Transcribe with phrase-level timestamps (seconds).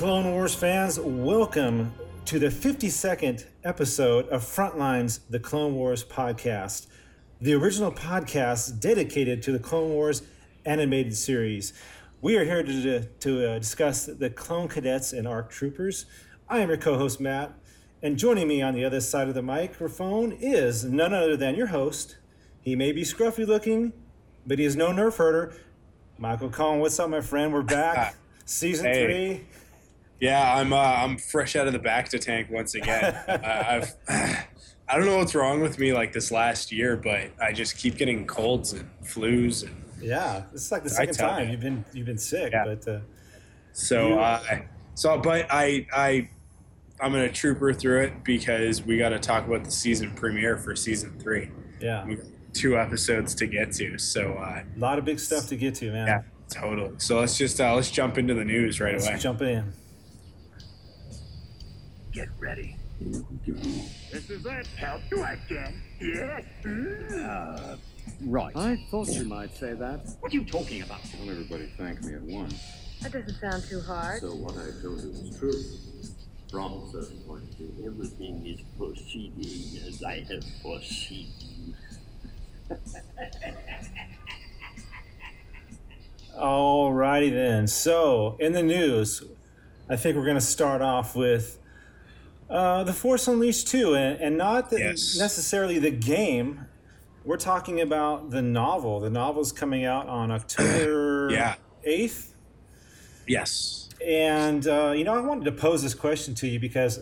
[0.00, 1.92] Clone Wars fans, welcome
[2.24, 6.86] to the 52nd episode of Frontlines, the Clone Wars podcast,
[7.38, 10.22] the original podcast dedicated to the Clone Wars
[10.64, 11.74] animated series.
[12.22, 16.06] We are here to, to uh, discuss the Clone Cadets and ARC Troopers.
[16.48, 17.52] I am your co host, Matt,
[18.02, 21.66] and joining me on the other side of the microphone is none other than your
[21.66, 22.16] host.
[22.62, 23.92] He may be scruffy looking,
[24.46, 25.52] but he is no nerf herder.
[26.16, 27.52] Michael Collin, what's up, my friend?
[27.52, 28.16] We're back.
[28.46, 29.04] Season Hey.
[29.04, 29.46] three.
[30.20, 33.04] Yeah, I'm uh, I'm fresh out of the bacta tank once again.
[33.28, 33.94] uh, I've
[34.88, 37.96] I don't know what's wrong with me like this last year, but I just keep
[37.96, 41.52] getting colds and flus, and Yeah, this is like the second time you.
[41.52, 42.64] you've been you've been sick, Yeah.
[42.64, 42.98] but uh,
[43.72, 44.42] so You- uh,
[44.94, 46.28] so but I I
[47.00, 50.76] I'm gonna trooper through it because we got to talk about the season premiere for
[50.76, 51.50] season three.
[51.80, 55.46] yeah, We got two episodes to get to, so uh, a lot of big stuff
[55.48, 56.06] to get to, man.
[56.08, 56.90] yeah, totally.
[56.98, 59.18] So let's just uh, let's jump into the news right Let's away.
[59.18, 59.72] jump in.
[62.12, 62.76] Get ready.
[63.00, 64.66] This is it.
[64.76, 65.80] Help you again.
[66.00, 66.44] Yes.
[66.66, 67.76] Uh,
[68.26, 68.54] right.
[68.56, 70.00] I thought you might say that.
[70.18, 71.00] What are you talking about?
[71.16, 72.60] Don't everybody thank me at once.
[73.02, 74.20] That doesn't sound too hard.
[74.20, 75.62] So what I told you was true.
[76.50, 77.72] From a certain point of view.
[77.86, 81.76] Everything is proceeding as I have foreseen.
[86.36, 87.68] Alrighty then.
[87.68, 89.22] So in the news,
[89.88, 91.59] I think we're going to start off with
[92.50, 95.16] uh, the Force Unleashed 2, and, and not the, Yes.
[95.18, 96.66] necessarily the game.
[97.24, 98.98] We're talking about the novel.
[99.00, 101.54] The novel's coming out on October Yeah.
[101.86, 102.32] 8th.
[103.26, 103.88] Yes.
[104.04, 107.00] And uh, you know, I wanted to pose this question to you because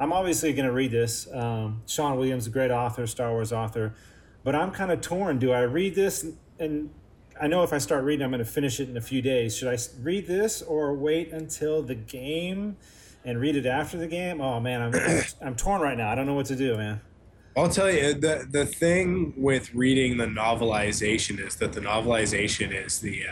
[0.00, 1.28] I'm obviously going to read this.
[1.32, 3.94] Um, Sean Williams, a great author, Star Wars author,
[4.42, 5.38] but I'm kind of torn.
[5.38, 6.26] Do I read this?
[6.58, 6.90] And
[7.40, 9.56] I know if I start reading, I'm going to finish it in a few days.
[9.56, 12.76] Should I read this or wait until the game
[13.24, 14.40] and read it after the game?
[14.40, 16.10] Oh man, I'm I'm torn right now.
[16.10, 17.00] I don't know what to do, man.
[17.56, 23.00] I'll tell you the the thing with reading the novelization is that the novelization is
[23.00, 23.24] the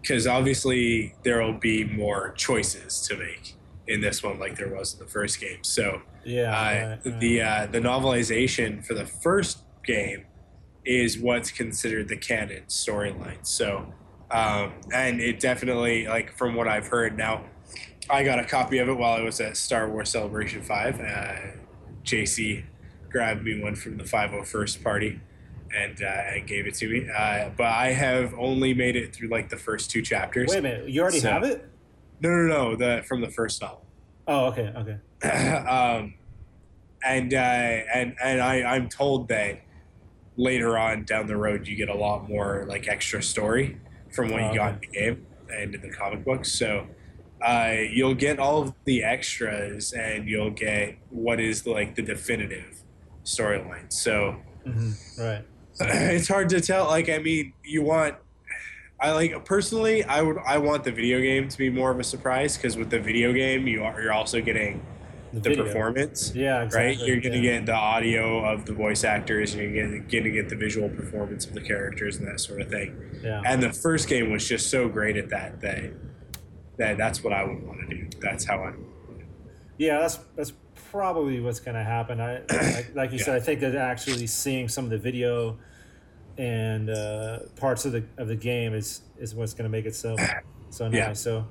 [0.00, 3.54] because obviously there will be more choices to make
[3.86, 5.62] in this one like there was in the first game.
[5.62, 6.50] So Yeah.
[6.50, 7.20] uh, right, right.
[7.20, 10.26] the uh, the novelization for the first game
[10.84, 13.44] is what's considered the canon storyline.
[13.46, 13.92] So
[14.30, 17.44] um, and it definitely like from what I've heard now.
[18.10, 21.00] I got a copy of it while I was at Star Wars Celebration Five.
[21.00, 21.36] Uh,
[22.04, 22.64] JC
[23.10, 25.20] grabbed me one from the 501st party
[25.74, 27.08] and uh, and gave it to me.
[27.16, 30.50] Uh, but I have only made it through like the first two chapters.
[30.50, 30.88] Wait a minute.
[30.88, 31.68] You already So- have it?
[32.20, 32.76] No, no, no.
[32.76, 33.84] The from the first novel.
[34.28, 34.98] Oh, okay, okay.
[35.66, 36.14] um,
[37.04, 39.60] and uh, and and I I'm told that
[40.36, 43.78] later on down the road you get a lot more like extra story
[44.14, 46.52] from what Oh, you got in the game and in the comic books.
[46.52, 46.86] So
[47.44, 52.82] uh, you'll get all of the extras and you'll get what is like the definitive
[53.24, 53.92] storyline.
[53.92, 55.44] So hmm Right.
[55.80, 56.84] it's hard to tell.
[56.86, 58.16] Like, I mean, you want.
[59.00, 60.04] I like personally.
[60.04, 60.36] I would.
[60.46, 63.32] I want the video game to be more of a surprise because with the video
[63.32, 64.84] game, you are you're also getting
[65.32, 65.64] the video.
[65.64, 66.86] performance, Yeah, exactly.
[66.96, 66.98] right?
[67.08, 67.58] You're gonna yeah.
[67.58, 69.54] get the audio of the voice actors.
[69.56, 72.68] You're gonna get, gonna get the visual performance of the characters and that sort of
[72.68, 72.94] thing.
[73.24, 73.40] Yeah.
[73.46, 75.90] And the first game was just so great at that that
[76.76, 78.08] that that's what I would want to do.
[78.20, 78.86] That's how I'm.
[79.78, 80.52] Yeah, that's that's
[80.90, 82.20] probably what's going to happen.
[82.20, 85.58] I like, like you said, I think that actually seeing some of the video
[86.38, 89.94] and uh, parts of the of the game is is what's going to make it
[89.94, 90.16] so.
[90.72, 90.96] So nice.
[90.96, 91.12] Yeah.
[91.12, 91.48] So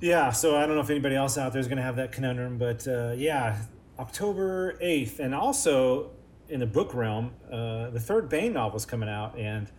[0.00, 0.30] yeah.
[0.30, 2.56] So I don't know if anybody else out there is going to have that conundrum,
[2.56, 3.58] but uh, yeah,
[3.98, 6.12] October eighth, and also
[6.48, 9.70] in the book realm, uh, the third Bane novel is coming out, and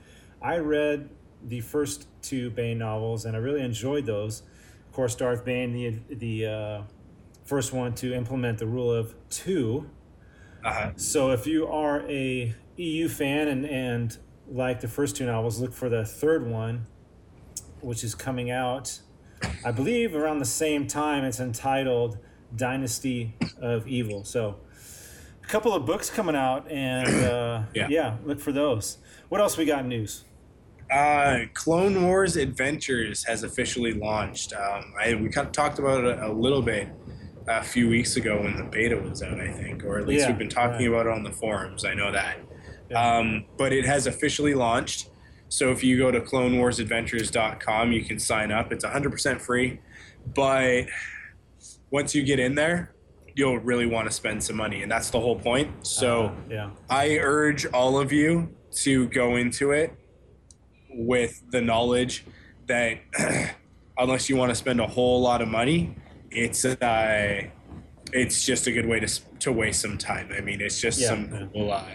[0.42, 1.10] I read
[1.44, 4.44] the first two Bane novels, and I really enjoyed those.
[5.00, 6.82] Course, Darth Bane, the the uh,
[7.46, 9.90] first one to implement the rule of two.
[10.62, 10.92] Uh-huh.
[10.98, 14.18] So if you are a EU fan and, and
[14.52, 16.86] like the first two novels, look for the third one,
[17.80, 19.00] which is coming out,
[19.64, 21.24] I believe, around the same time.
[21.24, 22.18] It's entitled
[22.54, 24.26] Dynasty of Evil.
[24.26, 24.58] So
[25.42, 27.88] a couple of books coming out, and uh, Yeah.
[27.90, 28.98] yeah, look for those.
[29.30, 30.26] What else we got in news?
[30.92, 34.54] Uh, Clone Wars Adventures has officially launched.
[34.54, 36.90] Um, I we kind of talked about it a, a little bit
[37.48, 40.30] a few weeks ago when the beta was out, I think, or at least Yeah,
[40.30, 40.88] we've been talking right.
[40.88, 41.86] about it on the forums.
[41.86, 42.38] I know that.
[42.90, 43.18] Yeah.
[43.18, 45.10] Um, but it has officially launched.
[45.50, 48.72] So if you go to clonewarsadventures.com, you can sign up.
[48.72, 49.80] It's 100% free.
[50.36, 50.86] But
[51.92, 52.94] once you get in there,
[53.36, 54.84] you'll really want to spend some money.
[54.84, 55.88] And that's the whole point.
[55.88, 56.26] So.
[56.26, 59.96] Uh, yeah, I urge all of you to go into it
[61.00, 62.26] with the knowledge
[62.68, 63.00] that
[63.98, 65.96] unless you want to spend a whole lot of money,
[66.30, 67.42] it's uh,
[68.12, 70.30] it's just a good way to to waste some time.
[70.36, 71.86] I mean, it's just Yeah, some cool uh,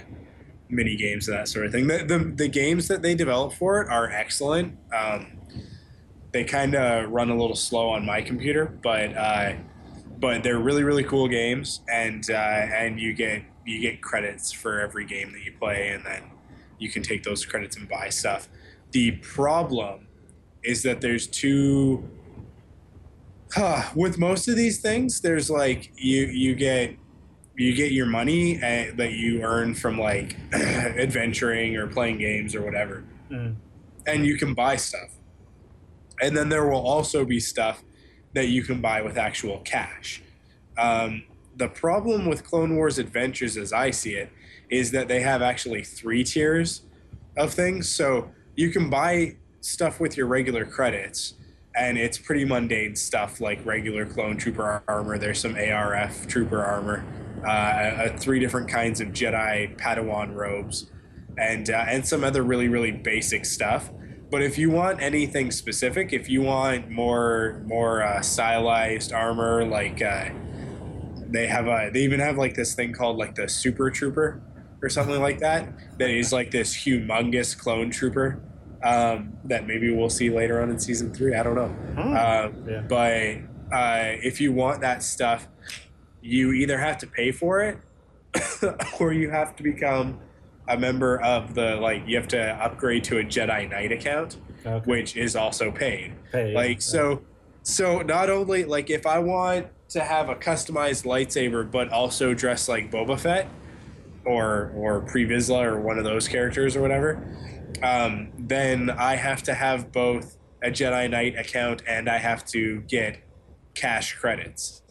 [0.69, 1.87] mini games that sort of thing.
[1.87, 4.79] The, the the games that they develop for it are excellent.
[4.93, 5.39] Um,
[6.33, 9.53] they kind of run a little slow on my computer, but uh,
[10.19, 14.81] but they're really really cool games, and uh, and you get you get credits for
[14.81, 16.23] every game that you play, and then
[16.79, 18.49] you can take those credits and buy stuff.
[18.95, 20.07] The problem
[20.63, 22.09] is that there's two.
[23.97, 26.95] with most of these things, there's like you you get
[27.57, 32.63] you get your money uh, that you earn from like adventuring or playing games or
[32.63, 33.03] whatever,
[33.33, 33.57] Mm.
[34.07, 35.11] and you can buy stuff.
[36.23, 37.83] And then there will also be stuff
[38.35, 40.23] that you can buy with actual cash.
[40.79, 41.25] Um,
[41.57, 44.31] the problem with Clone Wars Adventures, as I see it,
[44.71, 46.83] is that they have actually three tiers
[47.37, 47.89] of things.
[47.89, 51.35] So you can buy stuff with your regular credits,
[51.75, 55.19] and it's pretty mundane stuff like regular clone trooper armor.
[55.19, 57.05] There's some ARF trooper armor,
[57.45, 60.91] uh, uh, three different kinds of Jedi Padawan robes,
[61.37, 63.91] and uh, and some other really really basic stuff.
[64.31, 70.03] But if you want anything specific, if you want more more uh, stylized armor, like
[70.03, 70.31] uh,
[71.29, 74.41] they have a they even have like this thing called like the Super Trooper
[74.83, 75.69] or something like that.
[75.99, 78.41] That is like this humongous clone trooper
[78.83, 81.35] um, that maybe we'll see later on in season three.
[81.35, 81.75] I don't know.
[82.03, 82.83] Um, Yeah.
[82.89, 85.49] But uh, if you want that stuff,
[86.21, 87.79] you either have to pay for it
[89.01, 90.19] or you have to become
[90.69, 94.83] a member of the like you have to upgrade to a Jedi Knight account, Okay.
[94.91, 96.15] which is also paid.
[96.33, 97.23] Pay, yeah, like so
[97.63, 102.67] so not only like if I want to have a customized lightsaber but also dress
[102.69, 103.47] like Boba Fett
[104.25, 107.23] or or Pre Vizsla or one of those characters or whatever,
[107.83, 112.81] um, then I have to have both a Jedi Knight account and I have to
[112.83, 113.19] get
[113.75, 114.83] cash credits.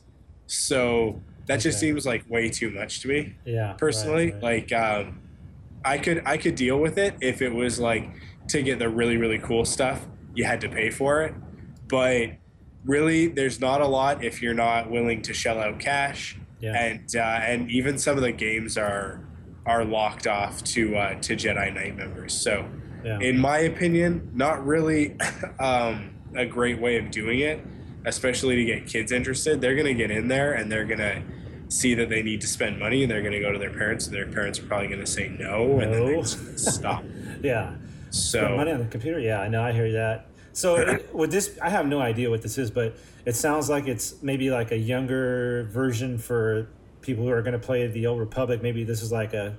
[0.45, 4.43] So that just seems like way too much to me yeah, right, personally right.
[4.43, 5.19] like um
[5.83, 8.09] i could i could deal with it if it was like
[8.47, 11.33] to get the really really cool stuff you had to pay for it
[11.87, 12.29] but
[12.85, 16.81] really there's not a lot if you're not willing to shell out cash Yeah.
[16.81, 19.27] and uh, and even some of the games are
[19.65, 22.65] are locked off to uh, to jedi knight members so
[23.03, 23.19] yeah.
[23.19, 25.17] in my opinion, not really
[25.59, 27.63] um, a great way of doing it,
[28.05, 29.61] especially to get kids interested.
[29.61, 31.21] They're going to get in there and they're going to
[31.69, 34.05] see that they need to spend money and they're going to go to their parents
[34.05, 37.03] and their parents are probably going to say no and then they just stop.
[37.43, 37.75] yeah.
[38.09, 39.19] Spend money on the computer.
[39.19, 39.63] Yeah, I know.
[39.63, 40.27] I hear that.
[40.53, 44.21] So with this, I have no idea what this is, but it sounds like it's
[44.21, 46.67] maybe like a younger version for
[47.01, 48.61] people who are going to play the Old Republic.
[48.61, 49.55] Maybe this is like a,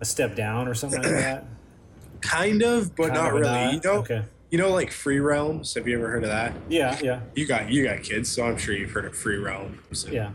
[0.00, 1.44] a step down or something like that.
[2.20, 3.44] kind of, but Kind not of, really.
[3.52, 3.72] not?
[3.74, 4.24] You know, Okay.
[4.50, 5.74] you know, like Free Realms.
[5.74, 6.54] Have you ever heard of that?
[6.68, 10.04] Yeah, yeah, You got you got kids, so I'm sure you've heard of Free Realms.
[10.04, 10.32] And, yeah,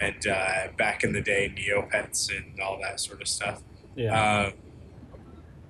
[0.00, 3.62] And uh, back in the day, Neopets and all that sort of stuff.
[3.96, 4.20] yeah.
[4.46, 4.50] Uh,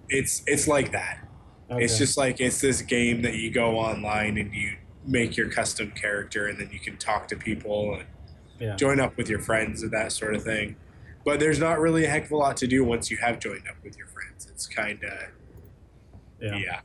[0.08, 1.26] it's it's like that.
[1.70, 1.84] Okay.
[1.84, 4.76] It's just like it's this game that you go online and you
[5.06, 8.04] make your custom character and then you can talk to people and
[8.60, 8.76] yeah.
[8.76, 10.76] join up with your friends and that sort of thing.
[11.24, 13.68] But there's not really a heck of a lot to do once you have joined
[13.68, 14.46] up with your friends.
[14.50, 15.12] It's kind of
[16.40, 16.56] yeah.
[16.56, 16.80] yeah.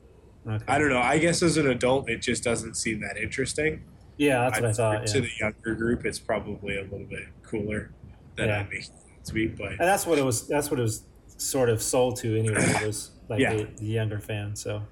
[0.47, 0.63] Okay.
[0.67, 0.99] I don't know.
[0.99, 3.83] I guess as an adult, it just doesn't seem that interesting.
[4.17, 5.07] Yeah, that's what I thought.
[5.07, 5.21] To Yeah.
[5.21, 7.91] the younger group, it's probably a little bit cooler
[8.35, 8.59] than Yeah.
[8.59, 8.91] I make it
[9.25, 9.47] to be.
[9.47, 10.47] But And that's what it was.
[10.47, 11.03] That's what it was
[11.37, 12.61] sort of sold to anyway.
[12.61, 14.55] It was like the, the younger fan.
[14.55, 14.83] So.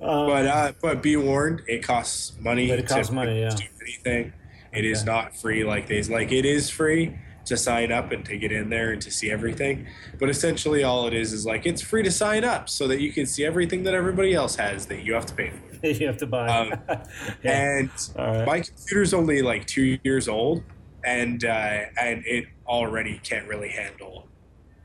[0.00, 2.68] Um, but uh, but be warned, it costs money.
[2.68, 3.50] But it costs to money, yeah.
[3.50, 4.32] do anything.
[4.72, 5.06] It is Okay.
[5.10, 7.16] not free like they like it is free
[7.46, 9.86] to sign up and to get in there and to see everything.
[10.18, 13.12] But essentially all it is is like it's free to sign up so that you
[13.12, 15.86] can see everything that everybody else has that you have to pay for.
[15.86, 16.48] you have to buy.
[16.48, 16.74] Um,
[17.42, 17.78] Yeah.
[17.78, 18.46] And right.
[18.46, 20.62] my computer's only like two years old
[21.04, 24.28] and uh, and it already can't really handle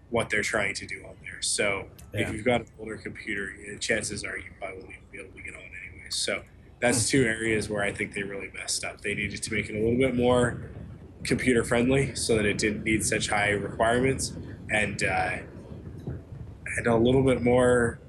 [0.09, 1.41] what they're trying to do on there.
[1.41, 2.21] So Yeah.
[2.29, 5.61] if you've got an older computer, chances are you probably be able to get on
[5.61, 6.09] anyway.
[6.09, 6.41] So
[6.79, 9.01] that's two areas where I think they really messed up.
[9.01, 10.61] They needed to make it a little bit more
[11.23, 14.33] computer friendly so that it didn't need such high requirements
[14.69, 15.37] and uh,
[16.77, 17.99] and a little bit more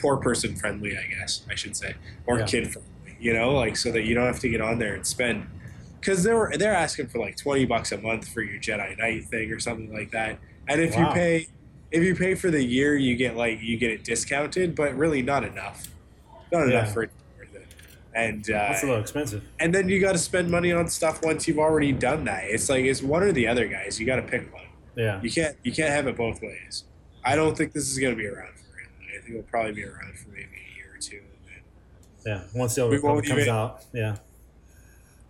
[0.00, 1.94] poor person friendly, I guess I should say,
[2.26, 2.46] or Yeah.
[2.46, 2.90] kid friendly.
[3.20, 5.46] You know, like so that you don't have to get on there and spend
[6.00, 9.50] because they're they're asking for like twenty bucks a month for your Jedi Knight thing
[9.52, 10.38] or something like that.
[10.68, 11.00] And if Wow.
[11.08, 11.46] you pay
[11.92, 15.22] if you pay for the year, you get like you get it discounted, but really
[15.22, 15.86] not enough,
[16.58, 16.80] not Yeah.
[16.80, 17.66] enough for it to be worth it.
[18.14, 19.42] And uh, That's a little expensive.
[19.60, 22.44] and then you got to spend money on stuff once you've already done that.
[22.44, 23.98] It's like it's one or the other, guys.
[24.00, 24.62] You got to pick one.
[24.96, 25.20] Yeah.
[25.22, 26.84] You can't you can't have it both ways.
[27.24, 28.88] I don't think this is going to be around for him.
[29.08, 31.20] I think it'll probably be around for maybe a year or two.
[32.26, 32.42] Yeah.
[32.54, 33.84] Once the Republic comes even- out.
[33.92, 34.16] Yeah.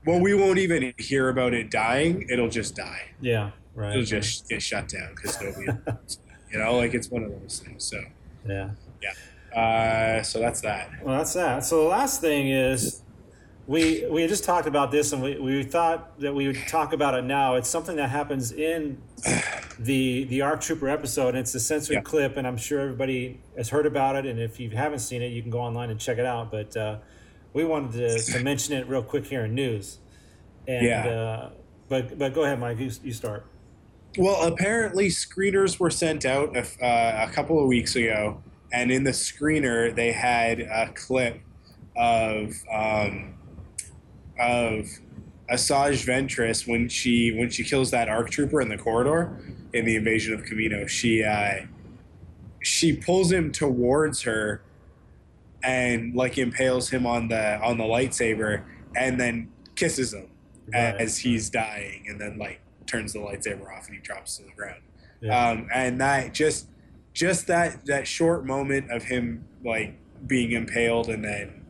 [0.06, 2.26] Well, we won't even hear about it dying.
[2.28, 3.08] It'll just die.
[3.22, 3.52] Yeah.
[3.74, 3.92] Right.
[3.92, 5.66] It'll just get shut down because nobody,
[6.52, 7.84] you know, like it's one of those things.
[7.84, 8.00] So,
[8.46, 8.70] Yeah.
[9.02, 9.10] Yeah.
[9.54, 10.90] Uh, so that's that.
[11.02, 11.64] Well, that's that.
[11.64, 13.02] So the last thing is,
[13.66, 17.14] we we just talked about this, and we, we thought that we would talk about
[17.14, 17.54] it now.
[17.54, 19.00] It's something that happens in
[19.78, 21.28] the the ARC Trooper episode.
[21.30, 22.00] And it's a censored Yeah.
[22.02, 24.26] clip, and I'm sure everybody has heard about it.
[24.26, 26.50] And if you haven't seen it, you can go online and check it out.
[26.50, 26.98] But uh,
[27.54, 29.98] we wanted to, to mention it real quick here in news.
[30.68, 31.06] And Yeah.
[31.06, 31.50] uh,
[31.88, 32.78] but but go ahead, Mike.
[32.78, 33.46] You, you start.
[34.18, 38.42] Well, apparently screeners were sent out a, uh, a couple of weeks ago,
[38.74, 41.40] and in the screener they had a clip
[41.96, 43.34] of um,
[44.38, 44.86] of
[45.50, 49.38] Asajj Ventress when she when she kills that ARC trooper in the corridor
[49.72, 50.88] in the invasion of Kamino.
[50.88, 51.66] She uh,
[52.62, 54.62] she pulls him towards her
[55.62, 58.64] and like impales him on the on the lightsaber,
[58.96, 60.28] and then kisses him
[60.72, 60.96] Right.
[60.98, 64.50] as he's dying, and then like turns the lightsaber off and he drops to the
[64.52, 64.80] ground.
[65.20, 65.48] Yeah.
[65.50, 66.68] Um, and that just
[67.14, 69.94] just that that short moment of him like
[70.26, 71.64] being impaled and then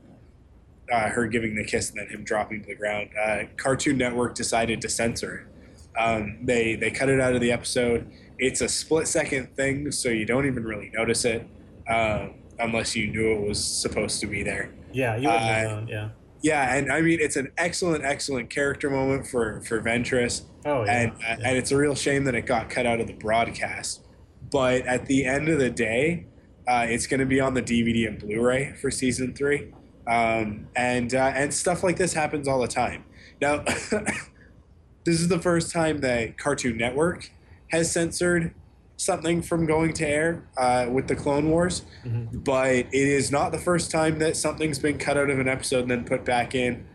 [0.93, 3.11] uh, her giving the kiss and then him dropping to the ground.
[3.23, 5.99] Uh, Cartoon Network decided to censor it.
[5.99, 8.11] Um, they they cut it out of the episode.
[8.39, 11.47] It's a split second thing, so you don't even really notice it
[11.89, 14.73] um, unless you knew it was supposed to be there.
[14.93, 15.17] yeah.
[15.17, 15.89] You wouldn't have uh, known.
[15.89, 16.09] Yeah.
[16.43, 21.01] Yeah, and I mean it's an excellent, excellent character moment for for Ventress Oh yeah.
[21.01, 24.04] and uh, and it's a real shame that it got cut out of the broadcast.
[24.51, 26.27] But at the end of the day,
[26.67, 29.73] uh, it's going to be on the DVD and Blu-ray for season three,
[30.07, 33.05] um, and uh, and stuff like this happens all the time.
[33.41, 33.59] Now,
[35.05, 37.31] this is the first time that Cartoon Network
[37.71, 38.55] has censored
[38.97, 42.45] something from going to air uh, with the Clone Wars, Mhm.
[42.45, 45.81] but it is not the first time that something's been cut out of an episode
[45.83, 46.87] and then put back in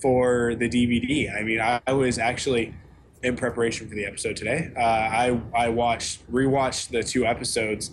[0.00, 1.30] for the DVD.
[1.30, 2.74] I mean, I, I was actually
[3.22, 4.70] in preparation for the episode today.
[4.76, 7.90] Uh, I I watched rewatched the two episodes,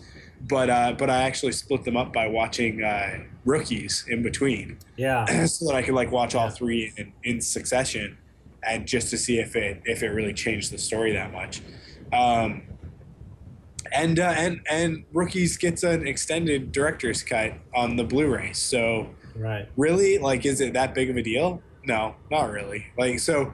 [0.48, 5.26] but uh, but I actually split them up by watching uh, rookies in between, Yeah.
[5.46, 8.18] so that I could like watch all three in, in succession,
[8.64, 11.62] and just to see if it if it really changed the story that much.
[12.12, 12.64] Um,
[13.92, 19.70] and uh, and and rookies gets an extended director's cut on the Blu-ray, so Right.
[19.78, 23.54] really like is it that big of a deal no not really like so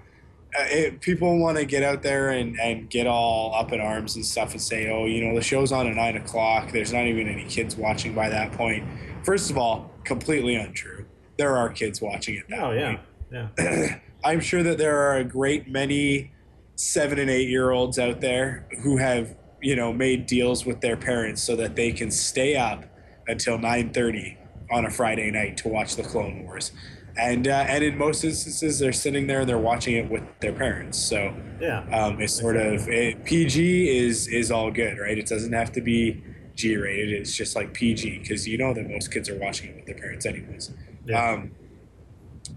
[0.58, 4.16] Uh, it, people want to get out there and, and get all up in arms
[4.16, 7.06] and stuff and say oh you know the show's on at nine o'clock there's not
[7.06, 8.84] even any kids watching by that point.
[9.24, 11.06] first of all completely untrue
[11.38, 12.98] there are kids watching it that Oh yeah.
[13.32, 14.00] point Yeah.
[14.24, 16.32] i'm sure that there are a great many
[16.76, 20.96] seven and eight year olds out there who have you know made deals with their
[20.96, 22.86] parents so that they can stay up
[23.28, 24.38] until 9.30
[24.72, 26.72] on a friday night to watch the clone wars
[27.18, 30.54] and uh, and in most instances they're sitting there and they're watching it with their
[30.54, 31.80] parents so Yeah.
[31.98, 35.82] um, it's sort of it, pg is is all good right it doesn't have to
[35.82, 36.24] be
[36.56, 39.76] g rated it's just like pg because you know that most kids are watching it
[39.78, 40.72] with their parents anyways
[41.06, 41.32] Yeah.
[41.34, 41.52] um,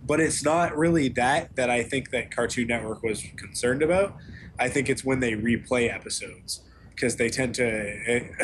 [0.04, 4.16] but it's not really that that I think that Cartoon Network was concerned about.
[4.58, 6.60] I think it's when they replay episodes
[6.90, 7.64] because they tend to,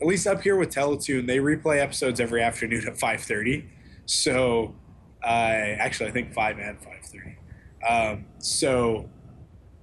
[0.00, 3.68] at least up here with Teletoon, they replay episodes every afternoon at five thirty.
[4.06, 4.74] So,
[5.22, 7.36] uh, actually, I think five and five thirty.
[7.88, 9.08] Um, so,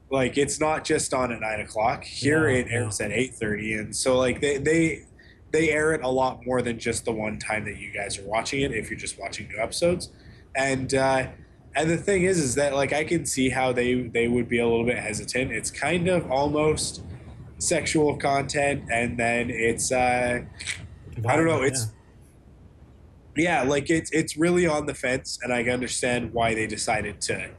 [0.10, 2.04] like, it's not just on at nine o'clock.
[2.04, 5.04] Here No, it airs at eight thirty, and so like they they
[5.52, 8.26] they air it a lot more than just the one time that you guys are
[8.26, 8.72] watching it.
[8.72, 10.12] If you're just watching new episodes,
[10.56, 11.28] and uh,
[11.76, 14.60] and the thing is, is that like I can see how they they would be
[14.60, 15.52] a little bit hesitant.
[15.52, 17.02] It's kind of almost
[17.60, 20.42] sexual content, and then it's uh,
[21.26, 21.92] I don't know, it's
[23.38, 27.50] yeah, like it's it's really on the fence, and I understand why they decided to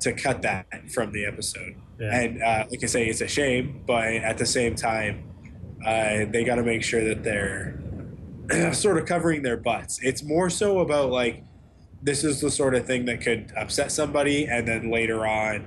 [0.00, 1.76] to cut that from the episode.
[1.98, 2.20] Yeah.
[2.20, 5.24] And uh, like I say, it's a shame, but at the same time,
[5.84, 7.78] uh, they got to make sure that they're
[8.72, 9.98] sort of covering their butts.
[10.02, 11.44] It's more so about like
[12.02, 15.66] this is the sort of thing that could upset somebody, and then later on,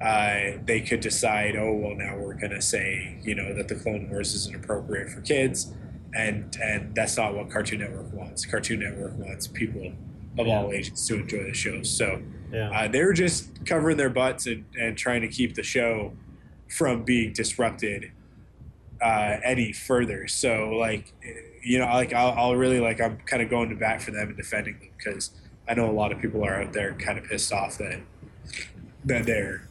[0.00, 4.10] uh, they could decide, oh well, now we're gonna say you know that the Clone
[4.10, 5.72] Wars isn't appropriate for kids,
[6.16, 8.44] and and that's not what Cartoon Network wants.
[8.46, 9.92] Cartoon Network wants people
[10.38, 11.82] of all ages to enjoy the show.
[11.82, 12.20] So
[12.52, 12.70] Yeah.
[12.70, 16.12] uh, they were just covering their butts and, and trying to keep the show
[16.68, 18.10] from being disrupted
[19.00, 20.26] uh, any further.
[20.26, 21.12] So like,
[21.62, 24.28] you know, like I'll, I'll really like I'm kind of going to bat for them
[24.28, 25.30] and defending them because
[25.68, 28.00] I know a lot of people are out there kind of pissed off that
[29.04, 29.68] that they're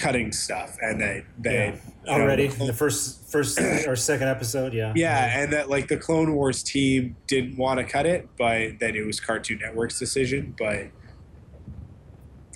[0.00, 1.76] cutting stuff and they they yeah.
[2.06, 4.72] know, already the in the first first or second episode.
[4.72, 4.92] Yeah.
[4.96, 8.96] yeah, and that like the Clone Wars team didn't want to cut it, but that
[8.96, 10.54] it was Cartoon Network's decision.
[10.58, 10.88] But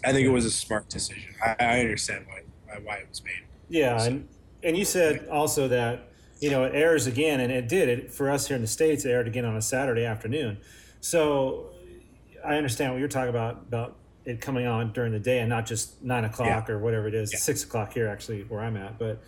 [0.04, 1.34] I think it was a smart decision.
[1.44, 3.44] I, I understand why why it was made.
[3.68, 4.28] Yeah, and
[4.62, 6.08] and you said also that
[6.40, 7.88] you know it airs again, and it did.
[7.88, 10.58] It for us here in the states, it aired again on a Saturday afternoon.
[11.00, 11.70] So
[12.44, 15.66] I understand what you're talking about about it coming on during the day and not
[15.66, 16.74] just nine o'clock Yeah.
[16.74, 17.38] or whatever it is, Yeah.
[17.38, 18.98] six o'clock here actually where I'm at.
[18.98, 19.22] But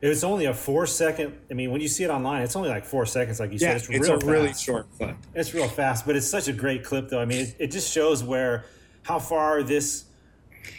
[0.00, 1.32] it was only a four second.
[1.50, 3.68] I mean, when you see it online, it's only like four seconds, like you Yeah,
[3.68, 3.76] said.
[3.76, 4.64] it's, It's, real a really fast.
[4.64, 5.16] short clip.
[5.34, 7.20] It's real fast, but it's such a great clip, though.
[7.20, 8.64] I mean, it, it just shows where
[9.02, 10.04] how far this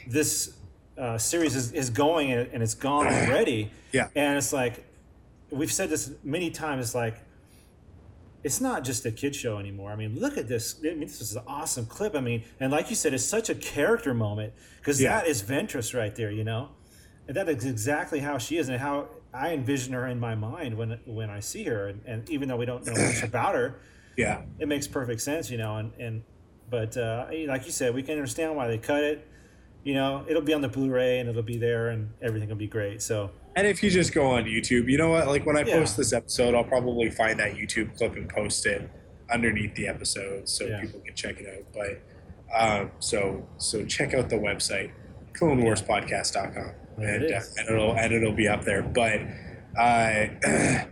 [0.08, 0.54] this
[0.98, 3.72] uh, series is, is going, and, and it's gone already.
[3.92, 4.08] Yeah.
[4.16, 4.84] and it's like
[5.52, 6.86] we've said this many times.
[6.86, 7.16] It's like
[8.44, 9.92] it's not just a kid show anymore.
[9.92, 10.76] I mean, look at this.
[10.80, 12.16] I mean, this is an awesome clip.
[12.16, 15.20] I mean, and like you said, it's such a character moment because Yeah.
[15.20, 16.32] that is Ventress right there.
[16.32, 16.70] You know,
[17.28, 20.78] and that is exactly how she is and how I envision her in my mind
[20.78, 21.88] when when I see her.
[21.88, 23.80] And, and even though we don't know much about her
[24.18, 26.24] Yeah, it makes perfect sense, you know, and, and
[26.70, 29.28] but uh, like you said, we can understand why they cut it.
[29.84, 32.68] You know, it'll be on the Blu-ray and it'll be there, and everything will be
[32.68, 33.02] great.
[33.02, 35.28] So and if you just go on YouTube, you know what?
[35.28, 35.78] Like when I Yeah.
[35.80, 38.90] post this episode, I'll probably find that YouTube clip and post it
[39.32, 40.82] underneath the episode so Yeah.
[40.82, 41.66] people can check it out.
[41.74, 42.02] But
[42.56, 44.92] um, so so check out the website
[45.34, 48.82] clonewarspodcast.com There it and, uh, and it'll and it'll be up there.
[48.84, 49.22] But
[49.80, 50.28] uh,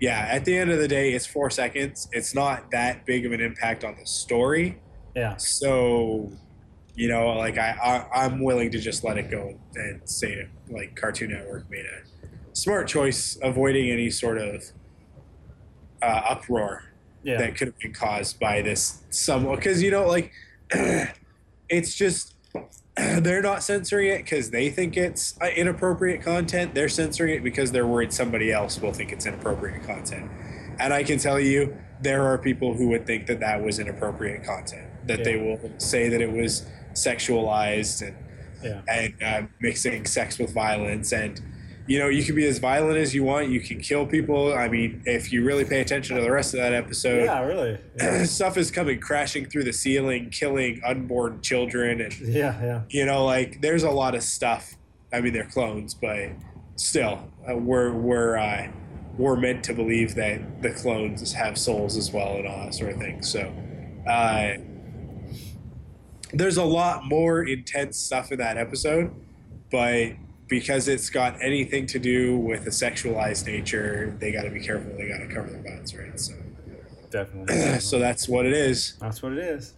[0.00, 2.08] yeah, at the end of the day, it's four seconds.
[2.12, 4.78] It's not that big of an impact on the story.
[5.14, 6.32] yeah, So,
[6.94, 7.70] you know, like I,
[8.12, 10.32] I I'm willing to just let it go and say
[10.70, 12.02] like Cartoon Network made a
[12.52, 14.64] smart choice, avoiding any sort of
[16.02, 16.84] uh, uproar
[17.22, 20.32] yeah, that could have been caused by this some because you know like
[21.68, 22.34] it's just
[22.96, 26.74] they're not censoring it because they think it's uh, inappropriate content.
[26.74, 30.30] They're censoring it because they're worried somebody else will think it's inappropriate content.
[30.78, 34.44] And i can tell you there are people who would think that that was inappropriate
[34.44, 38.16] content that they will say that it was sexualized and
[38.66, 41.40] yeah, and uh, mixing sex with violence and
[41.86, 44.52] you know you can be as violent as you want you can kill people.
[44.54, 47.78] I mean if you really pay attention to the rest of that episode yeah, really,
[47.98, 52.82] yeah, stuff is coming crashing through the ceiling killing unborn children and yeah, yeah.
[52.90, 54.74] you know like there's a lot of stuff.
[55.12, 56.30] I mean they're clones but
[56.76, 58.68] still uh, we're we're uh,
[59.16, 62.92] we're meant to believe that the clones have souls as well and all that sort
[62.92, 63.22] of thing.
[63.22, 63.52] So
[64.06, 64.54] uh,
[66.32, 69.14] there's a lot more intense stuff in that episode
[69.70, 70.12] but
[70.48, 74.92] because it's got anything to do with a sexualized nature they got to be careful
[74.96, 76.34] they got to cover their butts right so
[77.10, 77.78] Definitely.
[77.80, 79.74] so that's what it is That's what it is.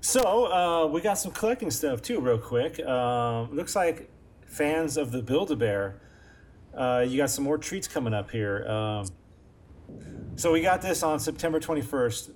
[0.00, 2.80] So uh, we got some collecting stuff too, real quick.
[2.80, 4.08] Um, looks like
[4.46, 6.00] fans of the Build a Bear,
[6.74, 8.66] uh, you got some more treats coming up here.
[8.66, 9.06] Um,
[10.36, 12.30] so we got this on September 21st.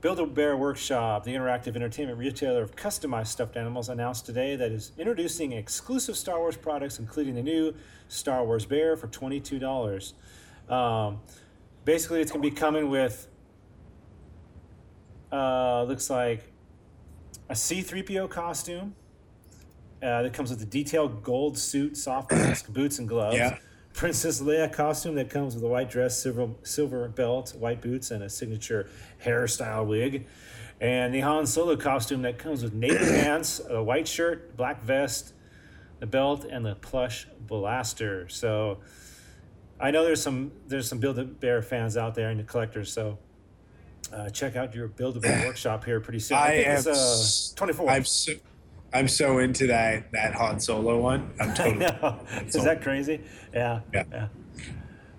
[0.00, 4.70] Build a Bear Workshop, the interactive entertainment retailer of customized stuffed animals, announced today that
[4.70, 7.74] is introducing exclusive Star Wars products, including the new
[8.06, 10.12] Star Wars Bear for $22.
[10.72, 11.18] Um,
[11.84, 13.26] basically, it's going to be coming with
[15.32, 16.52] uh, looks like
[17.48, 18.94] a C3PO costume
[20.00, 23.36] uh, that comes with a detailed gold suit, soft mask, boots, and gloves.
[23.36, 23.58] Yeah.
[23.98, 28.22] Princess Leia costume that comes with a white dress, silver, silver belt, white boots, and
[28.22, 28.88] a signature
[29.24, 30.24] hairstyle wig.
[30.80, 35.32] And the Han Solo costume that comes with navy pants, a white shirt, black vest,
[35.98, 38.28] the belt, and the plush blaster.
[38.28, 38.78] So
[39.80, 42.92] I know there's some there's some Build a Bear fans out there and the collectors,
[42.92, 43.18] so
[44.12, 46.38] uh, check out your Build a Bear workshop here pretty soon.
[46.38, 47.90] I, I think am it's uh, 24.
[47.90, 48.34] I'm so,
[48.92, 51.30] I'm so into that that Han Solo one.
[51.40, 51.78] I'm I totally.
[51.86, 52.20] know.
[52.46, 53.20] Is that crazy?
[53.52, 53.80] Yeah.
[53.92, 54.28] Yeah.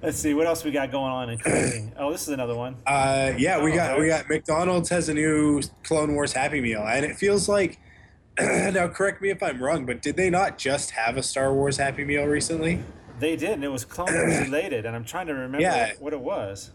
[0.01, 1.93] Let's see what else we got going on in.
[1.99, 2.77] Oh, this is another one.
[2.87, 4.01] Uh, yeah, we got Okay.
[4.01, 7.77] we got McDonald's has a new Clone Wars Happy Meal, and it feels like.
[8.39, 11.75] now, correct me if I'm wrong, but did they not just have a Star Wars
[11.75, 12.81] Happy Meal recently?
[13.19, 15.91] They did, and it was Clone Wars related, and I'm trying to remember Yeah.
[15.99, 16.71] what it was.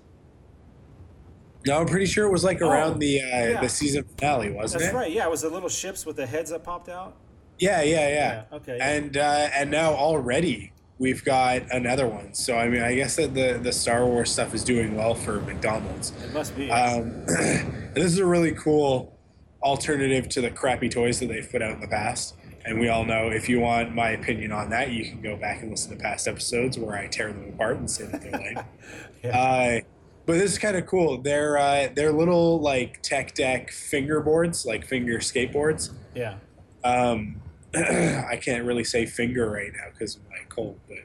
[1.66, 3.61] No, I'm pretty sure it was like around Oh, the uh, yeah.
[3.61, 4.94] the season finale, wasn't That's it?
[4.94, 5.12] That's right.
[5.12, 7.16] Yeah, it was the little ships with the heads that popped out.
[7.59, 8.14] Yeah, yeah, yeah.
[8.50, 8.79] Yeah, okay.
[8.81, 12.35] And uh, and now already we've got another one.
[12.35, 15.40] So I mean, I guess that the the Star Wars stuff is doing well for
[15.40, 16.12] McDonald's.
[16.22, 16.70] It must be.
[16.70, 19.16] Um, this is a really cool
[19.62, 22.35] alternative to the crappy toys that they've put out in the past.
[22.66, 25.61] And we all know if you want my opinion on that, you can go back
[25.62, 28.59] and listen to past episodes where I tear them apart and say that they're lame.
[29.22, 29.38] Yeah.
[29.38, 29.81] uh,
[30.26, 31.18] but this is kind of cool.
[31.20, 35.90] They're uh, they're little like tech deck fingerboards, like finger skateboards.
[36.14, 36.37] yeah.
[36.84, 37.40] Um,
[37.74, 40.98] I can't really say finger right now because of my cold, but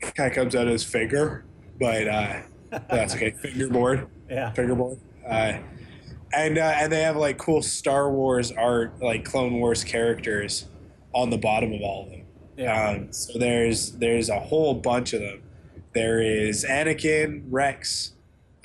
[0.00, 1.44] it kind of comes out as finger.
[1.80, 2.40] But uh,
[2.90, 3.30] that's okay.
[3.30, 4.52] Fingerboard Yeah.
[4.52, 4.98] fingerboard.
[5.26, 5.58] Uh,
[6.34, 10.66] and uh, and they have like cool Star Wars art, like Clone Wars characters,
[11.12, 12.22] on the bottom of all of them.
[12.56, 12.88] Yeah.
[12.90, 15.42] Um, so there's there's a whole bunch of them.
[15.96, 18.12] There is Anakin, Rex,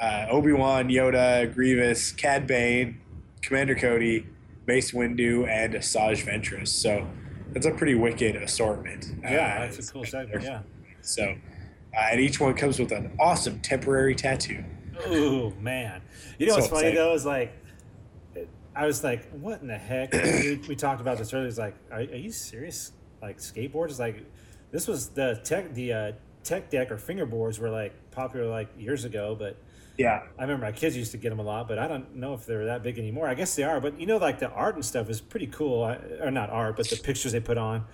[0.01, 2.99] uh, Obi Wan, Yoda, Grievous, Cad Bane,
[3.41, 4.27] Commander Cody,
[4.67, 6.67] Mace Windu, and Asajj Ventress.
[6.67, 7.07] So
[7.53, 9.05] that's a pretty wicked assortment.
[9.23, 10.43] yeah, Uh, that's a cool segment.
[10.43, 10.59] Yeah.
[10.99, 14.65] So, uh, and each one comes with an awesome temporary tattoo.
[15.07, 16.01] Ooh man.
[16.37, 16.95] You know So what's funny exciting.
[16.97, 17.53] though is like,
[18.75, 20.11] I was like, what in the heck?
[20.11, 21.47] we, we talked about this earlier.
[21.47, 22.91] It's like, are, are you serious?
[23.21, 23.99] Like skateboards?
[23.99, 24.17] Like,
[24.71, 26.11] this was the tech the uh,
[26.43, 29.57] tech deck or fingerboards were like popular like years ago, but.
[29.97, 30.23] Yeah.
[30.39, 32.45] I remember my kids used to get them a lot, but I don't know if
[32.45, 33.27] they're that big anymore.
[33.27, 35.83] I guess they are, but you know, like the art and stuff is pretty cool.
[35.83, 37.85] I- Or not art, but the pictures they put on.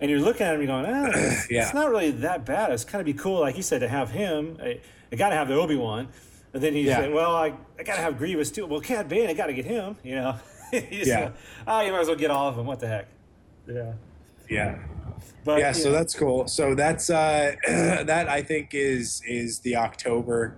[0.00, 1.62] And you're looking at them, you're going, ah, it's, Yeah.
[1.62, 2.70] it's not really that bad.
[2.72, 4.58] It's kind of be cool, like you said, to have him.
[4.60, 6.08] I, I got to have the Obi Wan.
[6.52, 6.96] And then he Yeah.
[6.96, 8.66] said, well, I, I got to have Grievous too.
[8.66, 10.36] Well, Cad Bane, I got to get him, you know?
[10.72, 11.28] You Yeah.
[11.28, 11.32] go,
[11.68, 12.66] Oh, you might as well get all of them.
[12.66, 13.06] What the heck?
[13.66, 13.92] Yeah.
[14.50, 14.78] Yeah.
[15.44, 16.48] But yeah, so that's cool.
[16.48, 20.56] So that's uh, that I think is is the October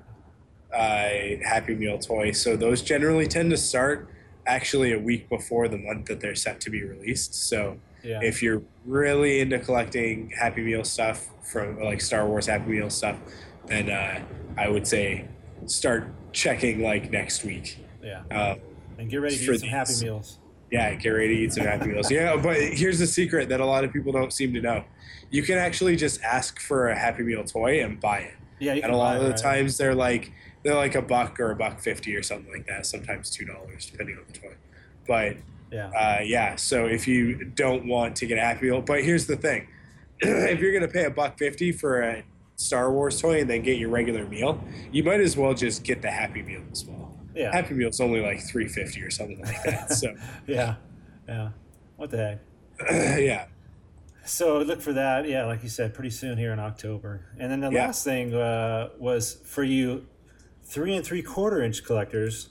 [0.73, 1.09] uh,
[1.45, 2.33] Happy Meal toy.
[2.33, 4.09] So those generally tend to start
[4.47, 7.35] actually a week before the month that they're set to be released.
[7.35, 8.21] So yeah.
[8.23, 13.17] if you're really into collecting Happy Meal stuff from like Star Wars Happy Meal stuff,
[13.67, 14.23] then uh,
[14.57, 15.27] I would say
[15.67, 17.79] start checking like next week.
[18.03, 18.23] yeah.
[18.31, 18.61] Um,
[18.99, 20.05] And get ready to for eat some Happy.
[20.05, 20.39] Meals.
[20.71, 22.11] Yeah, get ready to eat some Happy Meals.
[22.11, 24.85] Yeah, but here's the secret that a lot of people don't seem to know.
[25.31, 28.35] You can actually just ask for a Happy Meal toy and buy it.
[28.59, 29.37] Yeah, you And a lot of the right?
[29.37, 32.87] times they're like they're like a buck or a buck fifty or something like that.
[32.87, 34.55] Sometimes two dollars depending on the toy.
[35.07, 35.37] But
[35.71, 35.89] Yeah.
[35.91, 39.37] uh, yeah, so if you don't want to get a Happy Meal, but here's the
[39.37, 39.69] thing:
[40.21, 42.25] if you're gonna pay a buck fifty for a
[42.57, 44.59] Star Wars toy and then get your regular meal,
[44.91, 47.06] you might as well just get the Happy Meal as well.
[47.37, 47.53] Yeah.
[47.55, 49.93] Happy Meal's only like three fifty or something like that.
[49.97, 50.15] So
[50.47, 50.77] yeah.
[51.29, 51.51] Yeah.
[51.97, 52.41] What the heck?
[53.21, 53.47] yeah.
[54.25, 55.29] So look for that.
[55.29, 57.27] Yeah, like you said, pretty soon here in October.
[57.39, 57.87] And then the Yeah.
[57.87, 60.07] last thing uh, was for you
[60.65, 62.49] three and three quarter inch collectors.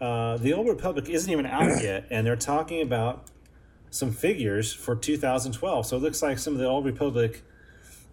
[0.00, 3.26] Uh, the Old Republic isn't even out yet, and they're talking about
[3.90, 5.86] some figures for 2012.
[5.86, 7.42] So it looks like some of the Old Republic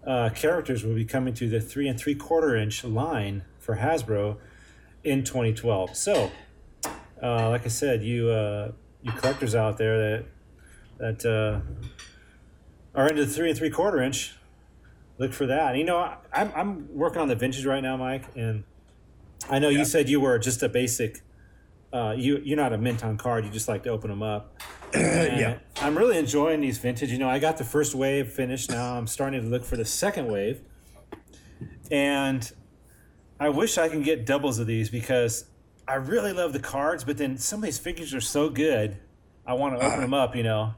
[0.06, 4.38] uh, characters will be coming to the three and three quarter inch line for Hasbro
[5.04, 5.96] in 2012.
[5.96, 6.32] So,
[7.22, 10.26] uh, like I said, you uh, you collectors out there that
[11.22, 11.60] that uh,
[12.98, 14.36] are into the three and three quarter inch,
[15.18, 15.76] look for that.
[15.76, 18.64] You know, I- I'm I'm working on the vintage right now, Mike, and
[19.50, 19.80] I know Yeah.
[19.80, 21.22] you said you were just a basic.
[21.92, 23.46] Uh, you you're not a mint on card.
[23.46, 24.56] You just like to open them up.
[24.96, 25.58] Yeah.
[25.82, 27.12] I'm really enjoying these vintage.
[27.12, 28.70] You know, I got the first wave finished.
[28.70, 30.62] Now I'm starting to look for the second wave,
[31.92, 32.52] and
[33.40, 35.46] I wish I can get doubles of these because
[35.88, 37.04] I really love the cards.
[37.04, 38.98] But then some of these figures are so good,
[39.46, 40.36] I want to open them up.
[40.36, 40.74] You know,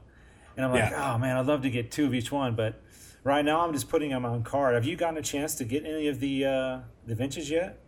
[0.56, 1.14] and I'm like, Yeah.
[1.14, 2.80] oh man, I'd love to get two of each one, but
[3.24, 4.74] right now I'm just putting them on card.
[4.74, 7.78] Have you gotten a chance to get any of the uh, the vintage yet?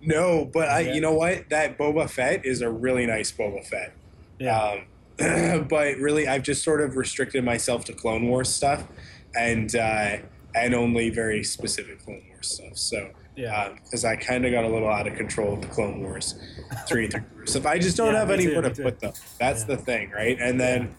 [0.00, 0.94] No, but I, Yeah.
[0.94, 1.48] you know what?
[1.48, 3.92] That Boba Fett is a really nice Boba Fett.
[4.46, 4.86] Um,
[5.68, 8.84] but really, I've just sort of restricted myself to Clone Wars stuff,
[9.34, 10.18] and uh,
[10.54, 12.76] and only very specific Clone Wars stuff.
[12.76, 13.74] So Yeah.
[13.84, 16.34] because I kind of got a little out of control with the Clone Wars
[16.88, 17.66] three and three quarters stuff.
[17.66, 19.12] I just don't Yeah, have me too, anywhere to put them.
[19.38, 19.66] That's Yeah.
[19.66, 20.36] the thing, right?
[20.40, 20.94] And then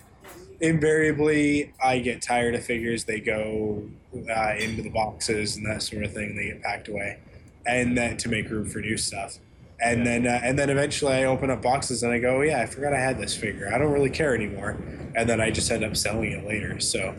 [0.62, 3.04] invariably, I get tired of figures.
[3.06, 3.84] They go
[4.30, 6.36] uh, into the boxes and that sort of thing.
[6.36, 7.18] They get packed away,
[7.66, 9.38] and then to make room for new stuff.
[9.80, 10.06] And Yeah.
[10.06, 12.66] then uh, and then eventually I open up boxes and I go, oh, yeah, I
[12.66, 13.72] forgot I had this figure.
[13.74, 14.78] I don't really care anymore.
[15.16, 16.80] And then I just end up selling it later.
[16.80, 17.16] So,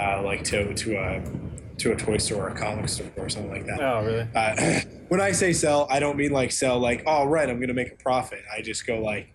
[0.00, 1.22] uh, like to to a
[1.78, 3.80] to a toy store or a comic store or something like that.
[3.80, 4.26] Oh, really?
[4.34, 7.68] Uh, when I say sell, I don't mean like sell like, oh, right, I'm going
[7.68, 8.42] to make a profit.
[8.56, 9.32] I just go like,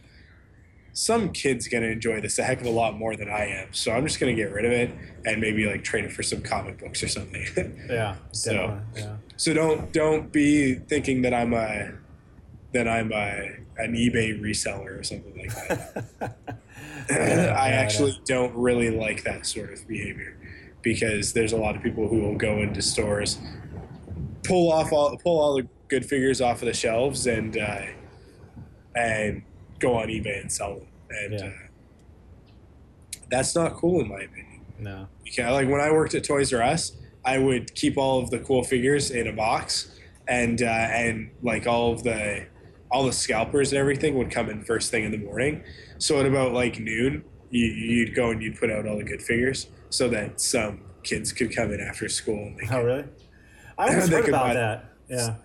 [0.93, 3.73] some kid's going to enjoy this a heck of a lot more than I am.
[3.73, 4.91] So I'm just going to get rid of it
[5.25, 7.45] and maybe like trade it for some comic books or something.
[7.89, 8.15] Yeah.
[8.31, 9.15] So- yeah.
[9.37, 11.93] so don't don't be thinking that I'm a
[12.73, 16.37] that I'm a an eBay reseller or something like that.
[17.57, 20.37] I actually don't really like that sort of behavior
[20.81, 23.39] because there's a lot of people who will go into stores,
[24.43, 27.81] pull off all pull all the good figures off of the shelves and uh,
[28.95, 29.43] and
[29.79, 31.45] go on eBay and sell them, and Yeah.
[31.45, 31.51] uh,
[33.29, 34.61] that's not cool in my opinion.
[34.79, 35.07] No.
[35.33, 38.39] Can, like when I worked at Toys R Us, I would keep all of the
[38.39, 42.45] cool figures in a box, and uh, and like all of the
[42.89, 45.63] all the scalpers and everything would come in first thing in the morning.
[45.97, 49.21] So at about like noon, you, you'd go and you'd put out all the good
[49.21, 52.47] figures so that some kids could come in after school.
[52.47, 53.03] And they Oh, could, really?
[53.77, 54.85] I always heard about that.
[55.07, 55.35] Yeah.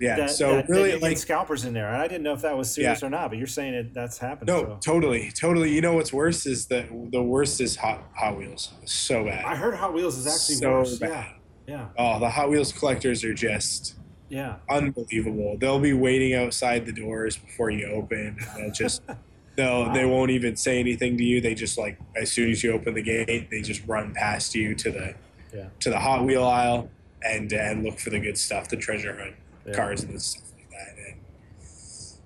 [0.00, 0.16] yeah.
[0.16, 2.56] That, so that, really, that like scalpers in there, and I didn't know if that
[2.56, 3.28] was serious or not.
[3.30, 4.48] But you're saying it that's happened.
[4.48, 4.78] no, so.
[4.82, 5.72] totally, totally.
[5.72, 8.72] You know what's worse is that the worst is Hot Hot Wheels.
[8.84, 9.44] So bad.
[9.44, 10.98] I heard Hot Wheels is actually so worse.
[10.98, 11.34] bad.
[11.66, 11.88] Yeah.
[11.98, 13.96] Oh, the Hot Wheels collectors are just
[14.30, 14.56] Yeah.
[14.70, 15.56] unbelievable.
[15.58, 18.38] They'll be waiting outside the doors before you open.
[18.38, 19.02] And they'll just
[19.58, 21.40] they'll they won't even say anything to you.
[21.40, 24.74] They just like as soon as you open the gate, they just run past you
[24.76, 25.14] to the
[25.54, 25.66] Yeah.
[25.80, 26.88] to the Hot Wheel aisle
[27.22, 29.34] and and look for the good stuff, the treasure hunt
[29.66, 29.74] Yeah.
[29.74, 30.94] cars and stuff like that.
[31.06, 31.16] And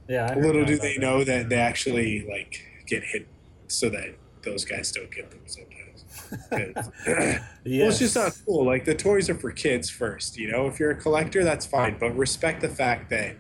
[0.09, 0.35] Yeah.
[0.39, 1.01] Little do they that.
[1.01, 3.27] know that they actually like get hit
[3.67, 4.11] so that
[4.43, 6.05] those guys don't get them sometimes.
[6.75, 6.91] 'Cause-
[7.65, 8.67] Well, it's just not cool.
[8.67, 10.67] Like the toys are for kids first, you know.
[10.67, 13.37] If you're a collector, that's fine, but respect the fact that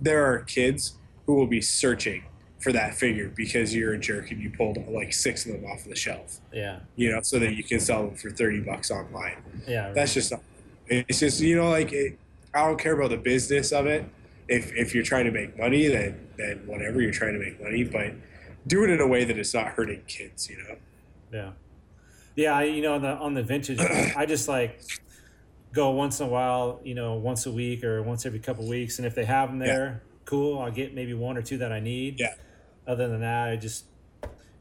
[0.00, 0.94] there are kids
[1.26, 2.24] who will be searching
[2.66, 5.84] for that figure because you're a jerk and you pulled like six of them off
[5.84, 6.80] the shelf, Yeah.
[6.96, 9.36] you know, so that you can sell them for thirty bucks online.
[9.68, 9.92] Yeah.
[9.92, 10.32] That's just.
[10.88, 12.18] It's just you know like it,
[12.54, 14.04] I don't care about the business of it.
[14.48, 17.84] If if you're trying to make money, then then whatever you're trying to make money,
[17.84, 18.12] but
[18.66, 20.76] do it in a way that it's not hurting kids, you know.
[21.32, 21.50] Yeah,
[22.36, 22.56] yeah.
[22.56, 24.80] I, you know, on the on the vintage, I just like
[25.72, 26.80] go once in a while.
[26.84, 29.58] You know, once a week or once every couple weeks, and if they have them
[29.58, 30.60] there, cool.
[30.60, 32.20] I'll get maybe one or two that I need.
[32.20, 32.34] Yeah.
[32.86, 33.86] Other than that, I just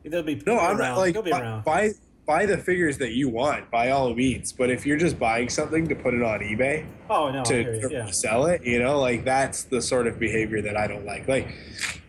[0.04, 0.78] they'll be No, I'm around.
[0.78, 1.64] not like they'll be around.
[1.64, 1.92] buy
[2.26, 4.52] buy the figures that you want by all means.
[4.52, 7.94] But if you're just buying something to put it on eBay oh no, to, to
[7.94, 11.28] yeah, sell it, you know, like that's the sort of behavior that I don't like.
[11.28, 11.54] Like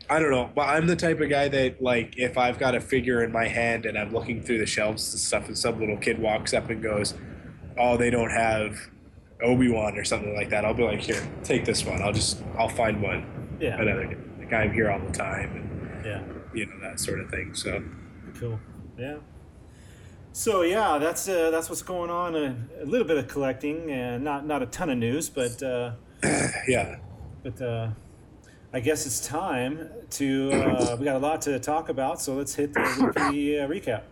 [0.08, 2.80] I don't know, but I'm the type of guy that like if I've got a
[2.80, 5.96] figure in my hand and I'm looking through the shelves and stuff, and some little
[5.98, 7.12] kid walks up and goes,
[7.76, 8.78] "Oh, they don't have
[9.42, 12.00] Obi Wan or something like that," I'll be like, "Here, take this one.
[12.02, 14.16] I'll just I'll find one yeah, another day.
[14.38, 15.75] Like I'm here all the time, and
[16.06, 16.22] yeah.
[16.54, 17.82] you know that sort of thing." So.
[18.38, 18.60] Cool.
[18.98, 19.16] Yeah.
[20.32, 22.36] So yeah, that's uh, that's what's going on.
[22.36, 25.92] A, a little bit of collecting, and not not a ton of news, but uh,
[26.68, 26.96] Yeah.
[27.42, 27.88] but uh,
[28.72, 30.52] I guess it's time to.
[30.52, 34.02] Uh, we got a lot to talk about, so let's hit the weekly uh, recap.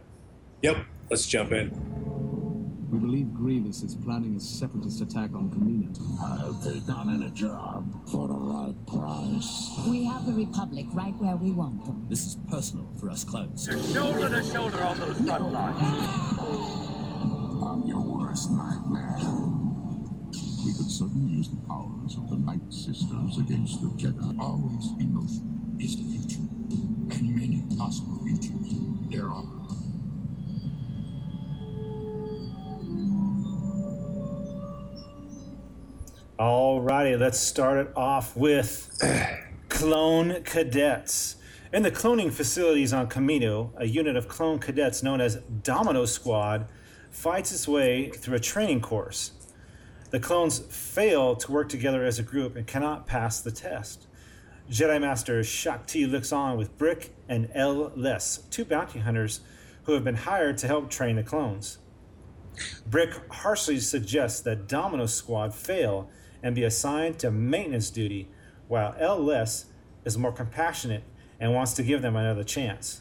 [0.62, 0.78] Yep.
[1.10, 2.03] Let's jump in.
[2.94, 5.90] We believe Grievous is planning a separatist attack on Kamino.
[6.22, 9.68] I'll take on any job for the right price.
[9.88, 12.06] We have the Republic right where we want them.
[12.08, 13.64] This is personal for us clones.
[13.92, 16.38] Shoulder to shoulder on those front lines.
[17.66, 19.18] I'm your worst nightmare.
[20.64, 24.38] We could certainly use the powers of the Night Sisters against the Jedi.
[24.38, 26.46] Always in motion is the future,
[27.10, 28.70] and many possible futures
[29.10, 29.63] there are.
[36.36, 39.00] Alrighty, let's start it off with
[39.68, 41.36] clone cadets.
[41.72, 46.66] In the cloning facilities on Kamino, a unit of clone cadets known as Domino Squad
[47.12, 49.30] fights its way through a training course.
[50.10, 54.08] The clones fail to work together as a group and cannot pass the test.
[54.68, 59.38] Jedi Master Shaak Ti looks on with Bric and El-Les, two bounty hunters
[59.84, 61.78] who have been hired to help train the clones.
[62.84, 66.10] Bric harshly suggests that Domino Squad fail
[66.44, 68.28] and be assigned to maintenance duty,
[68.68, 69.64] while El-Les
[70.04, 71.02] is more compassionate
[71.40, 73.00] and wants to give them another chance.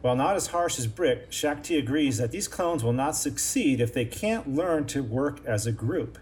[0.00, 3.92] While not as harsh as Bric, Shakti agrees that these clones will not succeed if
[3.92, 6.18] they can't learn to work as a group.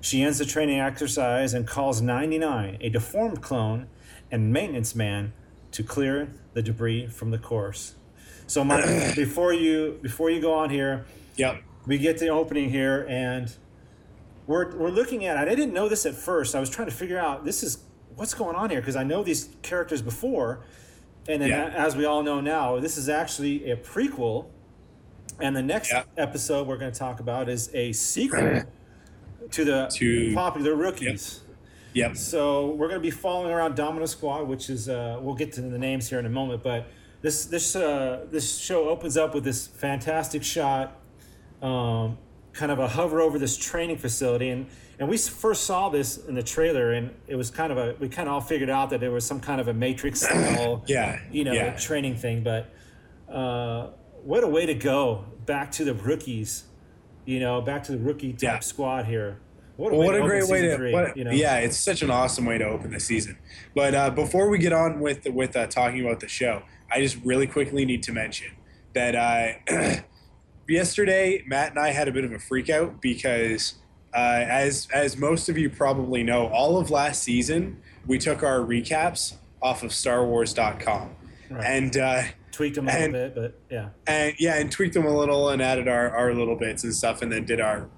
[0.00, 3.88] She ends the training exercise and calls 99, a deformed clone
[4.32, 5.32] and maintenance man,
[5.72, 7.94] to clear the debris from the course.
[8.46, 8.84] So, Mike,
[9.16, 11.04] before you before you go on here,
[11.36, 11.62] Yep.
[11.86, 13.54] we get the opening here, and
[14.48, 15.36] we're we're looking at.
[15.36, 16.56] I didn't know this at first.
[16.56, 17.78] I was trying to figure out this is
[18.16, 20.64] what's going on here because I know these characters before,
[21.28, 21.66] and then Yeah.
[21.68, 24.46] as we all know now, this is actually a prequel.
[25.40, 26.02] And the next Yeah.
[26.16, 28.62] episode we're going to talk about is a sequel
[29.52, 31.42] to the To- popular rookies.
[31.92, 32.16] Yep.
[32.16, 35.60] So we're going to be following around Domino Squad, which is uh, we'll get to
[35.60, 36.86] the names here in a moment, but
[37.22, 40.96] this this uh, this show opens up with this fantastic shot,
[41.62, 42.16] um,
[42.58, 44.66] kind of a hover over this training facility, and
[44.98, 48.08] and we first saw this in the trailer, and it was kind of a we
[48.08, 51.20] kind of all figured out that there was some kind of a Matrix style, Yeah,
[51.30, 51.76] you know, yeah.
[51.76, 52.68] training thing, but
[53.32, 53.90] uh,
[54.24, 56.64] what a way to go back to the rookies,
[57.24, 58.58] you know, back to the rookie type Yeah.
[58.58, 59.38] squad here.
[59.76, 61.30] What a, Well, way what a great way to three, what, you know?
[61.30, 63.38] yeah it's such an awesome way to open the season
[63.76, 67.16] but uh, before we get on with with uh, talking about the show i just
[67.24, 68.48] really quickly need to mention
[68.94, 70.00] that uh,
[70.68, 73.74] yesterday matt and i had a bit of a freak out because
[74.14, 78.58] uh, as as most of you probably know all of last season we took our
[78.60, 81.10] recaps off of starwars.com
[81.50, 81.64] Right.
[81.64, 83.88] and uh, tweaked them a and- little bit, but yeah.
[84.06, 87.22] and yeah, and tweaked them a little and added our, our little bits and stuff,
[87.22, 87.88] and then did our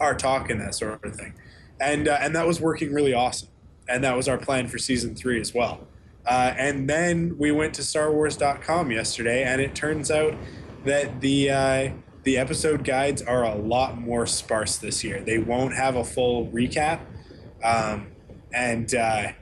[0.00, 1.34] our talk and that sort of thing,
[1.80, 3.48] and uh, and that was working really awesome,
[3.88, 5.88] and that was our plan for season three as well.
[6.24, 10.34] Uh, and then we went to StarWars.com yesterday, and it turns out
[10.84, 11.90] that the uh,
[12.24, 15.20] the episode guides are a lot more sparse this year.
[15.20, 17.00] They won't have a full recap,
[17.64, 18.08] um,
[18.52, 19.32] and uh,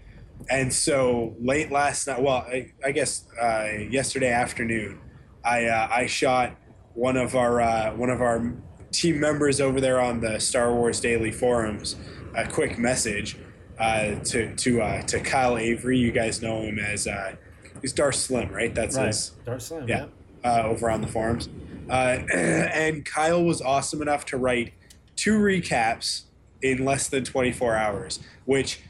[0.49, 4.99] and so late last night, well, I, I guess uh, yesterday afternoon,
[5.45, 6.57] I uh, I shot
[6.95, 8.53] one of our uh, one of our
[8.93, 11.97] team members over there on the Star Wars Daily forums
[12.35, 13.37] a quick message
[13.79, 15.99] uh, to to uh, to Kyle Avery.
[15.99, 17.37] You guys know him as uh,
[17.83, 18.75] he's Darth Slim, right?
[18.75, 19.09] That's Right.
[19.09, 20.07] his Dark Slim, yeah,
[20.45, 21.49] uh, over on the forums.
[21.91, 24.73] Uh, and Kyle was awesome enough to write
[25.17, 26.23] two recaps
[26.63, 28.81] in less than 24 hours, which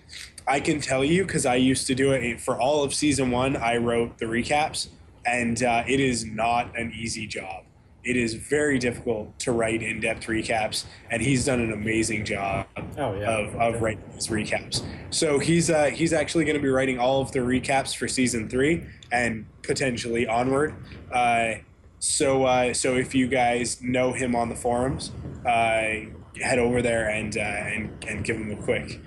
[0.46, 3.56] I can tell you because I used to do it for all of season one.
[3.56, 4.88] I wrote the recaps,
[5.24, 7.64] and uh, it is not an easy job.
[8.02, 13.14] It is very difficult to write in-depth recaps, and he's done an amazing job Oh,
[13.14, 13.30] yeah.
[13.30, 14.82] of, of writing these recaps.
[15.10, 18.48] So he's uh, he's actually going to be writing all of the recaps for season
[18.48, 20.74] three and potentially onward.
[21.12, 21.56] Uh,
[22.00, 25.12] so uh, so if you guys know him on the forums,
[25.46, 26.08] uh,
[26.40, 29.00] head over there and uh, and and give him a quick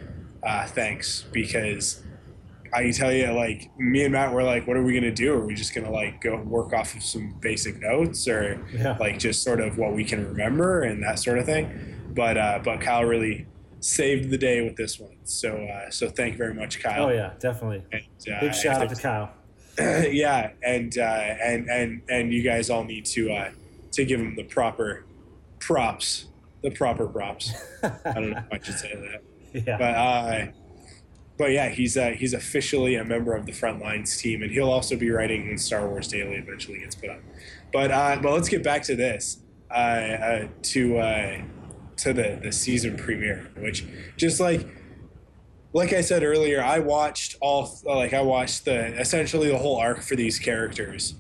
[0.43, 2.03] uh, thanks because
[2.73, 5.34] I can tell you like me and Matt were like, what are we gonna do?
[5.34, 8.97] Are we just gonna like go work off of some basic notes or Yeah.
[8.99, 12.12] like just sort of what we can remember and that sort of thing?
[12.15, 13.47] But uh, but Kyle really
[13.79, 15.17] saved the day with this one.
[15.23, 17.06] So uh, so thank you very much, Kyle.
[17.06, 17.84] Oh yeah, definitely.
[17.91, 18.03] And,
[18.36, 19.32] uh, Big shout out to Kyle.
[20.12, 23.51] yeah, and uh, and and and you guys all need to uh,
[23.93, 25.05] to give him the proper
[25.59, 26.25] props,
[26.62, 27.51] the proper props.
[27.83, 29.77] I don't know if I should say that, Yeah.
[29.77, 30.45] but uh,
[31.38, 34.95] but yeah, he's uh, he's officially a member of the Frontlines team, and he'll also
[34.95, 37.19] be writing when Star Wars Daily eventually gets put up.
[37.71, 39.38] But uh, but let's get back to this
[39.71, 41.41] uh, uh, to uh,
[41.97, 43.86] to the the season premiere, which
[44.17, 44.67] just like
[45.73, 50.01] like I said earlier, I watched all like I watched the essentially the whole arc
[50.01, 51.15] for these characters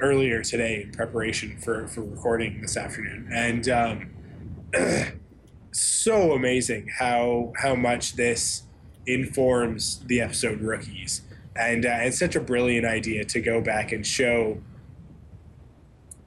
[0.00, 4.10] earlier today in preparation for for recording this afternoon, and um,
[5.70, 8.64] so amazing how how much this
[9.06, 11.22] informs the episode rookies,
[11.54, 14.60] and uh, it's such a brilliant idea to go back and show.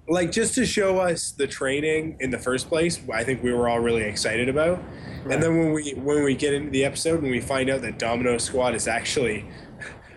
[0.09, 3.67] Like just to show us the training in the first place, I think we were
[3.67, 4.81] all really excited about.
[5.29, 7.99] And then when we when we get into the episode and we find out that
[7.99, 9.45] Domino Squad is actually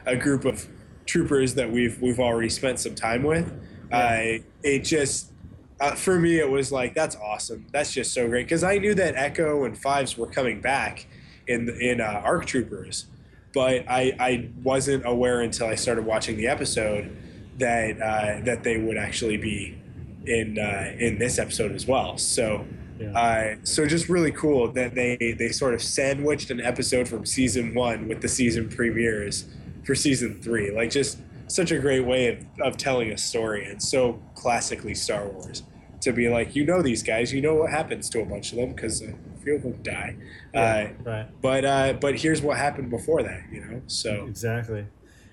[0.06, 0.68] a group of
[1.06, 3.52] troopers that we've we've already spent some time with,
[3.90, 5.32] uh, it just
[5.80, 7.66] uh, for me it was like that's awesome.
[7.72, 11.08] That's just so great because I knew that Echo and Fives were coming back
[11.48, 13.06] in in uh, Arc Troopers,
[13.52, 17.16] but I I wasn't aware until I started watching the episode
[17.58, 19.79] that uh, that they would actually be
[20.26, 22.18] in uh, in this episode as well.
[22.18, 22.66] So.
[23.14, 27.74] Uh, so just really cool that they they sort of sandwiched an episode from season
[27.74, 29.46] one with the season premieres
[29.84, 30.70] for season three.
[30.70, 31.16] Like just
[31.48, 35.62] such a great way of, of telling a story and so classically Star Wars
[36.02, 38.58] to be like you know these guys you know what happens to a bunch of
[38.58, 40.16] them because a few of them die.
[40.54, 41.26] Yeah, uh, right.
[41.40, 43.44] But uh, but here's what happened before that.
[43.50, 43.82] You know.
[43.86, 44.86] So Exactly.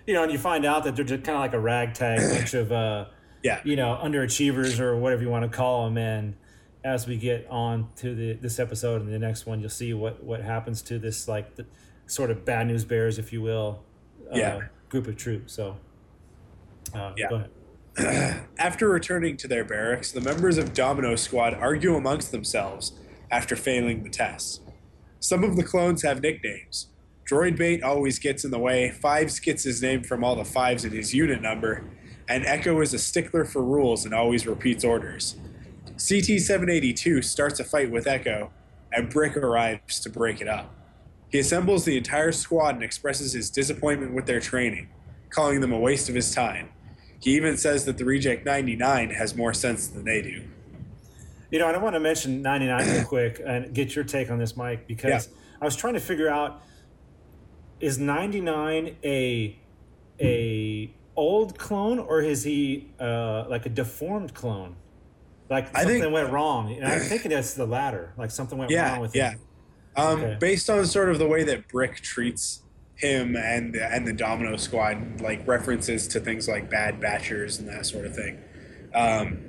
[0.06, 2.54] You know, and you find out that they're just kind of like a ragtag bunch
[2.54, 3.08] of, uh,
[3.48, 5.98] yeah, you know, underachievers or whatever you want to call them.
[5.98, 6.36] And
[6.84, 10.24] as we get on to the this episode and the next one, you'll see what
[10.24, 11.66] what happens to this like the,
[12.08, 13.84] sort of bad news bears, if you will,
[14.32, 14.60] uh, Yeah.
[14.90, 15.54] group of troops.
[15.54, 15.78] So,
[16.94, 17.28] uh, Yeah.
[17.30, 17.36] go
[17.98, 18.44] ahead.
[18.60, 22.94] after returning to their barracks, the members of Domino Squad argue amongst themselves
[23.32, 24.62] after failing the tests.
[25.20, 26.88] Some of the clones have nicknames.
[27.30, 30.86] Droid Bait always gets in the way, Fives gets his name from all the fives
[30.86, 31.84] in his unit number,
[32.28, 35.36] and Echo is a stickler for rules and always repeats orders.
[35.86, 38.52] CT 782 starts a fight with Echo,
[38.92, 40.74] and Bric arrives to break it up.
[41.30, 44.90] He assembles the entire squad and expresses his disappointment with their training,
[45.30, 46.70] calling them a waste of his time.
[47.20, 50.44] He even says that the Reject 99 has more sense than they do.
[51.50, 54.38] You know, and I want to mention 99 real quick and get your take on
[54.38, 55.34] this, Mike, because Yeah.
[55.62, 56.62] I was trying to figure out
[57.80, 59.60] is 99 a
[60.20, 64.76] a old clone or is he uh, like a deformed clone?
[65.50, 66.72] Like something think- went wrong.
[66.74, 68.14] And I'm thinking it's the latter.
[68.18, 69.32] Like something went Yeah, wrong with yeah.
[69.32, 69.40] him.
[69.98, 70.38] Um, Okay.
[70.40, 72.62] Based on sort of the way that Bric treats
[72.96, 77.86] him and and the Domino Squad, like references to things like Bad Batchers and that
[77.86, 78.38] sort of thing,
[78.94, 79.40] um,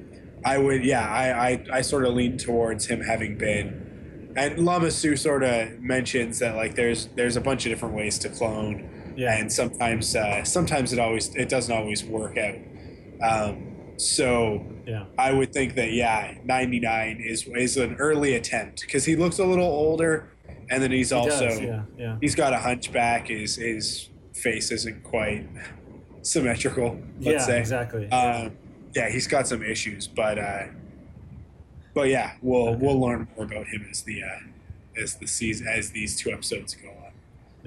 [0.45, 4.33] I would, yeah, I, I, I sort of lean towards him having been.
[4.37, 8.19] And Lama Su sort of mentions that like there's there's a bunch of different ways
[8.21, 8.89] to clone,
[9.19, 9.37] Yeah.
[9.37, 12.55] and sometimes uh, sometimes it always it doesn't always work out.
[13.21, 15.07] Um, so Yeah.
[15.19, 19.45] I would think that yeah, 99 is is an early attempt because he looks a
[19.45, 20.29] little older,
[20.71, 22.16] and then he's He does, also yeah, yeah.
[22.21, 23.27] he's got a hunchback.
[23.27, 25.49] His his face isn't quite
[26.23, 27.01] symmetrical.
[27.21, 28.09] Let's yeah, say exactly.
[28.11, 28.53] Um,
[28.95, 30.66] yeah, he's got some issues, but uh,
[31.93, 35.91] but yeah, we'll we'll learn more about him as the uh, as the season as
[35.91, 36.91] these two episodes go.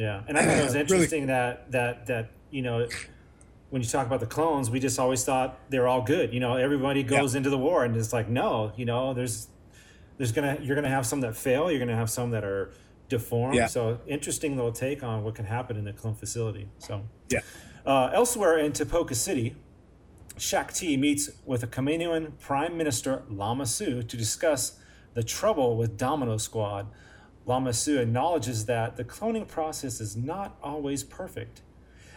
[0.02, 2.88] Yeah, and I thought it was Really- interesting that that that you know
[3.70, 6.34] when you talk about the clones, we just always thought they're all good.
[6.34, 9.48] You know, everybody goes into the war, and it's like no, you know, there's
[10.18, 12.72] there's gonna you're gonna have some that fail, you're gonna have some that are
[13.10, 13.56] deformed.
[13.56, 13.68] Yeah.
[13.68, 16.68] So interesting little take on what can happen in the clone facility.
[16.80, 17.42] So Yeah.
[17.86, 19.56] uh, elsewhere in Tipoca City,
[20.38, 24.80] Shaak Ti meets with a Kaminoan Prime Minister Lama Su to discuss
[25.14, 26.88] the trouble with Domino Squad.
[27.46, 31.62] Lama Su acknowledges that the cloning process is not always perfect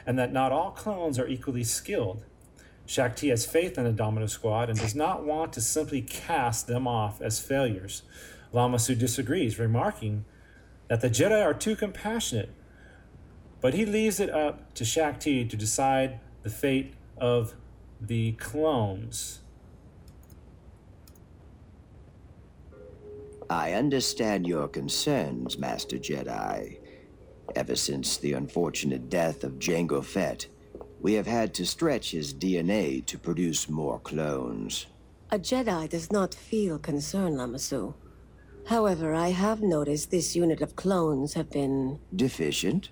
[0.07, 2.25] and that not all clones are equally skilled.
[2.87, 6.67] Shaak Ti has faith in the Domino Squad and does not want to simply cast
[6.67, 8.03] them off as failures.
[8.53, 10.27] Lama Su disagrees, remarking
[10.89, 12.51] that the Jedi are too compassionate
[13.65, 17.55] but he leaves it up to Shaak Ti to decide the fate of
[17.99, 19.41] the clones.
[23.51, 26.79] I understand your concerns, Master Jedi.
[27.55, 30.47] Ever since the unfortunate death of Jango Fett,
[31.01, 34.87] we have had to stretch his DNA to produce more clones.
[35.31, 37.95] A Jedi does not feel concern, Lama Su.
[38.67, 42.91] However, I have noticed this unit of clones have been Deficient?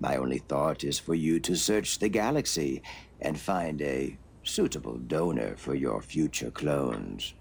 [0.00, 2.82] My only thought is for you to search the galaxy
[3.20, 7.34] and find a suitable donor for your future clones.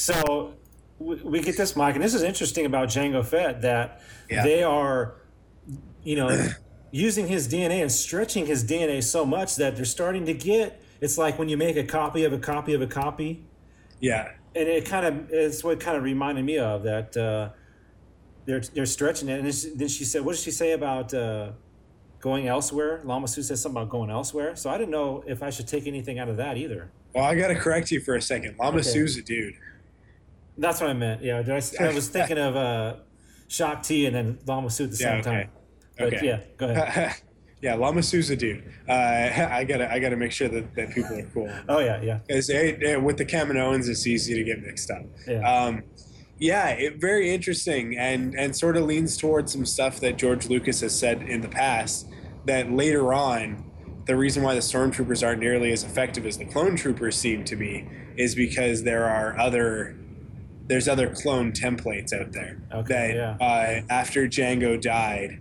[0.00, 0.54] So
[0.98, 4.42] we, we get this, Mike, and this is interesting about Jango Fett that Yeah.
[4.42, 5.16] they are,
[6.02, 6.48] you know,
[6.90, 10.80] using his DNA and stretching his DNA so much that they're starting to get.
[11.02, 13.44] It's like when you make a copy of a copy of a copy,
[14.00, 17.14] Yeah, and it kind of it's what kind of reminded me of that.
[17.16, 17.50] Uh,
[18.46, 21.52] they're they're stretching it, and then she said, "What did she say about uh,
[22.20, 24.56] going elsewhere?" Lama Su says something about going elsewhere.
[24.56, 26.90] So I didn't know if I should take anything out of that either.
[27.14, 28.56] well, I got to correct you for a second.
[28.58, 28.88] Lama Okay.
[28.88, 29.54] Su's a dude.
[30.58, 31.22] That's what I meant.
[31.22, 32.96] Yeah, I, I was thinking of uh,
[33.48, 35.30] Shaak Ti and then Lama Su at the Yeah, same okay.
[35.42, 35.50] time.
[35.98, 36.26] But Okay.
[36.26, 37.14] yeah, go ahead.
[37.62, 38.64] yeah, Lama Su's a dude.
[38.88, 41.50] Uh, I gotta I gotta make sure that, that people are cool.
[41.68, 42.20] Oh yeah, yeah.
[42.26, 45.02] Because with the Kaminoans, it's easy to get mixed up.
[45.26, 45.40] Yeah.
[45.50, 45.82] Um,
[46.38, 50.80] yeah, it, very interesting, and and sort of leans towards some stuff that George Lucas
[50.80, 52.06] has said in the past.
[52.46, 53.70] That later on,
[54.06, 57.54] the reason why the stormtroopers aren't nearly as effective as the clone troopers seem to
[57.56, 57.86] be
[58.16, 59.98] is because there are other
[60.70, 63.46] there's other clone templates out there Okay, that yeah.
[63.46, 65.40] uh, after Jango died,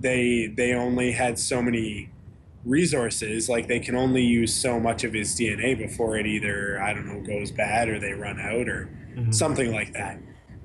[0.00, 2.10] they they only had so many
[2.64, 6.94] resources like they can only use so much of his dna before it either i
[6.94, 8.88] don't know goes bad or they run out or
[9.30, 10.18] something like that.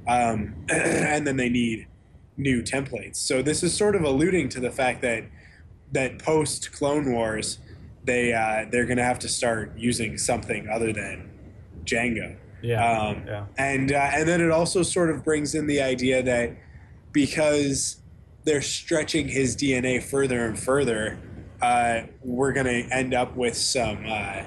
[0.08, 1.88] Um, and then they need
[2.38, 3.18] new templates.
[3.18, 5.26] So this is sort of alluding to the fact that
[5.92, 7.60] that post clone wars
[8.06, 11.30] they uh, they're going to have to start using something other than
[11.84, 13.46] Jango Yeah, um, yeah.
[13.58, 16.52] and uh, and then it also sort of brings in the idea that
[17.12, 18.02] because
[18.44, 21.20] they're stretching his DNA further and further,
[21.62, 24.44] uh, we're gonna end up with some uh,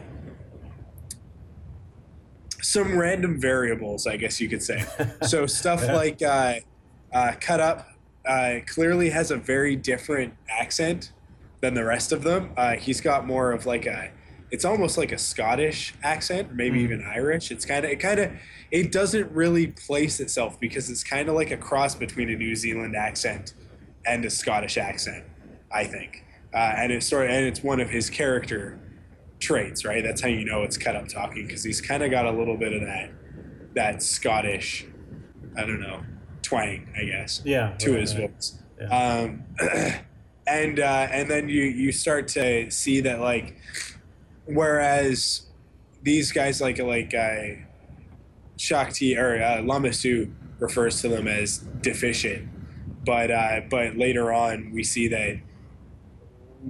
[2.60, 4.84] some random variables, I guess you could say.
[5.26, 5.94] So stuff Yeah.
[5.94, 6.54] like uh,
[7.12, 7.88] uh, cut up
[8.24, 11.12] uh, clearly has a very different accent
[11.60, 12.50] than the rest of them.
[12.56, 14.10] Uh, he's got more of like a,
[14.52, 16.82] it's almost like a Scottish accent, maybe Mm.
[16.84, 17.50] even Irish.
[17.50, 18.30] It's kind of, it kind of,
[18.70, 22.54] it doesn't really place itself because it's kind of like a cross between a New
[22.54, 23.54] Zealand accent
[24.06, 25.24] and a Scottish accent,
[25.72, 26.24] I think.
[26.54, 28.78] Uh, and it's sort of, and it's one of his character
[29.40, 30.04] traits, right?
[30.04, 32.56] That's how you know it's cut up talking because he's kind of got a little
[32.58, 33.10] bit of that,
[33.74, 34.84] that Scottish,
[35.56, 36.02] I don't know,
[36.42, 37.74] twang, I guess Yeah.
[37.78, 38.30] to right, his right.
[38.30, 38.58] voice.
[38.90, 39.44] Um,
[40.46, 43.56] and uh, and then you you start to see that like,
[44.46, 45.46] whereas
[46.02, 47.60] these guys like like uh,
[48.56, 52.48] Shaak Ti or uh, Lama Su refers to them as deficient,
[53.04, 55.38] but uh, but later on we see that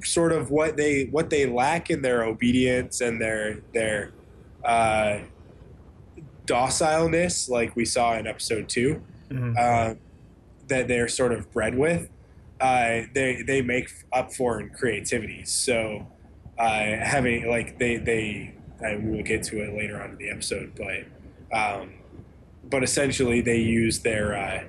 [0.04, 4.12] sort of what they what they lack in their obedience and their their
[4.64, 5.18] uh,
[6.46, 9.56] docileness, like we saw in episode two, Mhm.
[9.58, 9.94] uh,
[10.68, 12.08] that they're sort of bred with,
[12.60, 15.44] uh, they they make up for in creativity.
[15.44, 16.06] So
[16.62, 18.54] uh, having like they they
[18.84, 21.94] I will get to it later on in the episode, but um,
[22.64, 24.64] but essentially they use their uh,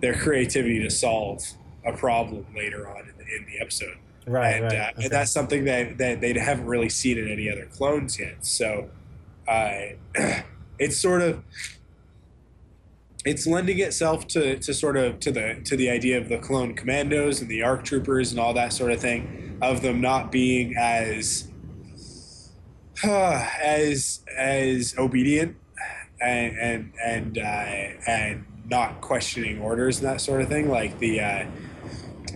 [0.00, 1.42] their creativity to solve
[1.84, 3.96] a problem later on in the, in the episode.
[4.26, 4.72] Right, and, right.
[4.74, 5.04] Uh, Okay.
[5.04, 8.44] and that's something that, that they haven't really seen in any other clones yet.
[8.44, 8.90] So
[9.48, 9.78] uh,
[10.78, 11.42] it's sort of
[13.24, 16.74] it's lending itself to, to sort of to the to the idea of the clone
[16.74, 20.74] commandos and the arc troopers and all that sort of thing of them not being
[20.76, 21.48] as
[23.04, 25.56] as as obedient
[26.20, 27.40] and and and, uh,
[28.10, 31.46] and not questioning orders and that sort of thing like the uh,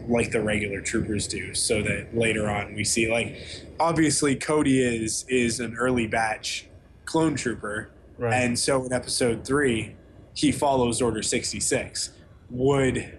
[0.09, 3.37] like the regular troopers do so that later on we see like
[3.79, 6.67] obviously Cody is is an early batch
[7.05, 8.35] clone trooper Right.
[8.35, 9.97] and so in episode 3
[10.35, 12.11] he follows order 66
[12.51, 13.19] would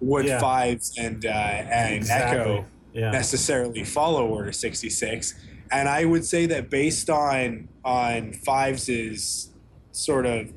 [0.00, 0.38] would Yeah.
[0.38, 2.38] fives and uh, and Exactly.
[2.40, 3.10] echo Yeah.
[3.10, 5.34] necessarily follow order 66
[5.70, 9.50] and i would say that based on on fives's
[9.92, 10.52] sort of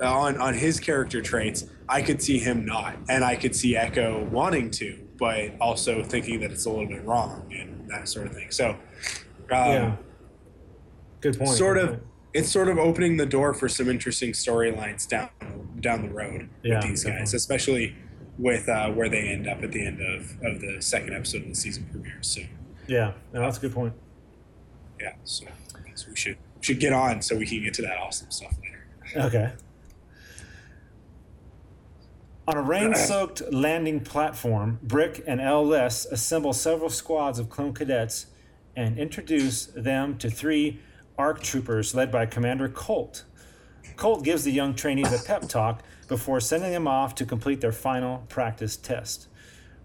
[0.00, 3.76] uh, on on his character traits i could see him not and i could see
[3.76, 8.26] echo wanting to but also thinking that it's a little bit wrong and that sort
[8.26, 8.76] of thing so um,
[9.50, 9.96] yeah.
[11.20, 11.50] Good point.
[11.50, 12.02] sort of point.
[12.34, 15.30] it's sort of opening the door for some interesting storylines down
[15.80, 17.96] down the road Yeah, with these guys, especially
[18.38, 21.48] with uh, where they end up at the end of, of the second episode of
[21.48, 22.18] the season premiere.
[22.22, 22.42] So
[22.86, 23.12] Yeah.
[23.32, 23.94] No, that's a good point.
[25.00, 25.46] yeah, so,
[25.94, 29.26] so we should should get on so we can get to that awesome stuff later.
[29.26, 29.52] Okay.
[32.48, 38.26] On a rain soaked landing platform, Bric and El-Les assemble several squads of clone cadets
[38.74, 40.80] and introduce them to three
[41.18, 43.24] ARC troopers led by Commander Colt.
[43.96, 47.72] Colt gives the young trainees a pep talk before sending them off to complete their
[47.72, 49.28] final practice test.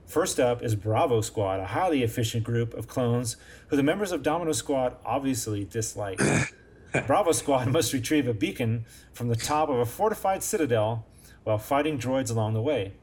[0.05, 4.23] First up is Bravo Squad, a highly efficient group of clones who the members of
[4.23, 6.19] Domino Squad obviously dislike.
[7.07, 11.05] Bravo Squad must retrieve a beacon from the top of a fortified citadel
[11.43, 12.93] while fighting droids along the way.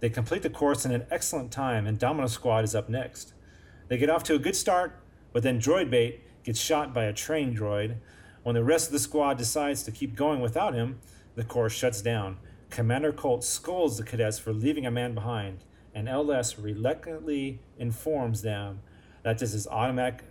[0.00, 3.32] They complete the course in an excellent time, and Domino Squad is up next.
[3.88, 4.98] They get off to a good start,
[5.32, 7.96] but then Droid Bait gets shot by a train droid.
[8.42, 11.00] When the rest of the squad decides to keep going without him,
[11.34, 12.38] the course shuts down.
[12.70, 18.80] Commander Colt scolds the cadets for leaving a man behind, and El-Les reluctantly informs them
[19.22, 20.24] that this is automatic.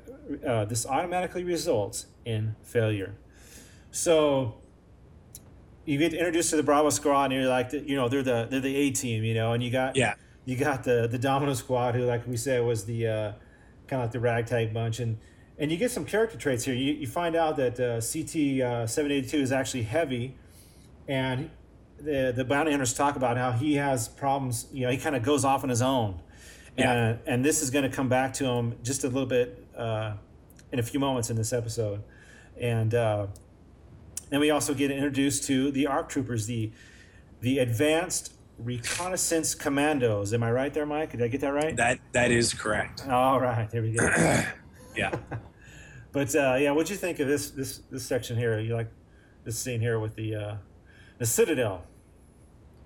[0.45, 3.15] Uh, this automatically results in failure.
[3.91, 4.55] So
[5.85, 8.47] you get introduced to the Bravo squad, and you're like, the, you know, they're the
[8.49, 10.13] they're the A team, you know, and you got Yeah.
[10.45, 13.31] you got the the Domino squad, who, like we said, was the uh,
[13.87, 15.17] kind of like the ragtag bunch, and
[15.57, 16.73] and you get some character traits here.
[16.73, 20.37] You, you find out that uh, CT uh, seven eighty two is actually heavy,
[21.07, 21.49] and
[21.99, 24.67] the the bounty hunters talk about how he has problems.
[24.71, 26.21] You know, he kind of goes off on his own,
[26.77, 30.13] and and this is going to come back to him just a little bit uh,
[30.71, 32.03] in a few moments in this episode,
[32.59, 32.93] and.
[32.93, 33.27] Uh,
[34.31, 36.71] and we also get introduced to the ARC troopers, the
[37.41, 40.33] the advanced reconnaissance commandos.
[40.33, 41.11] Am I right there, Mike?
[41.11, 41.75] Did I get that right?
[41.75, 43.07] That that is correct.
[43.07, 44.09] All right, there we go.
[44.95, 45.15] Yeah.
[46.11, 48.59] but uh, yeah, what'd you think of this this this section here?
[48.59, 48.91] You like
[49.43, 50.55] this scene here with the uh,
[51.23, 51.85] the Citadel?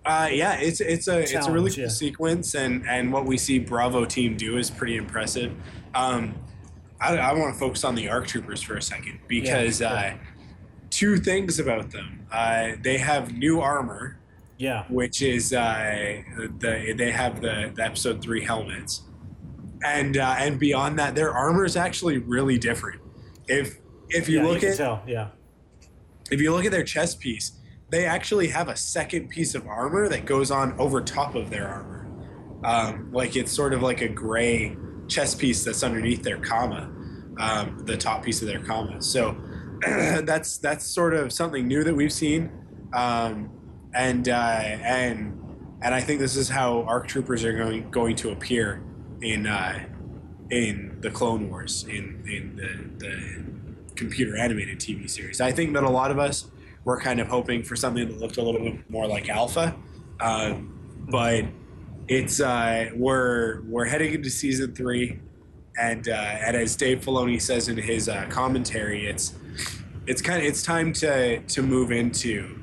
[0.05, 1.89] Uh, yeah, it's it's a it's a really Challenge, cool yeah.
[1.89, 5.51] sequence, and and what we see Bravo team do is pretty impressive.
[5.95, 6.35] Um,
[7.01, 10.17] I, I want to focus on the ARC troopers for a second because Yeah, uh,
[10.91, 12.27] two things about them.
[12.31, 14.19] Uh, they have new armor,
[14.59, 16.21] Yeah, which is uh,
[16.59, 19.01] the they have the, the episode three helmets,
[19.83, 23.01] and uh, and beyond that, their armor is actually really different.
[23.47, 23.79] If
[24.09, 25.01] if you yeah, look can at tell.
[25.07, 25.29] Yeah,
[26.31, 27.56] if you look at their chest piece,
[27.89, 31.67] they actually have a second piece of armor that goes on over top of their
[31.67, 32.07] armor.
[32.63, 34.75] Um, like it's sort of like a gray
[35.07, 36.91] chest piece that's underneath their comma,
[37.39, 39.01] um, the top piece of their comma.
[39.01, 39.37] So
[39.81, 42.51] that's that's sort of something new that we've seen,
[42.93, 43.51] um,
[43.93, 45.39] and uh, and
[45.81, 48.83] and I think this is how ARC troopers are going going to appear
[49.21, 49.85] in uh,
[50.49, 55.39] in the Clone Wars in in the, the computer animated TV series.
[55.39, 56.49] I think that a lot of us
[56.87, 59.75] were kind of hoping for something that looked a little bit more like Alpha,
[60.21, 61.43] um, but
[62.07, 65.19] it's uh, we're we're heading into season three,
[65.77, 69.33] and uh, and as Dave Filoni says in his uh, commentary, it's
[70.05, 72.57] it's kind of it's time to to move into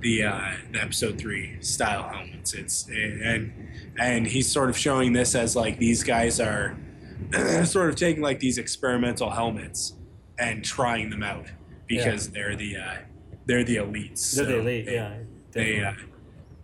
[0.00, 2.54] the, uh, the episode three style helmets.
[2.54, 3.52] It's and
[4.00, 6.76] and he's sort of showing this as like these guys are
[7.64, 9.94] sort of taking like these experimental helmets
[10.40, 11.46] and trying them out
[11.86, 12.32] because yeah.
[12.34, 12.96] they're the uh,
[13.50, 14.32] they're the elites.
[14.36, 15.16] They're so the elite, they, yeah.
[15.50, 15.92] They uh,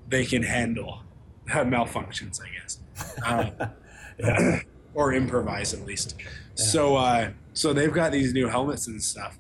[0.09, 1.03] they can handle
[1.49, 2.79] malfunctions, I guess,
[4.23, 4.59] uh,
[4.95, 6.15] or improvise at least.
[6.17, 6.27] Yeah.
[6.55, 9.37] So uh, so they've got these new helmets and stuff,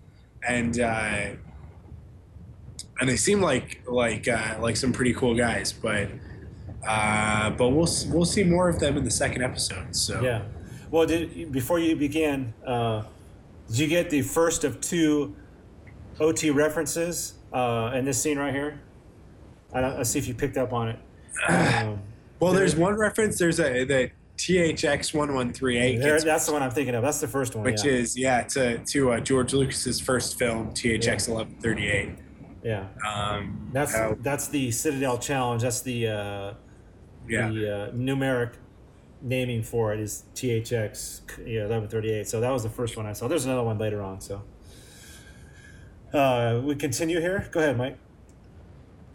[0.46, 1.36] and uh,
[2.98, 6.08] and they seem like like uh, like some pretty cool guys, but.
[6.88, 9.96] Uh, but we'll we'll see more of them in the second episode.
[9.96, 10.42] So yeah,
[10.88, 13.02] well, did before you begin, uh,
[13.66, 15.34] did you get the first of two
[16.20, 18.80] OT references uh, in this scene right here?
[19.72, 20.98] I don't, let's see if you picked up on it.
[21.48, 22.00] Um,
[22.38, 23.38] well, there's one reference.
[23.38, 25.98] There's a the THX one one three eight.
[25.98, 27.02] That's the one I'm thinking of.
[27.02, 27.64] That's the first one.
[27.64, 27.92] Which yeah.
[27.92, 32.10] is yeah to to uh, George Lucas's first film THX eleven thirty eight.
[32.62, 32.88] Yeah.
[33.06, 35.62] Um, that's that's the Citadel challenge.
[35.62, 36.54] That's the uh,
[37.28, 37.48] yeah.
[37.48, 38.54] the uh, numeric
[39.22, 42.28] naming for it is THX 1138.
[42.28, 43.28] So that was the first one I saw.
[43.28, 44.20] There's another one later on.
[44.20, 44.42] So
[46.12, 47.48] uh, we continue here.
[47.50, 47.98] Go ahead, Mike.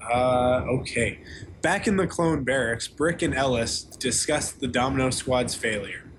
[0.01, 1.19] Uh, okay.
[1.61, 6.09] Back in the clone barracks, Bric and El-Les discuss the Domino Squad's failure.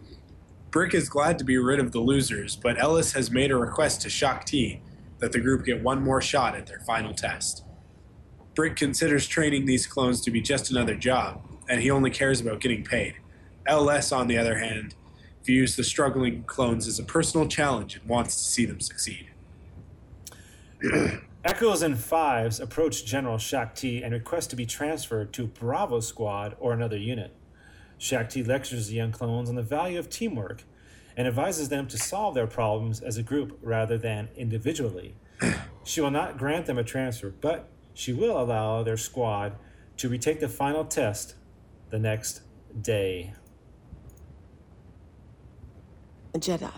[0.70, 4.00] Bric is glad to be rid of the losers, but El-Les has made a request
[4.02, 4.80] to Shaak Ti
[5.18, 7.64] that the group get one more shot at their final test.
[8.54, 12.60] Bric considers training these clones to be just another job, and he only cares about
[12.60, 13.16] getting paid.
[13.66, 14.94] El-Les, on the other hand,
[15.44, 19.31] views the struggling clones as a personal challenge and wants to see them succeed.
[21.44, 26.56] Echoes and Fives approach General Shaak Ti and request to be transferred to Bravo Squad
[26.58, 27.34] or another unit.
[27.98, 30.64] Shaak Ti lectures the young clones on the value of teamwork
[31.16, 35.14] and advises them to solve their problems as a group rather than individually.
[35.84, 39.56] She will not grant them a transfer, but she will allow their squad
[39.96, 41.34] to retake the final test
[41.90, 42.42] the next
[42.80, 43.34] day.
[46.34, 46.70] Jedi,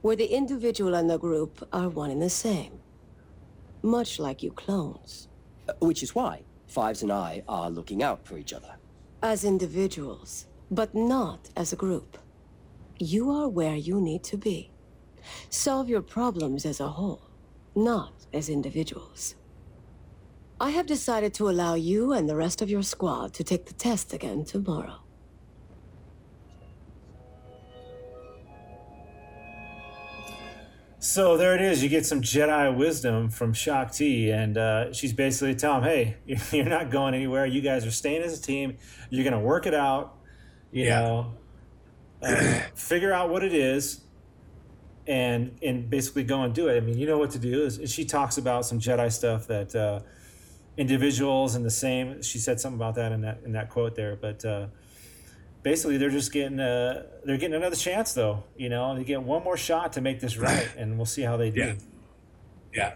[0.00, 2.79] where the individual and the group are one and the same.
[3.82, 5.28] Much like you clones.
[5.68, 8.76] Uh, which is why Fives and I are looking out for each other.
[9.22, 12.16] As individuals, but not as a group.
[13.00, 14.70] You are where you need to be.
[15.48, 17.22] Solve your problems as a whole,
[17.74, 19.34] not as individuals.
[20.60, 23.72] I have decided to allow you and the rest of your squad to take the
[23.74, 25.00] test again tomorrow.
[31.02, 31.82] So there it is.
[31.82, 36.16] You get some Jedi wisdom from Shaak Ti, and uh, she's basically telling him, "Hey,
[36.52, 37.46] you're not going anywhere.
[37.46, 38.76] You guys are staying as a team.
[39.08, 40.18] You're going to work it out.
[40.70, 41.00] You yeah.
[41.00, 41.34] know,
[42.22, 44.02] uh, figure out what it is,
[45.06, 46.76] and and basically go and do it.
[46.76, 49.74] I mean, you know what to do." Is she talks about some Jedi stuff that
[49.74, 50.00] uh,
[50.76, 52.20] individuals and the same.
[52.20, 54.66] She said something about that in that in that quote there, but uh,
[55.62, 58.94] basically they're just getting uh they're getting another chance though you know?
[58.96, 61.60] They get one more shot to make this right and we'll see how they do.
[61.60, 61.74] Yeah.
[62.72, 62.94] Yeah.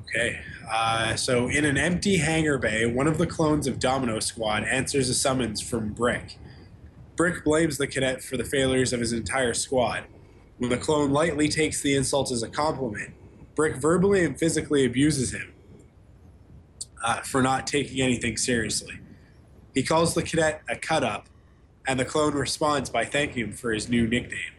[0.00, 0.40] Okay
[0.70, 5.08] uh, so in an empty hangar bay one of the clones of domino squad answers
[5.08, 6.38] a summons from Bric.
[7.16, 10.04] Bric blames the cadet for the failures of his entire squad.
[10.58, 13.14] When the clone lightly takes the insult as a compliment
[13.54, 15.52] Bric verbally and physically abuses him
[17.04, 18.98] uh, for not taking anything seriously
[19.74, 21.28] he calls the cadet a cut up,
[21.86, 24.54] and the clone responds by thanking him for his new nickname.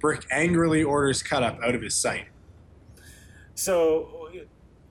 [0.00, 2.26] Bric angrily orders Cut Up out of his sight.
[3.54, 4.30] So,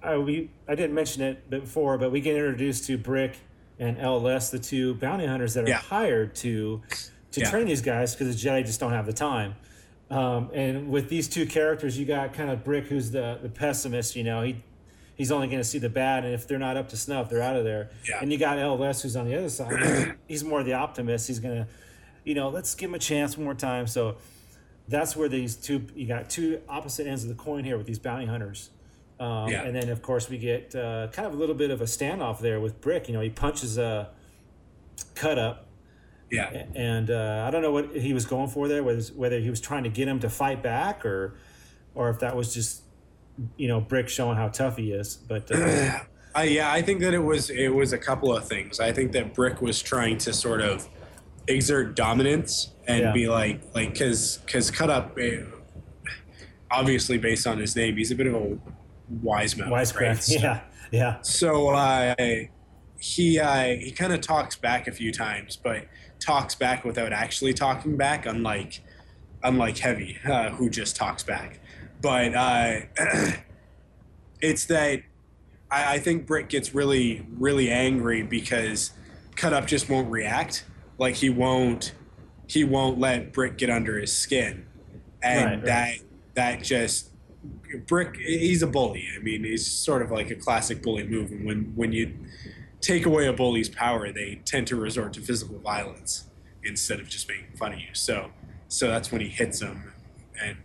[0.03, 3.37] I, we, I didn't mention it before, but we get introduced to Bric
[3.79, 5.77] and El-Les, the two bounty hunters that are yeah.
[5.77, 6.81] hired to
[7.31, 7.49] to yeah.
[7.49, 9.55] train these guys because the Jedi just don't have the time.
[10.09, 14.15] Um, and with these two characters, you got kind of Bric, who's the the pessimist.
[14.15, 14.63] You know, he
[15.17, 17.41] he's only going to see the bad, and if they're not up to snuff, they're
[17.41, 17.89] out of there.
[18.07, 18.19] Yeah.
[18.21, 20.15] And you got El-Les who's on the other side.
[20.27, 21.27] he's more the optimist.
[21.27, 21.67] He's going to,
[22.23, 23.87] you know, let's give him a chance one more time.
[23.87, 24.17] So
[24.87, 27.99] that's where these two you got two opposite ends of the coin here with these
[27.99, 28.69] bounty hunters.
[29.19, 29.63] Um, yeah.
[29.63, 32.39] And then of course we get uh, kind of a little bit of a standoff
[32.39, 33.07] there with Bric.
[33.07, 34.09] You know, he punches a
[35.15, 35.67] cut up,
[36.53, 36.65] Yeah.
[36.75, 39.59] And uh, I don't know what he was going for there, whether whether he was
[39.59, 41.35] trying to get him to fight back or
[41.95, 42.83] or if that was just
[43.57, 45.15] you know Bric showing how tough he is.
[45.15, 45.99] But uh,
[46.35, 48.79] I, yeah, I think that it was it was a couple of things.
[48.79, 50.87] I think that Bric was trying to sort of
[51.47, 53.11] exert dominance and Yeah.
[53.13, 55.41] be like like because because cut up eh,
[56.69, 58.57] obviously based on his name he's a bit of a
[59.21, 60.17] wise man wisecrack, right?
[60.23, 60.61] So- yeah,
[60.91, 62.15] yeah, so uh,
[62.99, 65.85] he uh, he kind of talks back a few times, but
[66.19, 68.81] talks back without actually talking back, unlike
[69.43, 71.59] unlike Heavy, uh, who just talks back.
[72.01, 72.79] But uh,
[74.41, 75.01] it's that
[75.71, 78.91] I, I think Bric gets really really angry because
[79.35, 80.65] Cut Up just won't react.
[80.97, 81.93] Like he won't
[82.47, 84.65] he won't let Bric get under his skin,
[85.21, 85.65] and Right, right.
[85.65, 85.97] that
[86.35, 87.09] that just
[87.85, 89.07] Bric, he's a bully.
[89.15, 91.31] I mean, he's sort of like a classic bully move.
[91.31, 92.13] And when when you
[92.81, 96.25] take away a bully's power, they tend to resort to physical violence
[96.63, 97.93] instead of just making fun of you.
[97.93, 98.31] So
[98.67, 99.93] so that's when he hits him,
[100.41, 100.57] and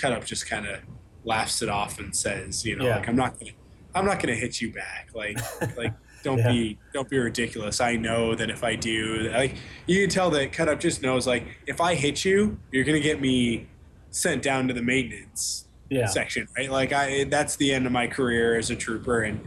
[0.00, 0.80] Cut Up just kind of
[1.24, 2.96] laughs it off and says, you know, Yeah.
[2.96, 3.52] like I'm not gonna
[3.94, 5.08] I'm not gonna hit you back.
[5.14, 5.38] Like
[5.76, 5.92] like
[6.22, 6.48] don't Yeah.
[6.52, 7.80] be don't be ridiculous.
[7.80, 9.54] I know that if I do, like
[9.86, 13.00] you can tell that Cut Up just knows like if I hit you, you're gonna
[13.00, 13.66] get me
[14.10, 16.06] sent down to the maintenance Yeah.
[16.06, 16.70] section, right?
[16.70, 19.40] Like I, that's the end of my career as a trooper, and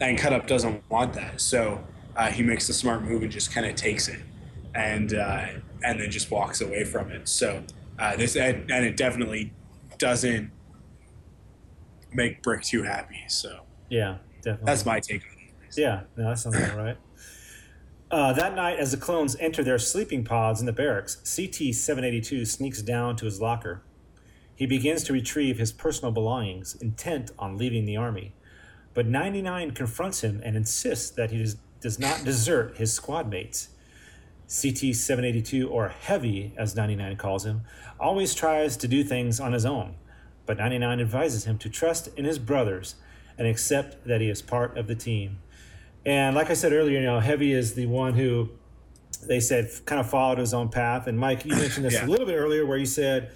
[0.00, 1.84] and Cut Up doesn't want that, so
[2.16, 4.20] uh, he makes the smart move and just kind of takes it,
[4.74, 5.46] and uh,
[5.84, 7.28] and then just walks away from it.
[7.28, 7.62] So
[7.98, 9.52] uh, this and, and it definitely
[9.98, 10.50] doesn't
[12.12, 13.24] make Bric too happy.
[13.28, 14.66] So yeah, definitely.
[14.66, 15.76] that's my take on it.
[15.76, 16.96] Yeah, no, that sounds about right.
[18.10, 22.46] Uh, that night, as the clones enter their sleeping pods in the barracks, CT 782
[22.46, 23.82] sneaks down to his locker.
[24.54, 28.32] He begins to retrieve his personal belongings, intent on leaving the army.
[28.94, 33.68] But 99 confronts him and insists that he does, does not desert his squad mates.
[34.48, 37.62] CT 782, or Heavy as 99 calls him,
[38.00, 39.94] always tries to do things on his own,
[40.46, 42.94] but 99 advises him to trust in his brothers
[43.36, 45.38] and accept that he is part of the team.
[46.06, 48.48] And like I said earlier, you know, Heavy is the one who
[49.26, 51.06] they said kind of followed his own path.
[51.06, 52.06] And Mike, you mentioned this Yeah.
[52.06, 53.30] a little bit earlier where you said,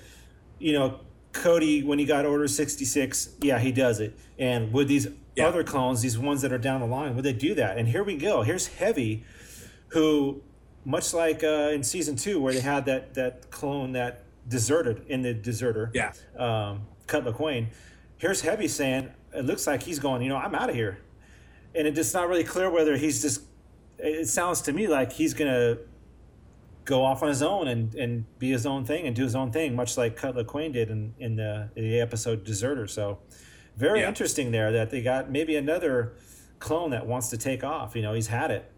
[0.58, 1.00] you know,
[1.32, 4.16] Cody, when he got Order 66, yeah, he does it.
[4.38, 5.08] And would these
[5.40, 7.78] other clones, these ones that are down the line, would they do that?
[7.78, 8.42] And here we go.
[8.42, 9.24] Here's Heavy,
[9.88, 10.42] who,
[10.84, 15.22] much like uh, in season two, where they had that, that clone that deserted in
[15.22, 16.12] the deserter, Yeah.
[16.36, 17.68] um, Cut Lawquane,
[18.18, 20.98] here's Heavy saying, it looks like he's going, you know, I'm out of here.
[21.74, 23.42] And it's just not really clear whether he's just,
[23.98, 25.78] it sounds to me like he's going to
[26.84, 29.52] go off on his own and, and be his own thing and do his own
[29.52, 32.88] thing, much like Cut Lawquane did in, in the, the episode Deserter.
[32.88, 33.18] So
[33.76, 34.08] very Yeah.
[34.08, 36.14] interesting there that they got maybe another
[36.58, 37.94] clone that wants to take off.
[37.94, 38.70] You know, he's had it.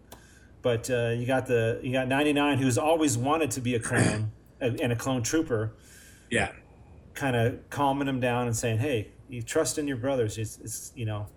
[0.65, 4.31] But uh, you got the you got 99 who's always wanted to be a clone
[4.59, 5.73] and a clone trooper
[6.31, 6.53] Yeah.
[7.13, 10.39] kind of calming him down and saying, "Hey, you trust in your brothers.
[10.39, 11.27] It's, it's you know,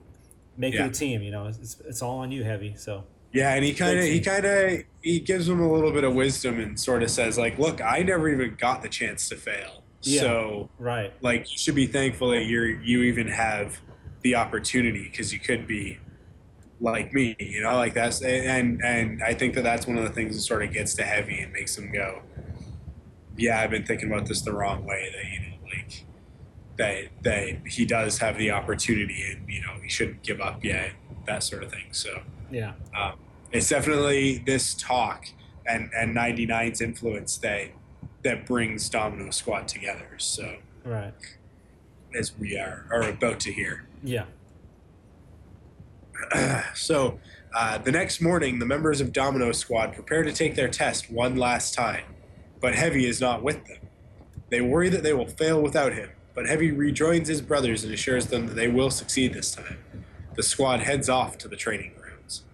[0.56, 0.86] make Yeah.
[0.86, 1.20] it a team.
[1.20, 3.04] You know, it's, it's all on you, heavy." So
[3.34, 6.14] Yeah, and he kind of he kind of he gives him a little bit of
[6.14, 9.84] wisdom and sort of says like, "Look, I never even got the chance to fail.
[10.00, 10.22] Yeah.
[10.22, 13.78] So right, like you should be thankful that you're you even have
[14.22, 15.98] the opportunity because you could be
[16.80, 20.10] like me, you know, like that's and and I think that that's one of the
[20.10, 22.22] things that sort of gets to heavy and makes them go,
[23.36, 25.12] yeah, I've been thinking about this the wrong way.
[25.14, 26.04] That you know, like
[26.76, 30.92] that that he does have the opportunity and you know he shouldn't give up yet,
[31.26, 31.86] that sort of thing.
[31.92, 33.14] So yeah, um,
[33.52, 35.26] it's definitely this talk
[35.66, 37.68] and and 99's influence that
[38.22, 40.14] that brings Domino Squad together.
[40.18, 41.14] So right,
[42.16, 43.86] as we are are about to hear.
[44.02, 44.24] yeah,
[46.74, 47.18] So
[47.54, 51.36] uh, the next morning, the members of Domino Squad prepare to take their test one
[51.36, 52.04] last time,
[52.60, 53.78] but Heavy is not with them.
[54.50, 58.26] They worry that they will fail without him, but Heavy rejoins his brothers and assures
[58.26, 59.78] them that they will succeed this time.
[60.34, 62.44] The squad heads off to the training grounds.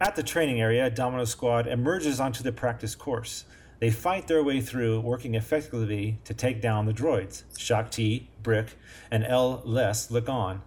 [0.00, 3.44] At the training area, Domino Squad emerges onto the practice course.
[3.80, 7.42] They fight their way through, working effectively to take down the droids.
[7.58, 8.76] Shaak Ti, Bric,
[9.10, 10.62] and El-Les look on.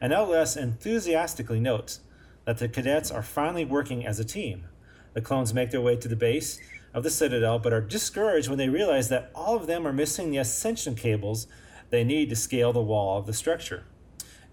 [0.00, 2.00] And El-Les enthusiastically notes
[2.44, 4.64] that the cadets are finally working as a team.
[5.12, 6.60] The clones make their way to the base
[6.94, 10.30] of the Citadel, but are discouraged when they realize that all of them are missing
[10.30, 11.46] the ascension cables
[11.90, 13.84] they need to scale the wall of the structure.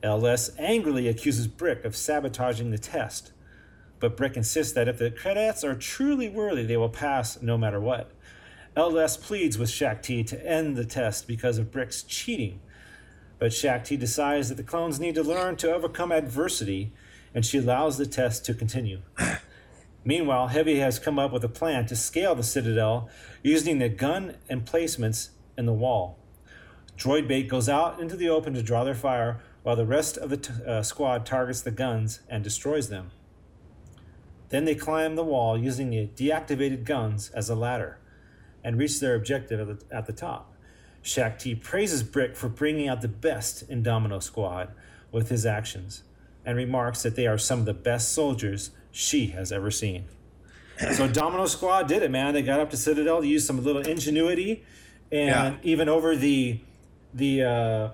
[0.03, 3.31] El-Les angrily accuses Bric of sabotaging the test,
[3.99, 7.79] but Bric insists that if the cadets are truly worthy, they will pass no matter
[7.79, 8.11] what.
[8.75, 12.59] El-Les pleads with Shaak Ti to end the test because of Bric's cheating,
[13.39, 16.91] but Shaak Ti decides that the clones need to learn to overcome adversity,
[17.33, 19.01] and she allows the test to continue.
[20.03, 23.09] Meanwhile, Heavy has come up with a plan to scale the Citadel
[23.43, 26.17] using the gun emplacements in the wall.
[26.97, 30.29] Droid Bait goes out into the open to draw their fire, while the rest of
[30.29, 33.11] the t- uh, squad targets the guns and destroys them.
[34.49, 37.99] Then they climb the wall using the deactivated guns as a ladder
[38.63, 40.53] and reach their objective at the, at the top.
[41.07, 44.73] Shaak Ti praises Bric for bringing out the best in Domino Squad
[45.11, 46.03] with his actions
[46.45, 50.05] and remarks that they are some of the best soldiers she has ever seen.
[50.95, 52.33] So Domino Squad did it, man.
[52.33, 54.63] They got up to Citadel, used some little ingenuity,
[55.11, 55.57] and Yeah.
[55.63, 56.59] even over the
[57.13, 57.89] the uh,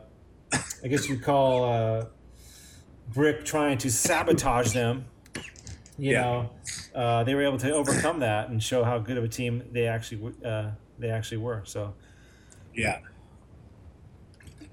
[0.84, 2.06] I guess you'd call uh,
[3.14, 5.06] Bric trying to sabotage them.
[6.00, 6.22] You Yeah.
[6.22, 6.50] know,
[6.96, 9.86] uh, they were able to overcome that and show how good of a team they
[9.88, 11.62] actually uh, they actually were.
[11.66, 11.94] So
[12.76, 13.00] Yeah.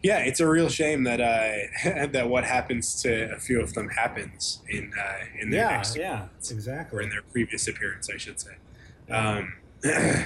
[0.02, 3.88] Yeah, it's a real shame that uh, that what happens to a few of them
[3.90, 6.28] happens in uh, in their yeah, next yeah,
[6.92, 8.52] or in their previous appearance, I should say.
[9.10, 9.54] Um,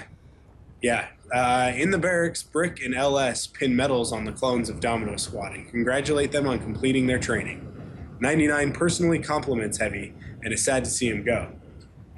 [0.82, 5.16] yeah, uh, in the barracks, Bric and El-Les pin medals on the clones of Domino
[5.16, 7.70] Squad and congratulate them on completing their training.
[8.20, 11.50] 99 personally compliments Heavy and is sad to see him go.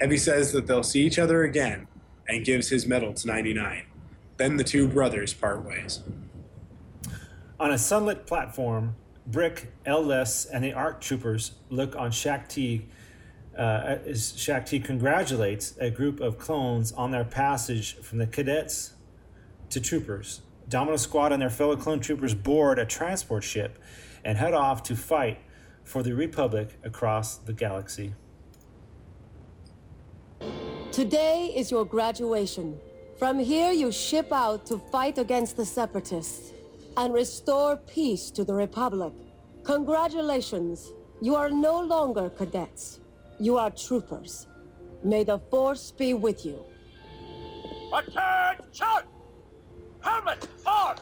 [0.01, 1.87] Heavy says that they'll see each other again
[2.29, 3.86] and gives his medal to 99.
[4.37, 6.03] Then the two brothers part ways.
[7.59, 12.87] On a sunlit platform, Bric, El-Les, and the ARC troopers look on Shaak Ti
[13.57, 18.93] uh, as Shaak Ti congratulates a group of clones on their passage from the cadets
[19.71, 20.43] to troopers.
[20.69, 23.79] Domino Squad and their fellow clone troopers board a transport ship
[24.25, 25.39] and head off to fight
[25.85, 28.15] for the Republic across the galaxy.
[30.93, 32.79] Today is your graduation.
[33.19, 36.53] From here, you ship out to fight against the Separatists
[36.99, 39.15] and restore peace to the Republic.
[39.65, 40.93] Congratulations.
[41.23, 43.01] You are no longer cadets.
[43.41, 44.47] You are troopers.
[45.03, 46.63] May the Force be with you.
[47.95, 49.09] Attention!
[50.01, 50.97] Helmet on!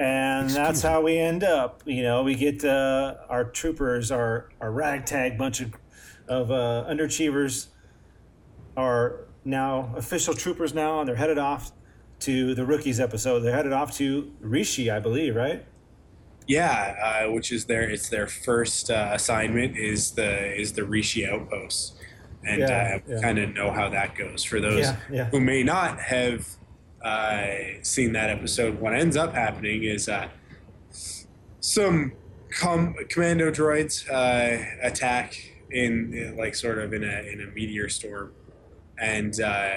[0.00, 1.82] And that's how we end up.
[1.84, 5.74] You know, we get uh, our troopers, our, our ragtag bunch of,
[6.26, 7.66] of uh, underachievers
[8.78, 11.72] are now official troopers now, and they're headed off
[12.20, 13.40] to the rookies episode.
[13.40, 15.66] They're headed off to Rishi, I believe, right?
[16.46, 21.26] Yeah, uh, which is their it's their first uh, assignment is the is the Rishi
[21.26, 21.94] outpost,
[22.44, 23.20] and Yeah, uh, yeah.
[23.20, 25.24] kind of know how that goes for those Yeah, yeah.
[25.26, 26.56] who may not have
[27.02, 27.46] uh,
[27.82, 28.78] seen that episode.
[28.80, 30.28] What ends up happening is uh,
[31.60, 32.12] some
[32.50, 35.36] com- commando droids uh, attack
[35.70, 38.32] in, in like sort of in a in a meteor storm
[38.98, 39.70] and uh,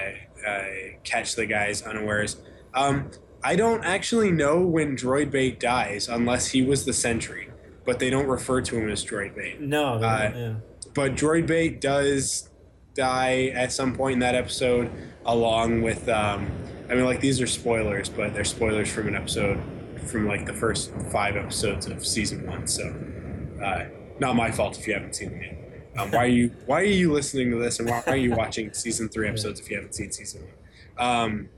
[0.46, 0.64] uh,
[1.04, 2.36] catch the guys unawares.
[2.74, 3.10] Um,
[3.42, 7.50] I don't actually know when Droid Bait dies unless he was the sentry,
[7.84, 9.60] but they don't refer to him as Droid Bait.
[9.60, 10.54] No, Uh, yeah.
[10.94, 12.48] But Droid Bait does
[12.94, 14.90] die at some point in that episode,
[15.24, 16.08] along with.
[16.08, 16.50] Um,
[16.90, 19.60] I mean, like these are spoilers, but they're spoilers from an episode
[20.06, 22.66] from like the first five episodes of season one.
[22.66, 22.94] So,
[23.62, 23.84] uh,
[24.20, 25.60] not my fault if you haven't seen them yet.
[25.96, 28.72] Um, why are you Why are you listening to this, and why are you watching
[28.74, 31.06] season three episodes if you haven't seen season one?
[31.06, 31.48] Um,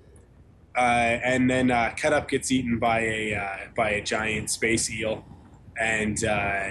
[0.76, 4.90] uh, and then uh, Cut Up gets eaten by a uh, by a giant space
[4.90, 5.24] eel,
[5.80, 6.70] and uh,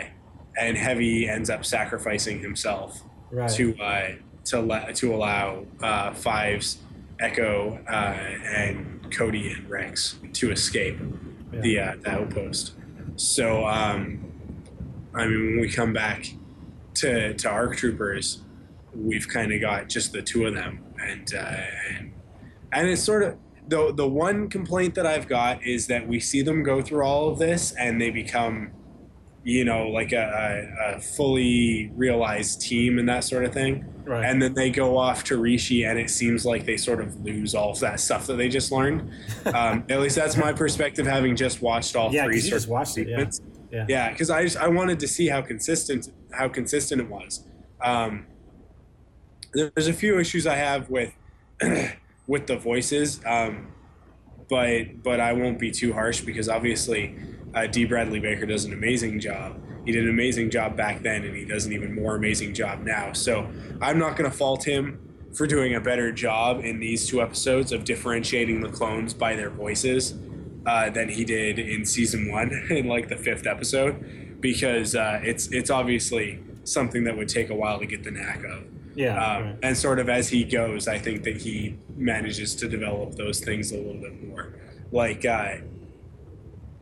[0.58, 3.02] and Heavy ends up sacrificing himself
[3.32, 3.50] Right.
[3.52, 4.08] to uh,
[4.46, 6.78] to let to allow uh, Fives,
[7.20, 10.98] Echo, uh, and Cody and Rex to escape
[11.52, 12.74] the uh, the outpost.
[13.16, 14.32] So um,
[15.14, 16.34] I mean, when we come back
[16.96, 18.42] to to ARC Troopers,
[18.94, 21.56] we've kind of got just the two of them, and uh,
[21.90, 22.12] and
[22.72, 23.38] and it's sort of
[23.68, 27.30] the the one complaint that I've got is that we see them go through all
[27.30, 28.72] of this and they become,
[29.44, 33.86] you know, like a, a, a fully realized team and that sort of thing.
[34.06, 34.24] Right.
[34.24, 37.56] And then they go off to Rishi, and it seems like they sort of lose
[37.56, 39.12] all of that stuff that they just learned.
[39.54, 42.40] Um, at least that's my perspective, having just watched all Yeah, three.
[42.40, 43.16] sort just watched it, yeah.
[43.18, 43.42] segments.
[43.72, 43.86] Yeah.
[43.90, 47.46] Yeah, because I just I wanted to see how consistent how consistent it was.
[47.84, 48.26] Um,
[49.54, 51.14] there's a few issues I have with
[52.28, 53.68] with the voices, um,
[54.50, 57.16] but but I won't be too harsh because obviously
[57.54, 57.86] uh, D.
[57.86, 59.60] Bradley Baker does an amazing job.
[59.86, 62.84] He did an amazing job back then, and he does an even more amazing job
[62.84, 63.14] now.
[63.14, 63.50] So
[63.82, 65.00] I'm not going to fault him
[65.34, 69.50] for doing a better job in these two episodes of differentiating the clones by their
[69.50, 70.16] voices
[70.66, 75.52] uh, than he did in season one in like the fifth episode because uh, it's
[75.52, 78.64] it's obviously something that would take a while to get the knack of.
[78.96, 79.18] Yeah.
[79.18, 79.56] Um, right.
[79.64, 83.72] And sort of as he goes, I think that he manages to develop those things
[83.72, 84.54] a little bit more.
[84.92, 85.58] Like, uh,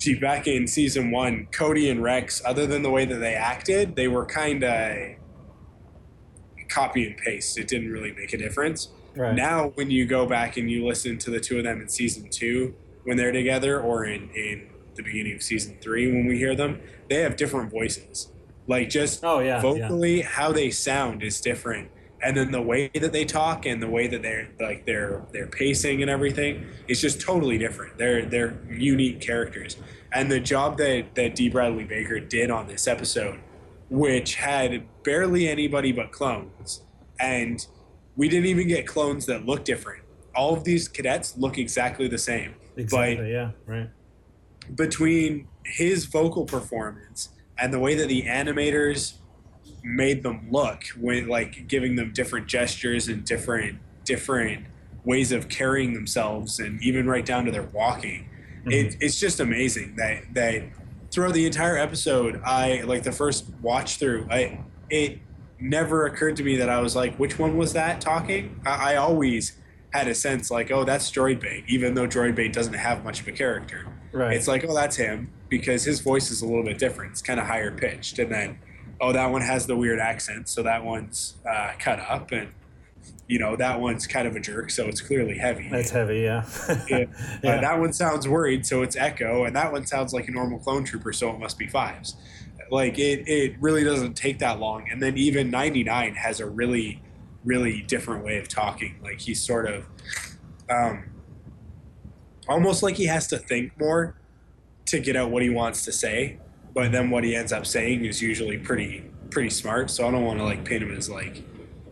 [0.03, 3.95] gee, back in season one, Cody and Rex, other than the way that they acted,
[3.95, 5.15] they were kind of
[6.69, 7.57] copy and paste.
[7.57, 8.89] It didn't really make a difference.
[9.15, 9.35] Right.
[9.35, 12.29] Now, when you go back and you listen to the two of them in season
[12.29, 16.55] two when they're together, or in, in the beginning of season three when we hear
[16.55, 18.31] them, they have different voices.
[18.67, 21.91] Like just Oh, yeah, vocally, how they sound is different,
[22.23, 25.47] and then the way that they talk and the way that they're like their their
[25.47, 27.97] pacing and everything is just totally different.
[27.97, 29.77] They're they're unique characters,
[30.11, 31.49] and the job that that D.
[31.49, 33.39] Bradley Baker did on this episode,
[33.89, 36.83] which had barely anybody but clones,
[37.19, 37.65] and
[38.15, 40.03] we didn't even get clones that look different.
[40.35, 42.55] All of these cadets look exactly the same.
[42.77, 43.31] Exactly.
[43.31, 43.51] yeah.
[43.65, 43.89] Right.
[44.75, 49.15] Between his vocal performance and the way that the animators
[49.83, 54.65] made them look, when like giving them different gestures and different different
[55.05, 58.71] ways of carrying themselves, and even right down to their walking, mm-hmm.
[58.71, 60.63] it, it's just amazing that that
[61.11, 65.19] throughout the entire episode, I like the first watch through, I it
[65.59, 68.61] never occurred to me that I was like, which one was that talking?
[68.65, 69.53] I, I always
[69.93, 73.21] had a sense like, oh, that's Droid Bait, even though Droid Bait doesn't have much
[73.21, 73.85] of a character.
[74.11, 74.35] Right.
[74.35, 77.11] It's like, oh, that's him because his voice is a little bit different.
[77.11, 78.59] It's kind of higher pitched, and then,
[79.01, 82.49] oh, that one has the weird accent, so that one's uh, Cutup, and
[83.27, 85.69] you know that one's kind of a jerk, so it's clearly heavy.
[85.69, 86.21] That's heavy.
[86.21, 86.45] Yeah.
[86.89, 87.05] Yeah.
[87.43, 87.55] Yeah.
[87.55, 90.59] Uh, that one sounds worried, so it's Echo, and that one sounds like a normal
[90.59, 92.15] clone trooper, so it must be Fives.
[92.71, 96.45] Like it, it really doesn't take that long, and then even ninety nine has a
[96.45, 97.01] really,
[97.43, 98.95] really different way of talking.
[99.03, 99.85] Like he's sort of,
[100.69, 101.09] um,
[102.47, 104.15] almost like he has to think more
[104.85, 106.37] to get out what he wants to say,
[106.73, 109.89] but then what he ends up saying is usually pretty, pretty smart.
[109.91, 111.43] So I don't want to like paint him as like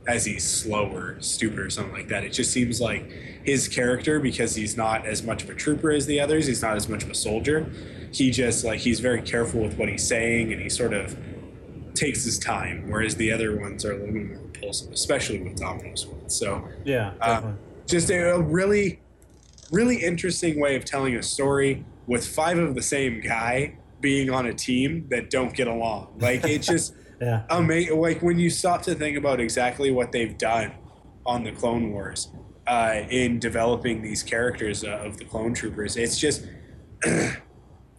[0.07, 2.23] as he's slow or stupid or something like that.
[2.23, 3.09] It just seems like
[3.43, 6.75] his character, because he's not as much of a trooper as the others, he's not
[6.75, 7.71] as much of a soldier.
[8.11, 11.15] He just like he's very careful with what he's saying, and he sort of
[11.93, 15.57] takes his time, whereas the other ones are a little bit more impulsive, especially with
[15.57, 16.35] Domino's ones.
[16.35, 17.13] So Yeah.
[17.21, 17.51] uh,
[17.85, 18.99] just a, a really,
[19.71, 24.45] really interesting way of telling a story with five of the same guy being on
[24.47, 26.15] a team that don't get along.
[26.19, 27.43] Like it just yeah.
[27.49, 27.99] amazing.
[27.99, 30.73] Like when you stop to think about exactly what they've done
[31.25, 32.29] on the Clone Wars
[32.67, 36.45] uh, in developing these characters uh, of the Clone Troopers, it's just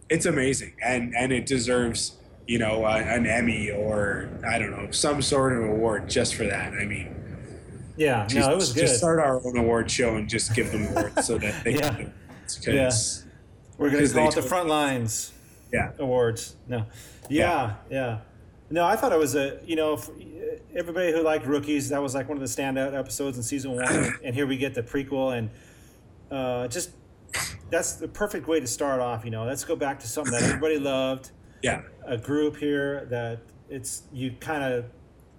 [0.09, 4.91] it's amazing, and and it deserves you know uh, an Emmy or I don't know
[4.91, 6.73] some sort of award just for that.
[6.75, 7.17] I mean.
[7.95, 8.27] Yeah.
[8.27, 8.81] Just, no, it was good.
[8.81, 11.95] just start our own award show and just give them awards so that they Yeah.
[11.95, 12.13] can
[12.65, 13.27] because
[13.77, 15.32] We're going to because call they it the front lines.
[15.73, 15.93] Yeah.
[15.99, 16.57] Awards.
[16.69, 16.87] No.
[17.29, 18.19] Yeah, yeah.
[18.71, 20.01] No, I thought it was a you know
[20.75, 24.15] everybody who liked rookies that was like one of the standout episodes in season one,
[24.25, 25.51] and here we get the prequel and
[26.31, 26.91] uh, just
[27.71, 29.25] that's the perfect way to start off.
[29.25, 31.31] You know, let's go back to something that everybody loved.
[31.63, 31.83] Yeah.
[32.07, 34.87] A group here that it's you kind of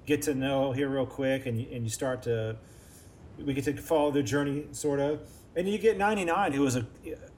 [0.06, 2.58] get to know here real quick, and you, and you start to
[3.38, 5.22] we get to follow their journey sort of,
[5.56, 6.86] and you get 99 who was a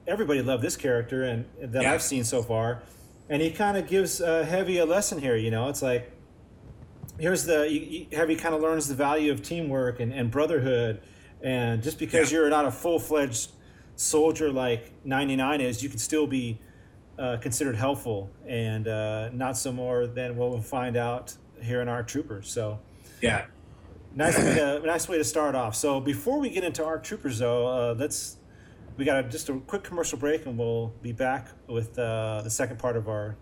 [0.06, 1.92] everybody loved this character and that Yeah.
[1.92, 2.82] I've seen so far,
[3.28, 5.36] and he kind of gives uh, Heavy a lesson here.
[5.36, 6.10] You know, it's like
[7.18, 11.00] here's the you, you, Heavy kind of learns the value of teamwork and, and brotherhood,
[11.42, 13.50] and just because you're not a full fledged
[13.96, 16.58] soldier like 99 is, you can still be
[17.18, 21.88] uh, considered helpful and uh, not so more than what we'll find out here in
[21.88, 22.50] our troopers.
[22.50, 22.78] So
[23.22, 23.46] yeah.
[24.16, 25.76] Nice way to nice way to start off.
[25.76, 28.38] So before we get into our troopers, though, uh, let's
[28.96, 32.50] we got a, just a quick commercial break, and we'll be back with uh, the
[32.50, 33.36] second part of our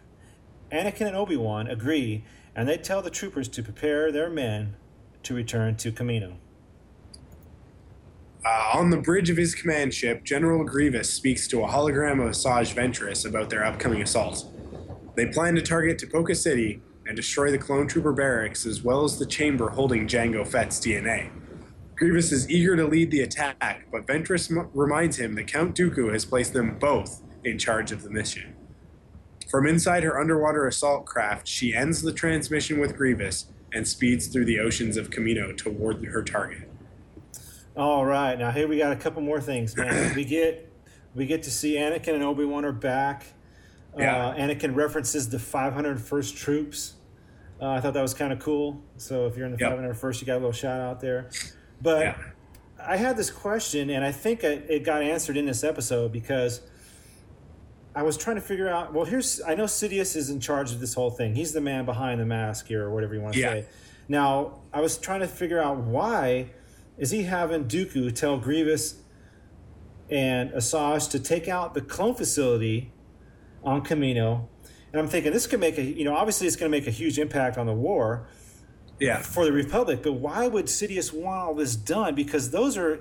[0.72, 2.24] Anakin and Obi Wan agree,
[2.56, 4.76] and they tell the troopers to prepare their men
[5.22, 6.38] to return to Kamino.
[8.44, 12.32] Uh, on the bridge of his command ship, General Grievous speaks to a hologram of
[12.32, 14.52] Asajj Ventress about their upcoming assault.
[15.20, 19.20] They plan to target Tipoca City and destroy the clone trooper barracks as well as
[19.20, 21.30] the chamber holding Jango Fett's DNA.
[21.98, 26.14] Grievous is eager to lead the attack, but Ventress m- reminds him that Count Dooku
[26.14, 28.56] has placed them both in charge of the mission.
[29.52, 34.46] From inside her underwater assault craft, she ends the transmission with Grievous and speeds through
[34.46, 36.72] the oceans of Kamino toward her target.
[37.76, 40.14] All right, now here we got a couple more things, man.
[40.16, 40.72] we get
[41.14, 43.34] we get to see Anakin and Obi Wan are back.
[43.98, 44.28] Yeah.
[44.28, 46.94] Uh, Anakin references the 501st troops.
[47.62, 48.82] Uh, I thought that was kind of cool.
[48.98, 49.72] So if you're in the Yep.
[49.72, 51.30] 501st, you got a little shout out there.
[51.82, 52.18] But Yeah.
[52.82, 56.62] I had this question, and I think it, it got answered in this episode because
[57.94, 58.94] I was trying to figure out.
[58.94, 61.36] Well, here's I know Sidious is in charge of this whole thing.
[61.36, 63.50] He's the man behind the mask here, or whatever you want to Yeah.
[63.52, 63.66] say.
[64.08, 66.52] Now, I was trying to figure out why
[66.98, 69.02] is he having Dooku tell Grievous
[70.10, 72.94] and Asajj to take out the clone facility
[73.64, 74.48] on Kamino,
[74.92, 76.92] and I'm thinking this could make a you know obviously it's going to make a
[76.92, 78.28] huge impact on the war
[79.00, 79.20] Yeah.
[79.20, 80.02] for the Republic.
[80.04, 82.16] But why would Sidious want all this done?
[82.16, 83.00] Because those are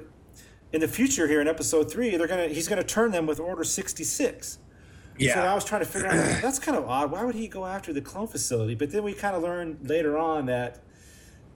[0.72, 2.16] in the future here in Episode Three.
[2.16, 4.58] They're gonna he's gonna turn them with Order sixty six.
[5.18, 5.34] Yeah.
[5.34, 7.10] So I was trying to figure out that's kind of odd.
[7.10, 8.74] Why would he go after the clone facility?
[8.74, 10.80] But then we kind of learned later on that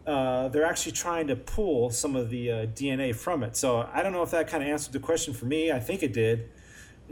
[0.07, 3.57] uh, they're actually trying to pull some of the uh, DNA from it.
[3.57, 5.71] So I don't know if that kind of answered the question for me.
[5.71, 6.51] I think it did.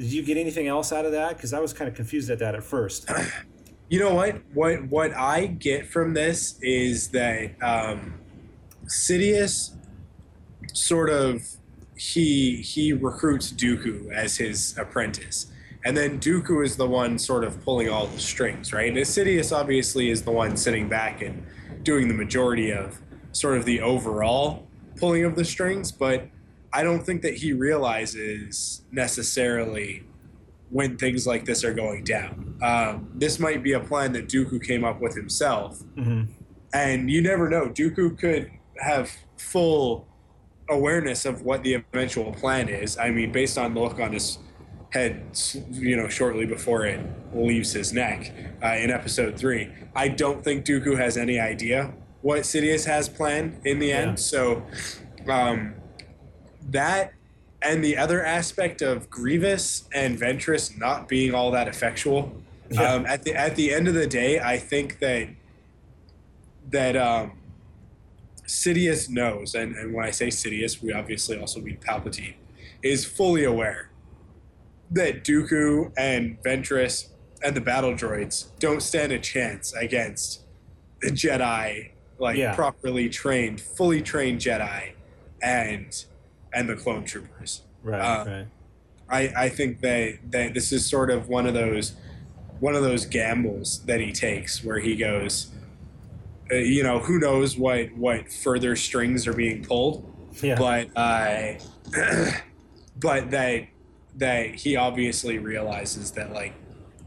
[0.01, 1.36] Did you get anything else out of that?
[1.36, 3.11] Because I was kind of confused at that at first.
[3.90, 4.40] You know what?
[4.55, 8.14] What what I get from this is that um,
[8.86, 9.76] Sidious
[10.72, 11.42] sort of
[11.96, 15.53] he he recruits Dooku as his apprentice,
[15.84, 18.88] and then Dooku is the one sort of pulling all the strings, right?
[18.88, 21.44] And Sidious obviously is the one sitting back and
[21.82, 26.28] doing the majority of sort of the overall pulling of the strings, but
[26.73, 30.05] I don't think that he realizes necessarily
[30.71, 32.55] when things like this are going down.
[32.62, 36.31] Um, this might be a plan that Dooku came up with himself, Mm-hmm.
[36.73, 37.66] and you never know.
[37.68, 40.07] Dooku could have full
[40.68, 42.97] awareness of what the eventual plan is.
[42.99, 44.39] I mean, based on the look on his
[44.91, 45.37] head,
[45.73, 47.01] you know, shortly before it
[47.35, 51.93] leaves his neck uh, in Episode Three, I don't think Dooku has any idea
[52.23, 53.97] what Sidious has planned in the Yeah.
[54.03, 54.21] end.
[54.21, 54.62] So,
[55.29, 55.75] um,
[56.73, 57.12] that
[57.62, 62.33] and the other aspect of Grievous and Ventress not being all that effectual.
[62.71, 62.83] Yeah.
[62.83, 65.29] Um, at the at the end of the day, I think that
[66.71, 67.33] that um,
[68.47, 72.35] Sidious knows, and, and when I say Sidious, we obviously also mean Palpatine,
[72.83, 73.91] is fully aware
[74.91, 77.09] that Dooku and Ventress
[77.43, 80.43] and the battle droids don't stand a chance against
[81.01, 82.55] the Jedi, like Yeah.
[82.55, 84.93] properly trained, fully trained Jedi,
[85.43, 86.05] and
[86.53, 87.62] and the clone troopers.
[87.82, 88.46] Right, Uh, right.
[89.09, 91.94] I, I think that, that this is sort of one of those
[92.61, 95.51] one of those gambles that he takes where he goes
[96.53, 100.05] uh, you know who knows what what further strings are being pulled
[100.42, 100.57] Yeah.
[100.59, 101.55] but uh,
[103.01, 103.64] but that
[104.16, 106.53] that he obviously realizes that like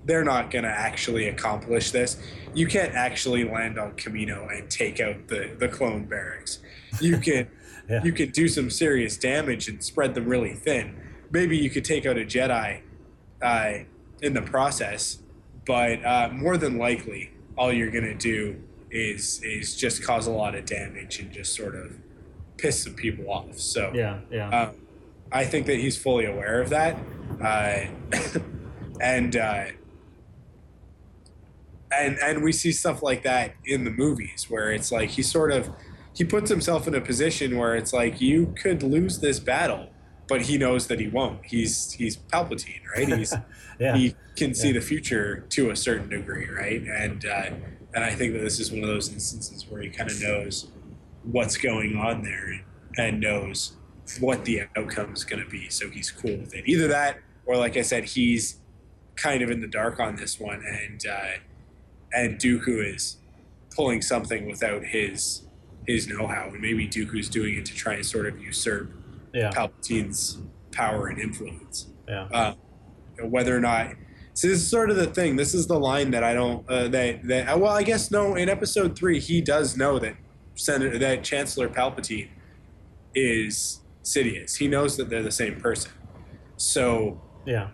[0.05, 2.17] they're not going to actually accomplish this
[2.55, 6.59] you can't actually land on Kamino and take out the the clone barracks
[6.99, 7.47] you can
[7.89, 8.03] Yeah.
[8.03, 10.95] you could do some serious damage and spread them really thin.
[11.31, 12.81] Maybe you could take out a Jedi
[13.41, 13.73] uh,
[14.21, 15.19] in the process,
[15.65, 20.55] but uh, more than likely, all you're gonna do is is just cause a lot
[20.55, 21.93] of damage and just sort of
[22.57, 23.57] piss some people off.
[23.57, 24.49] So Yeah, yeah.
[24.49, 24.75] um,
[25.31, 26.97] I think that he's fully aware of that,
[27.41, 27.85] uh,
[29.01, 29.65] and uh,
[31.91, 35.51] and and we see stuff like that in the movies where it's like he sort
[35.51, 35.69] of
[36.13, 39.89] he puts himself in a position where it's like you could lose this battle,
[40.27, 41.45] but he knows that he won't.
[41.45, 43.07] He's he's Palpatine, right?
[43.07, 43.33] He's
[43.79, 43.97] Yeah.
[43.97, 44.73] he can see Yeah.
[44.75, 46.81] the future to a certain degree, right?
[46.83, 47.49] And uh,
[47.95, 50.69] and I think that this is one of those instances where he kind of knows
[51.23, 52.61] what's going on there
[52.97, 53.73] and knows
[54.19, 56.67] what the outcome is going to be, so he's cool with it.
[56.67, 58.57] Either that, or like I said, he's
[59.15, 61.37] kind of in the dark on this one, and uh,
[62.13, 63.17] and Dooku is
[63.75, 65.42] pulling something without his
[65.87, 68.91] his know-how, and maybe Dooku's doing it to try and sort of usurp
[69.33, 69.51] Yeah.
[69.51, 70.37] Palpatine's
[70.71, 71.87] power and influence.
[72.07, 72.27] Yeah.
[72.31, 72.53] Uh,
[73.23, 73.93] whether or not
[74.35, 75.35] so this is sort of the thing.
[75.35, 78.35] This is the line that I don't uh, that that uh, well, I guess no.
[78.35, 80.15] In Episode three, he does know that
[80.55, 82.29] Senator that Chancellor Palpatine
[83.13, 84.57] is Sidious.
[84.57, 85.91] He knows that they're the same person.
[86.57, 87.69] So Yeah.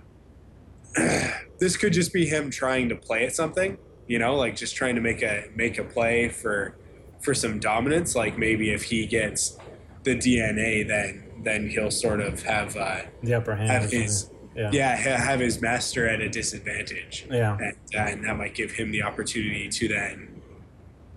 [1.59, 3.77] this could just be him trying to play at something,
[4.07, 6.75] you know, like just trying to make a make a play for
[7.21, 8.15] for some dominance.
[8.15, 9.57] Like maybe if he gets
[10.03, 13.69] the DNA, then then he'll sort of have uh, The upper hand.
[13.69, 14.69] have his yeah.
[14.73, 17.25] yeah have his master at a disadvantage.
[17.29, 17.57] Yeah.
[17.59, 20.41] and, uh, and that might give him the opportunity to then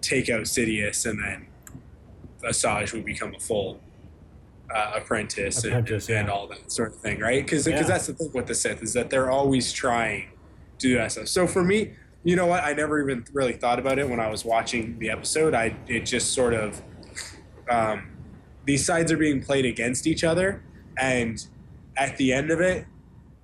[0.00, 1.46] take out Sidious, and then
[2.44, 3.80] Asajj would become a full
[4.74, 6.32] uh, apprentice, and- Apprentice, and, yeah.
[6.34, 7.44] all that sort of thing, right?
[7.44, 7.82] Because Yeah.
[7.82, 10.30] that's the thing with the Sith is that they're always trying
[10.78, 11.28] to do that stuff.
[11.28, 11.92] So for me,
[12.24, 12.62] you know what?
[12.64, 15.54] I never even really thought about it when I was watching the episode.
[15.54, 16.80] I it just sort of
[17.68, 18.08] um,
[18.64, 20.62] these sides are being played against each other,
[20.96, 21.44] and
[21.96, 22.86] at the end of it,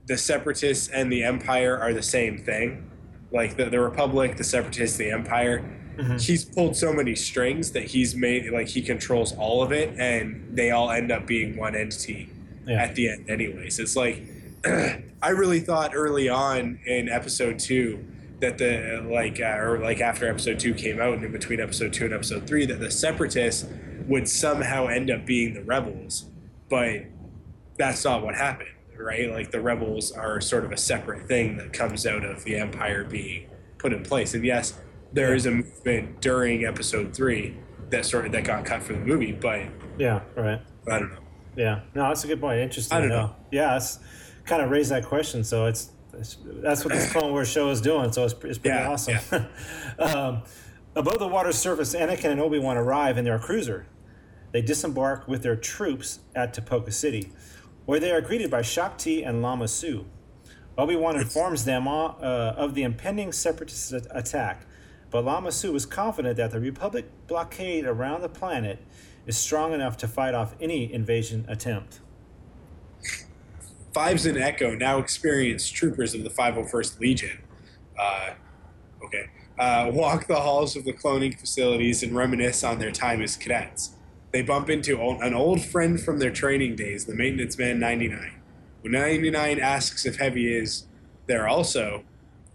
[0.07, 2.91] the separatists and the empire are the same thing.
[3.31, 5.63] Like the, the republic, the separatists, the empire.
[5.99, 6.25] Mhm.
[6.25, 10.57] He's pulled so many strings that he's made like he controls all of it, and
[10.57, 12.31] they all end up being one entity
[12.67, 12.83] Yeah.
[12.85, 13.29] at the end.
[13.29, 14.23] Anyways, it's like
[14.65, 18.05] I really thought early on in episode two
[18.40, 21.93] that the like uh, or like after episode two came out and in between episode
[21.93, 23.66] two and episode three that the separatists
[24.06, 26.27] would somehow end up being the rebels,
[26.69, 27.02] but
[27.77, 29.31] that's not what happened, right?
[29.31, 33.05] Like the rebels are sort of a separate thing that comes out of the empire
[33.05, 33.48] being
[33.78, 34.35] put in place.
[34.35, 34.81] And yes,
[35.12, 37.56] there is a movement during episode three
[37.90, 39.62] that sort of that got cut from the movie, but
[39.98, 40.20] Yeah.
[40.36, 40.60] Right.
[40.90, 41.20] I don't know.
[41.56, 41.81] Yeah.
[41.94, 42.60] No, that's a good point.
[42.60, 42.97] Interesting.
[42.97, 43.35] I don't know.
[43.51, 43.98] Yeah, it's
[44.47, 45.44] kind of raised that question.
[45.44, 48.12] So it's that's what this Clone Wars show is doing.
[48.12, 49.19] So it's, it's pretty Yeah, awesome.
[49.99, 50.43] um,
[50.95, 53.86] above the water's surface, Anakin and Obi Wan arrive in their cruiser.
[54.53, 57.32] They disembark with their troops at Tipoca City,
[57.85, 60.07] where they are greeted by Shaak Ti and Lama Su.
[60.77, 64.65] Obi Wan informs them uh, of the impending separatist attack,
[65.11, 68.78] but Lama Su is confident that the Republic blockade around the planet
[69.27, 72.01] is strong enough to fight off any invasion attempt.
[73.99, 77.39] Fives and Echo, now experienced troopers of the 501st Legion,
[77.99, 78.31] uh,
[79.05, 79.25] okay,
[79.59, 83.97] uh, walk the halls of the cloning facilities and reminisce on their time as cadets.
[84.33, 88.35] They bump into o- an old friend from their training days, the maintenance man 99.
[88.83, 90.87] When 99 asks if Heavy is
[91.27, 92.05] there also,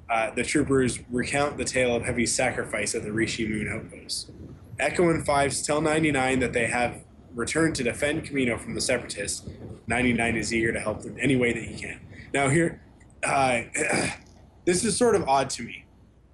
[0.10, 4.32] uh, the troopers recount the tale of Heavy's sacrifice at the Rishi Moon outpost.
[4.80, 7.02] Echo and Fives tell 99 that they have
[7.34, 9.48] returned to defend Kamino from the Separatists.
[9.88, 12.00] 99 is eager to help them any way that he can.
[12.34, 12.82] Now, here,
[13.24, 13.64] uh,
[14.66, 15.86] this is sort of odd to me.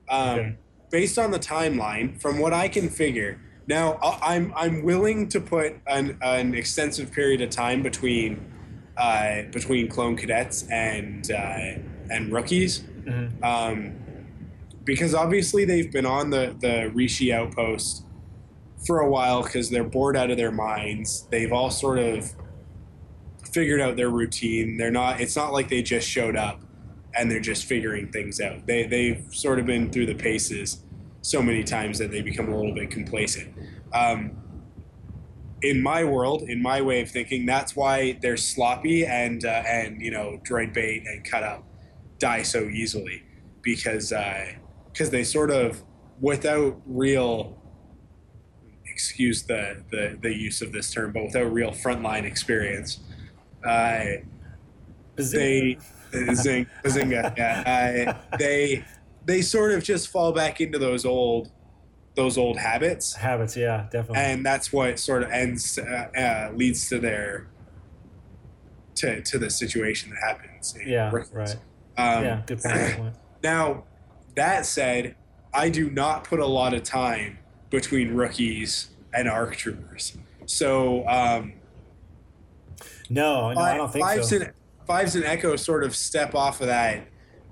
[0.10, 0.58] Um,
[0.92, 5.76] Based on the timeline, from what I can figure, now I'm I'm willing to put
[5.86, 8.52] an, an extensive period of time between
[8.98, 11.78] uh, between clone cadets and uh,
[12.10, 12.86] and rookies
[13.44, 13.96] um,
[14.84, 18.04] because obviously they've been on the the Rishi outpost
[18.86, 21.28] for a while because they're bored out of their minds.
[21.30, 22.34] They've all sort of
[23.52, 24.78] figured out their routine.
[24.78, 25.22] They're not.
[25.22, 26.62] It's not like they just showed up
[27.16, 28.66] and they're just figuring things out.
[28.68, 30.84] They they've sort of been through the paces
[31.22, 33.54] so many times that they become a little bit complacent.
[33.94, 34.32] Um,
[35.62, 40.02] in my world, in my way of thinking, that's why they're sloppy and uh, and
[40.02, 41.64] you know droid bait and Cutup
[42.18, 43.24] die so easily
[43.62, 44.14] because
[44.92, 45.84] because they sort of
[46.22, 47.59] without real
[49.00, 53.00] excuse the, the the use of this term, but without real frontline experience,
[53.66, 54.04] uh,
[55.16, 55.78] they
[56.34, 58.84] zing, bazinga, yeah, uh, they
[59.24, 61.50] they sort of just fall back into those old
[62.16, 64.18] those old habits Habits, yeah, definitely.
[64.18, 67.48] and that's what sort of ends uh, uh, leads to their
[68.96, 70.76] to to the situation that happens.
[70.86, 71.34] yeah, Rookies.
[71.34, 71.56] right.
[71.98, 72.42] Um, yeah.
[72.46, 73.16] Good point.
[73.42, 73.86] Now,
[74.36, 75.16] that said,
[75.54, 77.40] I do not put a lot of time
[77.70, 80.18] between rookies and arc troopers.
[80.46, 81.54] So um,
[83.10, 84.38] No, no, I don't think fives so.
[84.38, 84.52] and
[84.88, 87.08] fives and echo sort of step off of that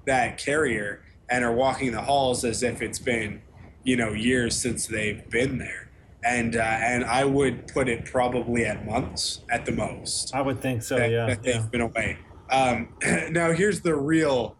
[0.05, 3.41] that carrier and are walking the halls as if it's been
[3.83, 5.89] you know years since they've been there
[6.23, 10.59] and uh, and i would put it probably at months at the most I would
[10.61, 10.95] think so.
[10.97, 11.67] that, yeah, that they've yeah.
[11.67, 12.17] been away
[12.49, 12.93] um,
[13.29, 14.55] now here's the real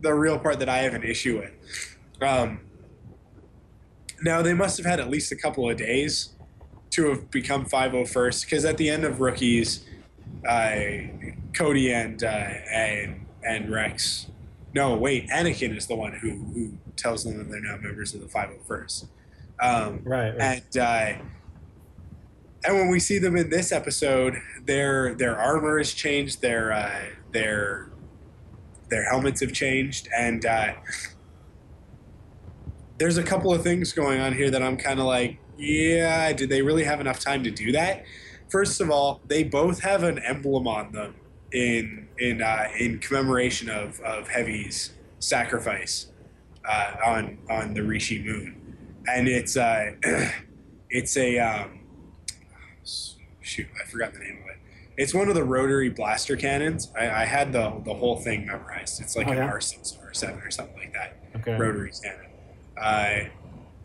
[0.00, 2.60] the real part that i have an issue with um,
[4.24, 6.30] now they must have had at least a couple of days
[6.90, 9.84] to have become 501st because at the end of rookies
[10.48, 10.76] uh,
[11.54, 14.26] cody and uh, and and rex
[14.74, 18.20] no wait anakin is the one who who tells them that they're now members of
[18.20, 19.06] the 501st
[19.62, 20.40] um, Right, right.
[20.40, 21.12] and uh,
[22.66, 24.34] and when we see them in this episode
[24.64, 27.02] their their armor has changed their uh,
[27.32, 27.90] their
[28.90, 30.72] their helmets have changed and uh,
[32.98, 36.48] there's a couple of things going on here that I'm kind of like, yeah, did
[36.48, 38.04] they really have enough time to do that?
[38.50, 41.14] first of all, they both have an emblem on them
[41.52, 46.12] in in uh, in commemoration of of Heavy's sacrifice
[46.64, 48.76] uh, on on the Rishi moon,
[49.08, 49.92] and it's uh,
[50.90, 51.80] it's a um,
[53.40, 54.56] shoot, I forgot the name of it.
[54.96, 56.92] It's one of the rotary blaster cannons.
[56.96, 59.00] I, I had the the whole thing memorized.
[59.00, 59.48] It's like Oh, an yeah?
[59.48, 61.16] R six or R seven or something like that.
[61.36, 61.56] Okay.
[61.56, 62.26] Rotary cannon.
[62.80, 63.20] Uh,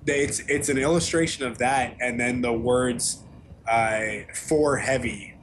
[0.05, 3.23] it's it's an illustration of that, and then the words
[3.67, 3.99] uh,
[4.33, 5.35] "for heavy"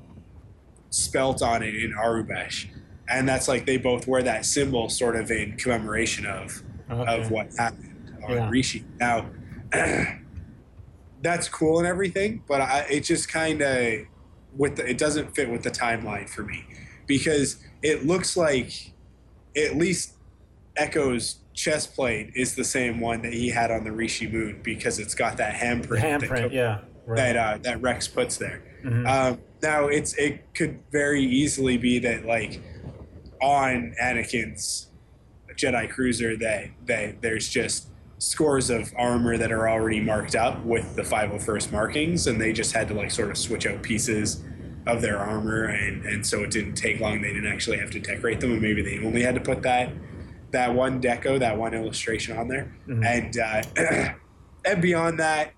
[0.90, 2.66] spelt on it in Aurebesh,
[3.08, 7.20] and that's like they both wear that symbol, sort of in commemoration of Okay.
[7.20, 8.48] of what happened on Yeah.
[8.50, 8.84] Rishi.
[9.00, 9.26] Now,
[11.22, 13.94] that's cool and everything, but I, it just kind of
[14.56, 16.64] with the, it doesn't fit with the timeline for me
[17.06, 18.92] because it looks like
[19.56, 20.14] at least
[20.76, 24.98] Echo's chest plate is the same one that he had on the Rishi Moon because
[25.00, 26.00] it's got that handprint.
[26.00, 26.80] That handprint, co- yeah.
[27.06, 27.16] Right.
[27.16, 28.62] That uh, that Rex puts there.
[28.84, 29.06] Mhm.
[29.08, 32.60] Um, now it's it could very easily be that like
[33.40, 34.90] on Anakin's
[35.56, 37.88] Jedi cruiser that that there's just
[38.18, 42.72] scores of armor that are already marked up with the 501st markings and they just
[42.72, 44.42] had to like sort of switch out pieces
[44.86, 48.00] of their armor and and so it didn't take long they didn't actually have to
[48.00, 49.90] decorate them and maybe they only had to put that
[50.56, 53.04] that one deco that one illustration on there Mhm.
[53.04, 54.14] and uh
[54.64, 55.52] and beyond that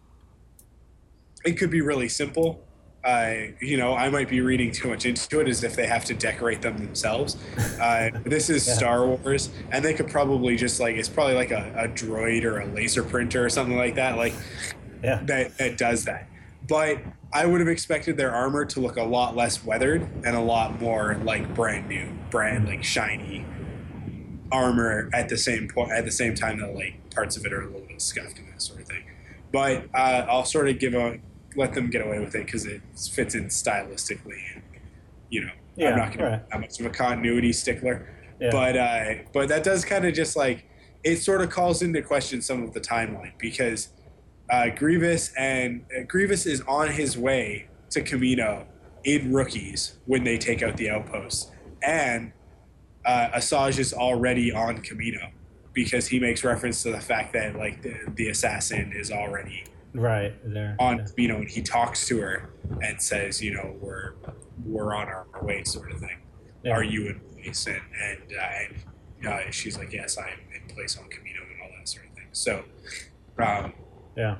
[1.44, 2.64] it could be really simple
[3.04, 6.04] uh, you know, I might be reading too much into it as if they have
[6.06, 7.36] to decorate them themselves.
[7.80, 8.74] Uh, this is Yeah.
[8.74, 12.58] Star Wars, and they could probably just like it's probably like a, a droid or
[12.58, 14.34] a laser printer or something like that, like
[15.02, 15.20] Yeah.
[15.26, 16.28] that that does that.
[16.68, 16.98] But
[17.32, 20.80] I would have expected their armor to look a lot less weathered and a lot
[20.82, 23.46] more like brand new, brand like shiny
[24.52, 27.62] armor at the same point at the same time that like parts of it are
[27.62, 29.04] a little bit scuffed and that sort of thing.
[29.52, 31.18] But uh, I'll sort of give a
[31.56, 34.40] let them get away with it because it fits in stylistically.
[34.54, 34.62] And,
[35.30, 36.38] you know, Yeah, I'm not going right.
[36.38, 38.08] to be that much of a continuity stickler.
[38.40, 38.50] Yeah.
[38.52, 40.64] But uh, but that does kind of just like
[41.04, 43.88] it sort of calls into question some of the timeline because
[44.50, 48.64] uh, Grievous and uh, Grievous is on his way to Kamino
[49.04, 51.50] in rookies when they take out the outposts,
[51.82, 52.32] and
[53.08, 55.30] uh, Asajj is already on Kamino
[55.72, 59.64] because he makes reference to the fact that like the, the assassin is already
[59.94, 60.76] Right there.
[60.78, 62.50] on Kamino and he talks to her
[62.82, 64.12] and says, you know, we're
[64.64, 66.18] we're on our way, sort of thing.
[66.62, 66.72] Yeah.
[66.72, 67.66] Are you in place?
[67.66, 68.58] And and, uh,
[69.22, 72.12] and uh, she's like, yes, I'm in place on Kamino and all that sort of
[72.14, 72.26] thing.
[72.32, 72.64] So,
[73.38, 73.72] um,
[74.16, 74.36] Yeah.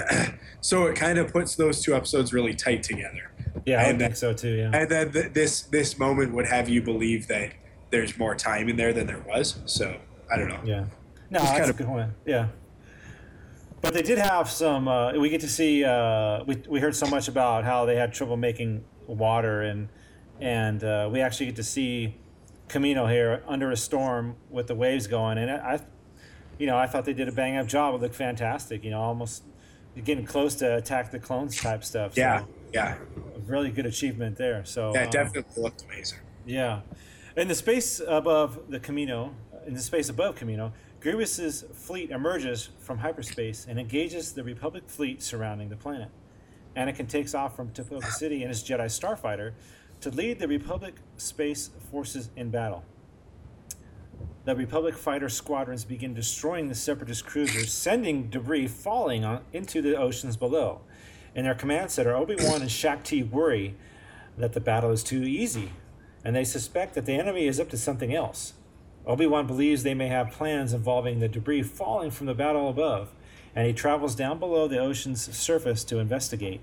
[0.60, 3.32] so it kind of puts those two episodes really tight together.
[3.66, 4.54] Yeah, I And would then- think so too.
[4.54, 4.70] Yeah.
[4.72, 7.52] And then th- this this moment would have you believe that
[7.94, 9.56] there's more time in there than there was.
[9.66, 9.96] So
[10.30, 10.60] I don't know.
[10.64, 10.84] Yeah.
[11.30, 12.14] No, Just that's kind a of- good one.
[12.26, 12.48] Yeah.
[13.80, 14.88] But they did have some.
[14.88, 15.84] Uh, we get to see.
[15.84, 19.88] Uh, we we heard so much about how they had trouble making water, and
[20.40, 22.16] and uh, we actually get to see
[22.68, 25.80] Kamino here under a storm with the waves going, and I,
[26.58, 27.94] you know, I thought they did a bang up job.
[27.94, 28.82] It looked fantastic.
[28.84, 29.42] You know, almost
[30.02, 32.14] getting close to attack the clones type stuff.
[32.14, 32.96] So Yeah, yeah,
[33.36, 34.64] a really good achievement there.
[34.64, 35.02] So yeah.
[35.02, 36.18] um, It definitely looked amazing.
[36.46, 36.80] yeah.
[37.36, 39.32] In the space above the Kamino,
[39.66, 40.70] in the space above Kamino,
[41.00, 46.10] Grievous's fleet emerges from hyperspace and engages the Republic fleet surrounding the planet.
[46.76, 49.52] Anakin takes off from Tipoca City in his Jedi Starfighter
[50.00, 52.84] to lead the Republic space forces in battle.
[54.44, 59.96] The Republic fighter squadrons begin destroying the Separatist cruisers, sending debris falling on, into the
[59.96, 60.82] oceans below.
[61.34, 63.74] In their command center, Obi Wan and Shaak Ti, worry
[64.38, 65.72] that the battle is too easy,
[66.24, 68.54] and they suspect that the enemy is up to something else.
[69.06, 73.12] Obi Wan believes they may have plans involving the debris falling from the battle above,
[73.54, 76.60] and he travels down below the ocean's surface to investigate.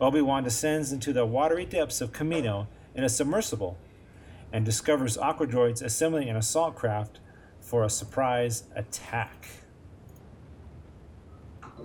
[0.00, 3.78] Obi Wan descends into the watery depths of Kamino in a submersible
[4.52, 7.20] and discovers aquadroids assembling an assault craft
[7.60, 9.46] for a surprise attack.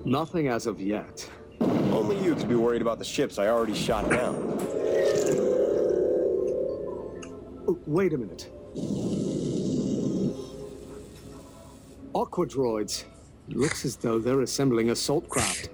[0.04, 1.30] Nothing as of yet.
[1.60, 4.75] Only you could be worried about the ships I already shot down.
[7.68, 8.52] Oh, wait a minute.
[12.14, 13.06] Aquadroids.
[13.48, 15.70] Looks as though they're assembling assault craft.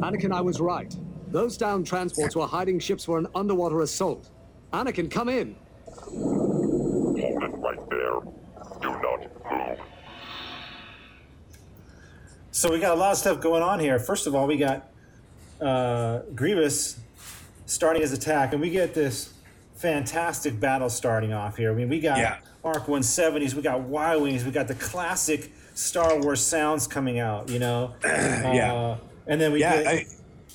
[0.00, 0.94] Anakin, I was right.
[1.28, 4.30] Those downed transports were hiding ships for an underwater assault.
[4.72, 5.56] Anakin, come in.
[5.96, 8.20] Hold it right there.
[8.80, 9.20] Do not
[9.50, 9.80] move.
[12.56, 13.98] So we got a lot of stuff going on here.
[13.98, 14.88] First of all, we got
[15.60, 16.98] uh, Grievous
[17.66, 19.34] starting his attack, and we get this
[19.74, 21.70] fantastic battle starting off here.
[21.70, 22.38] I mean, we got Yeah.
[22.64, 27.50] Arc 170s, we got Y Wings, we got the classic Star Wars sounds coming out,
[27.50, 27.94] you know?
[28.04, 28.72] yeah.
[28.72, 30.06] Uh, and then we yeah, get, I,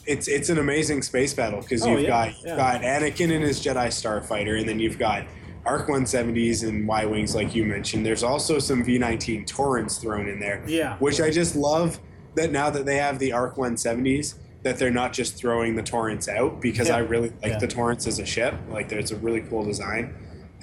[0.08, 2.56] it's it's an amazing space battle because Oh, you've yeah, got you've yeah.
[2.56, 5.24] got Anakin and his Jedi Starfighter, and then you've got
[5.66, 8.06] Arc 170s and Y wings, like you mentioned.
[8.06, 10.98] There's also some V19 Torrents thrown in there, Yeah.
[10.98, 12.00] which I just love
[12.36, 16.28] that now that they have the Arc 170s, that they're not just throwing the Torrents
[16.28, 16.96] out because Yeah.
[16.98, 17.58] I really like Yeah.
[17.60, 18.56] the Torrents as a ship.
[18.70, 20.14] Like, it's a really cool design,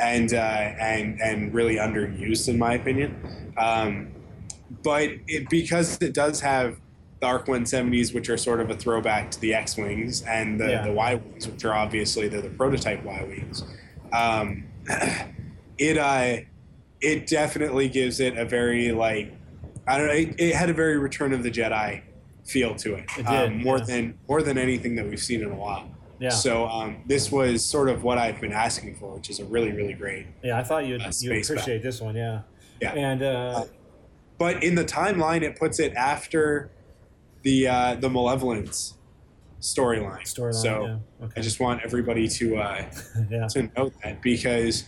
[0.01, 3.17] and uh, and and really underused in my opinion.
[3.57, 4.09] Um,
[4.83, 6.77] but it, because it does have
[7.21, 10.69] the Arc 170s, which are sort of a throwback to the X Wings, and the,
[10.71, 10.85] Yeah.
[10.85, 13.65] the Y Wings, which are obviously they're the prototype Y Wings.
[14.13, 14.65] Um,
[15.79, 16.37] it uh,
[17.01, 19.33] it definitely gives it a very like
[19.87, 20.13] I don't know.
[20.13, 22.03] It, it had a very Return of the Jedi
[22.45, 23.85] feel to it, It did, um, more yeah.
[23.85, 25.91] than more than anything that we've seen in a while.
[26.19, 26.31] Yeah.
[26.31, 29.73] So um, this was sort of what I've been asking for, which is a really
[29.73, 32.43] really great yeah, I thought you'd, uh, space appreciate this one, yeah.
[32.81, 32.93] Yeah.
[32.95, 33.65] And uh,
[34.39, 36.71] but in the timeline it puts it after
[37.43, 38.95] the uh, the malevolence
[39.61, 41.25] storyline Storyline, so yeah.
[41.25, 41.35] Okay.
[41.37, 42.85] i just want everybody to uh,
[43.31, 43.47] yeah.
[43.49, 44.85] to know that because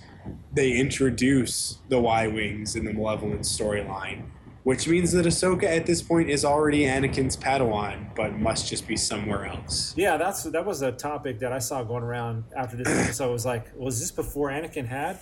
[0.52, 4.24] they introduce the y-wings in the Malevolent storyline
[4.62, 8.97] which means that ahsoka at this point is already anakin's padawan but must just be
[8.97, 12.88] somewhere else Yeah, that's that was a topic that I saw going around after this
[12.88, 13.32] episode.
[13.32, 15.18] Was like, was this before Anakin had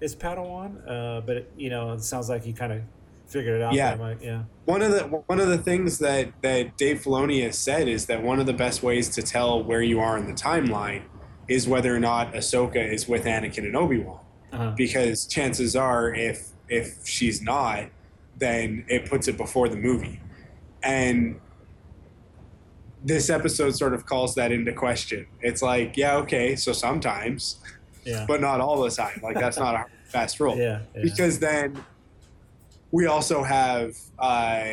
[0.00, 0.70] his Padawan?
[0.88, 2.82] Uh, but it, you know, it sounds like he kind of
[3.26, 3.72] figured it out.
[3.74, 4.14] Yeah.
[4.20, 8.06] yeah, one of the one of the things that that Dave Filoni has said is
[8.06, 11.02] that one of the best ways to tell where you are in the timeline
[11.48, 14.18] is whether or not Ahsoka is with Anakin and Obi Wan,
[14.52, 14.72] Uh-huh.
[14.76, 17.84] because chances are if if she's not,
[18.38, 20.20] then it puts it before the movie,
[20.82, 21.40] and
[23.04, 25.26] this episode sort of calls that into question.
[25.40, 27.56] It's like, yeah, okay, so sometimes,
[28.04, 29.20] yeah, but not all the time.
[29.22, 31.02] Like that's not a fast rule yeah, yeah.
[31.02, 31.84] because then
[32.90, 34.64] we also have uh,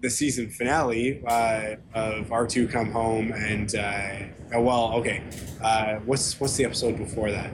[0.00, 5.22] the season finale uh, of R2 Come Home and uh, oh, well, okay,
[5.62, 7.50] uh, what's what's the episode before that?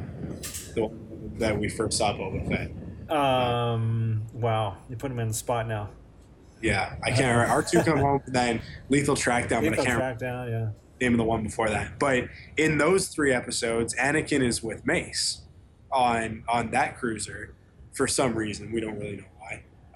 [0.75, 3.17] The one that we first saw Boba Fett.
[3.17, 5.91] Um, wow, you put him in the spot now.
[6.63, 7.63] Yeah, I can't remember.
[7.63, 10.69] R2 Come Home, then Lethal Trackdown, but I Lethal can't remember track down, yeah.
[11.01, 11.99] name of the one before that.
[11.99, 15.43] But in those three episodes, Anakin is with Mace
[15.91, 17.55] on on that cruiser
[17.93, 18.71] for some reason.
[18.73, 19.25] We don't really know.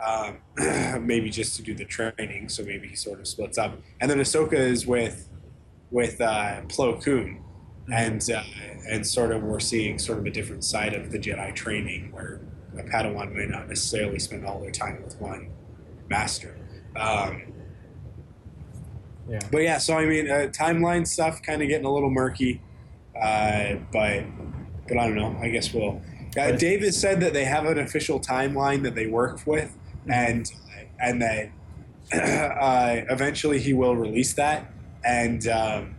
[0.07, 0.39] Um,
[1.07, 3.79] maybe just to do the training, so maybe he sort of splits up.
[4.01, 5.29] And then Ahsoka is with
[5.91, 7.43] with uh, Plo Koon,
[7.93, 8.43] and uh,
[8.91, 12.41] and sort of we're seeing sort of a different side of the Jedi training where
[12.79, 15.51] a Padawan may not necessarily spend all their time with one
[16.11, 16.57] master.
[16.97, 17.43] Um,
[19.29, 19.39] Yeah.
[19.51, 22.61] but yeah, so I mean, uh, timeline stuff kind of getting a little murky,
[23.21, 24.25] uh, but
[24.87, 25.37] but I don't know.
[25.41, 26.03] I guess we'll.
[26.37, 26.59] Uh,
[26.91, 29.79] said that they have an official timeline that they work with,
[30.09, 30.51] and
[31.01, 31.51] and that
[32.13, 34.71] uh, eventually he will release that,
[35.05, 35.95] and um,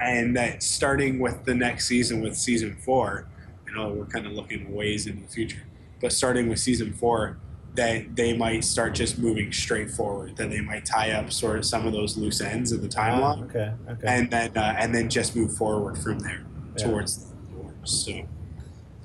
[0.00, 3.26] and that starting with the next season with season four,
[3.66, 5.62] you know, we're kind of looking ways into the future,
[6.00, 7.38] but starting with season four,
[7.74, 10.36] that they might start just moving straight forward.
[10.36, 13.10] That they might tie up sort of some of those loose ends of the Ah,
[13.10, 14.06] timeline, okay, okay.
[14.06, 16.44] and then uh, and then just move forward from there
[16.76, 16.84] Yeah.
[16.86, 18.04] towards the doors.
[18.06, 18.12] So,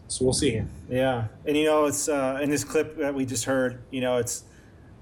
[0.08, 0.62] so we'll see.
[0.90, 3.80] Yeah, and you know, it's uh, in this clip that we just heard.
[3.92, 4.44] You know, it's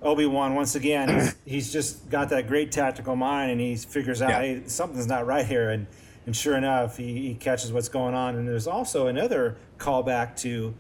[0.02, 1.10] Obi Wan once again.
[1.10, 4.40] he's, he's just got that great tactical mind, and he figures out, Yeah.
[4.42, 5.88] hey, something's not right here, and
[6.26, 8.36] and sure enough, he, he catches what's going on.
[8.36, 10.74] And there's also another callback to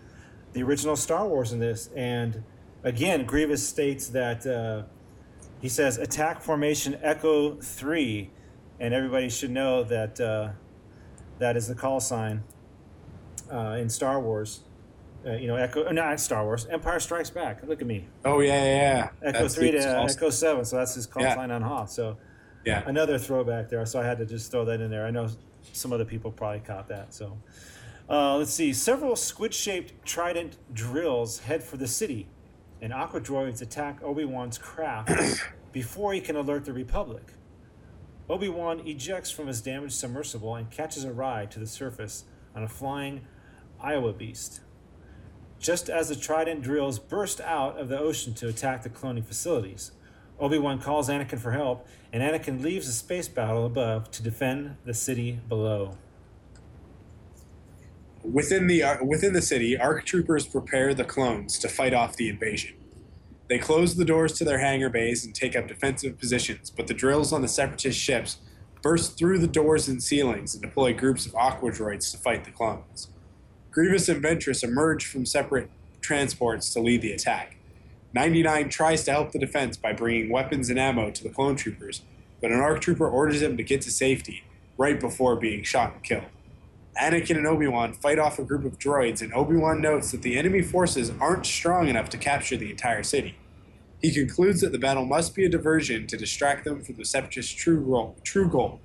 [0.54, 2.44] the original Star Wars in this, and
[2.84, 4.84] again, Grievous states that uh,
[5.62, 8.32] he says attack formation Echo Three,
[8.80, 10.50] and everybody should know that uh,
[11.40, 12.44] that is the call sign
[13.52, 14.62] uh, in Star Wars.
[15.26, 17.64] Uh, you know, Echo, not Star Wars, Empire Strikes Back.
[17.68, 18.06] Look at me.
[18.24, 18.76] Oh yeah, yeah.
[18.76, 19.10] yeah.
[19.30, 21.34] Echo That's three to call- Echo seven, so that's his call Yeah.
[21.36, 21.90] sign on Hoth.
[21.90, 22.18] So
[22.64, 22.84] Yeah.
[22.86, 23.84] another throwback there.
[23.88, 25.06] So I had to just throw that in there.
[25.08, 25.28] I know
[25.74, 27.12] some other people probably caught that.
[27.14, 27.38] So
[28.08, 28.72] uh, let's see.
[28.72, 32.28] Several squid-shaped trident drills head for the city,
[32.80, 35.10] and Aqua droids attack Obi Wan's craft
[35.72, 37.34] before he can alert the Republic.
[38.30, 42.62] Obi Wan ejects from his damaged submersible and catches a ride to the surface on
[42.64, 43.22] a flying
[43.84, 44.62] aiwha beast.
[45.60, 49.92] Just as the Trident drills burst out of the ocean to attack the cloning facilities,
[50.40, 54.76] Obi Wan calls Anakin for help, and Anakin leaves the space battle above to defend
[54.86, 55.98] the city below.
[58.24, 62.28] Within the uh, within the city, ARC troopers prepare the clones to fight off the
[62.28, 62.76] invasion.
[63.48, 66.96] They close the doors to their hangar bays and take up defensive positions, but the
[66.96, 68.38] drills on the separatist ships
[68.82, 72.52] burst through the doors and ceilings and deploy groups of aqua droids to fight the
[72.52, 73.10] clones.
[73.76, 75.70] Grievous and Ventress emerge from separate
[76.00, 77.58] transports to lead the attack.
[78.14, 82.02] 99 tries to help the defense by bringing weapons and ammo to the clone troopers,
[82.42, 84.46] but an ARC trooper orders him to get to safety
[84.78, 86.24] right before being shot and killed.
[86.98, 90.22] Anakin and Obi Wan fight off a group of droids, and Obi Wan notes that
[90.22, 93.36] the enemy forces aren't strong enough to capture the entire city.
[94.02, 97.52] He concludes that the battle must be a diversion to distract them from the Separatists'
[97.52, 98.80] true goal, true goal,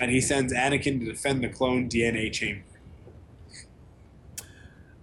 [0.00, 2.64] and he sends Anakin to defend the clone DNA chamber.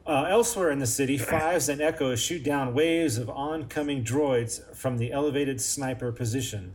[0.10, 4.98] Uh, elsewhere in the city, Fives and Echoes shoot down waves of oncoming droids from
[4.98, 6.74] the elevated sniper position.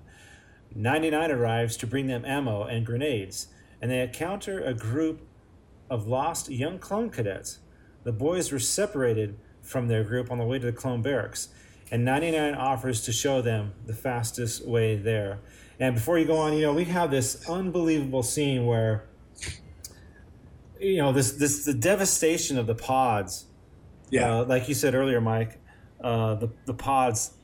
[0.72, 3.48] 99 arrives to bring them ammo and grenades,
[3.82, 5.26] and they encounter a group
[5.90, 7.58] of lost young clone cadets.
[8.04, 11.48] The boys were separated from their group on the way to the clone barracks,
[11.90, 15.40] and 99 offers to show them the fastest way there.
[15.80, 19.06] And before you go on, you know, we have this unbelievable scene where
[20.80, 23.46] you know this this the devastation of the pods.
[24.10, 25.58] Yeah, uh, like you said earlier, Mike,
[26.02, 27.34] uh, the the pods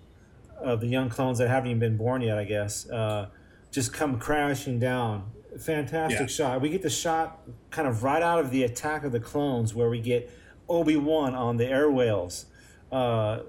[0.58, 3.28] of the young clones that haven't even been born yet, I guess, uh,
[3.70, 5.30] just come crashing down.
[5.58, 6.26] Fantastic Yeah.
[6.26, 6.60] shot.
[6.60, 7.40] We get the shot
[7.70, 10.30] kind of right out of the attack of the clones, where we get
[10.68, 12.44] Obi Wan on the air whales.
[12.92, 13.40] Uh,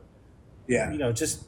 [0.68, 1.44] yeah, you know, just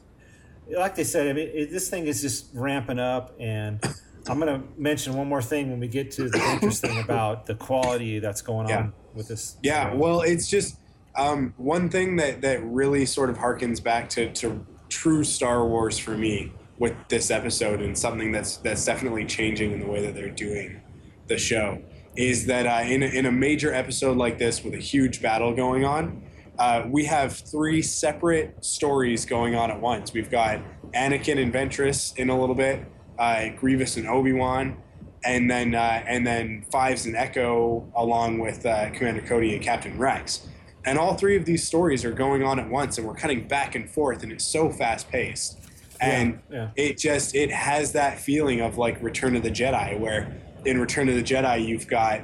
[0.70, 3.82] like they said, I mean, it, this thing is just ramping up, and
[4.28, 7.54] I'm going to mention one more thing when we get to the interesting about the
[7.54, 8.78] quality that's going Yeah.
[8.78, 9.56] on with this.
[9.62, 10.78] Yeah, well, it's just
[11.16, 15.98] um, one thing that, that really sort of harkens back to, to true Star Wars
[15.98, 20.14] for me with this episode, and something that's that's definitely changing in the way that
[20.14, 20.80] they're doing
[21.28, 21.80] the show
[22.16, 25.54] is that uh, in, a, in a major episode like this with a huge battle
[25.54, 26.22] going on,
[26.58, 30.12] uh, we have three separate stories going on at once.
[30.12, 30.60] We've got
[30.92, 32.84] Anakin and Ventress in a little bit,
[33.18, 34.76] uh, Grievous and Obi Wan,
[35.24, 39.98] and then uh, and then Fives and Echo along with uh, Commander Cody and Captain
[39.98, 40.48] Rex.
[40.86, 43.74] And all three of these stories are going on at once, and we're cutting back
[43.74, 45.58] and forth, and it's so fast paced.
[46.00, 46.70] And yeah.
[46.76, 50.34] it just it has that feeling of like Return of the Jedi, where
[50.64, 52.20] in Return of the Jedi you've got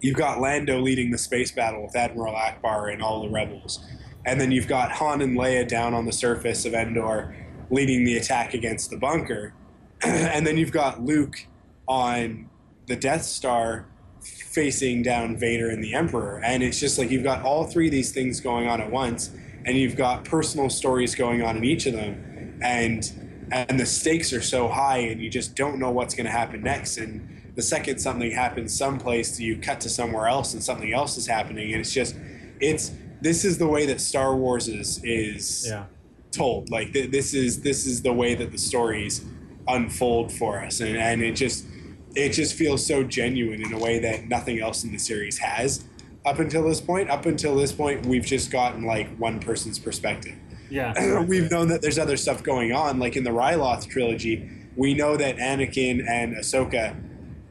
[0.00, 3.84] you've got Lando leading the space battle with Admiral Ackbar and all the rebels,
[4.24, 7.34] and then you've got Han and Leia down on the surface of Endor
[7.70, 9.52] leading the attack against the bunker,
[10.04, 11.46] and then you've got Luke
[11.88, 12.48] on
[12.86, 13.86] the Death Star
[14.22, 17.92] facing down Vader and the Emperor, and it's just like you've got all three of
[17.92, 19.30] these things going on at once,
[19.64, 23.12] and you've got personal stories going on in each of them, and
[23.52, 26.62] and the stakes are so high, and you just don't know what's going to happen
[26.62, 31.16] next, and the second something happens someplace, you cut to somewhere else, and something else
[31.16, 32.16] is happening, and it's just
[32.60, 35.84] it's this is the way that Star Wars is is Yeah.
[36.32, 36.70] told.
[36.70, 39.24] Like th- this is this is the way that the stories
[39.68, 41.66] unfold for us, and and it just
[42.14, 45.84] it just feels so genuine in a way that nothing else in the series has
[46.24, 47.08] up until this point.
[47.08, 50.34] Up until this point, we've just gotten like one person's perspective.
[50.68, 51.20] Yeah.
[51.28, 54.50] we've known that there's other stuff going on, like in the Ryloth trilogy.
[54.74, 56.96] We know that Anakin and Ahsoka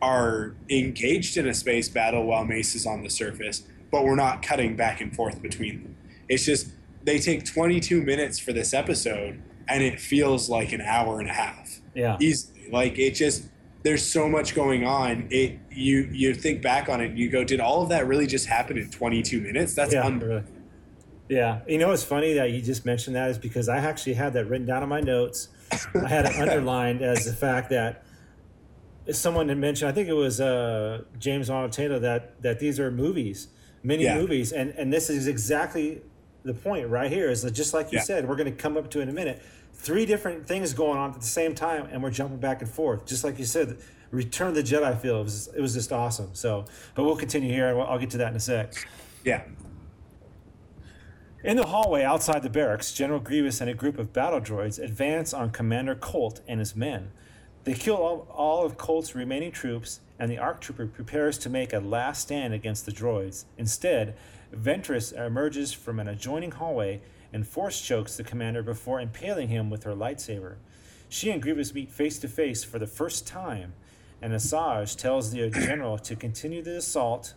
[0.02, 4.44] are engaged in a space battle while Mace is on the surface, but we're not
[4.44, 5.98] cutting back and forth between them.
[6.28, 6.68] It's just
[7.04, 11.34] they take 22 minutes for this episode, and it feels like an hour and a
[11.34, 11.65] half.
[11.96, 12.18] Yeah.
[12.20, 13.46] Easily, like it just
[13.84, 15.28] there's so much going on.
[15.32, 18.28] It you you think back on it, and you go, did all of that really
[18.28, 19.74] just happen in 22 minutes?
[19.74, 20.42] That's Yeah, unbelievable.
[20.42, 20.52] really.
[21.28, 24.34] Yeah, you know it's funny that you just mentioned that is because I actually had
[24.34, 25.48] that written down in my notes.
[25.72, 28.04] I had it underlined as the fact that
[29.12, 29.90] someone had mentioned.
[29.90, 33.48] I think it was uh, James Montalto that that these are movies,
[33.84, 34.18] mini Yeah.
[34.18, 36.02] movies, and and this is exactly
[36.44, 37.30] the point right here.
[37.30, 38.04] Is that just like you Yeah.
[38.04, 39.42] said, we're going to come up to in a minute.
[39.86, 43.06] Three different things going on at the same time, and we're jumping back and forth,
[43.06, 43.78] just like you said.
[44.10, 46.32] Return of the Jedi feel it was, it was just awesome.
[46.34, 47.68] So, but we'll continue here.
[47.70, 48.74] and I'll get to that in a sec.
[49.24, 49.44] Yeah.
[51.44, 55.36] In the hallway outside the barracks, General Grievous and a group of battle droids advance
[55.36, 57.12] on Commander Colt and his men.
[57.64, 61.74] They kill all, all of Colt's remaining troops, and the ARC Trooper prepares to make
[61.74, 63.46] a last stand against the droids.
[63.56, 64.16] Instead,
[64.52, 67.02] Ventress emerges from an adjoining hallway
[67.36, 70.56] and force chokes the commander before impaling him with her lightsaber.
[71.10, 73.74] She and Grievous meet face to face for the first time,
[74.22, 77.34] and Asajj tells the general to continue the assault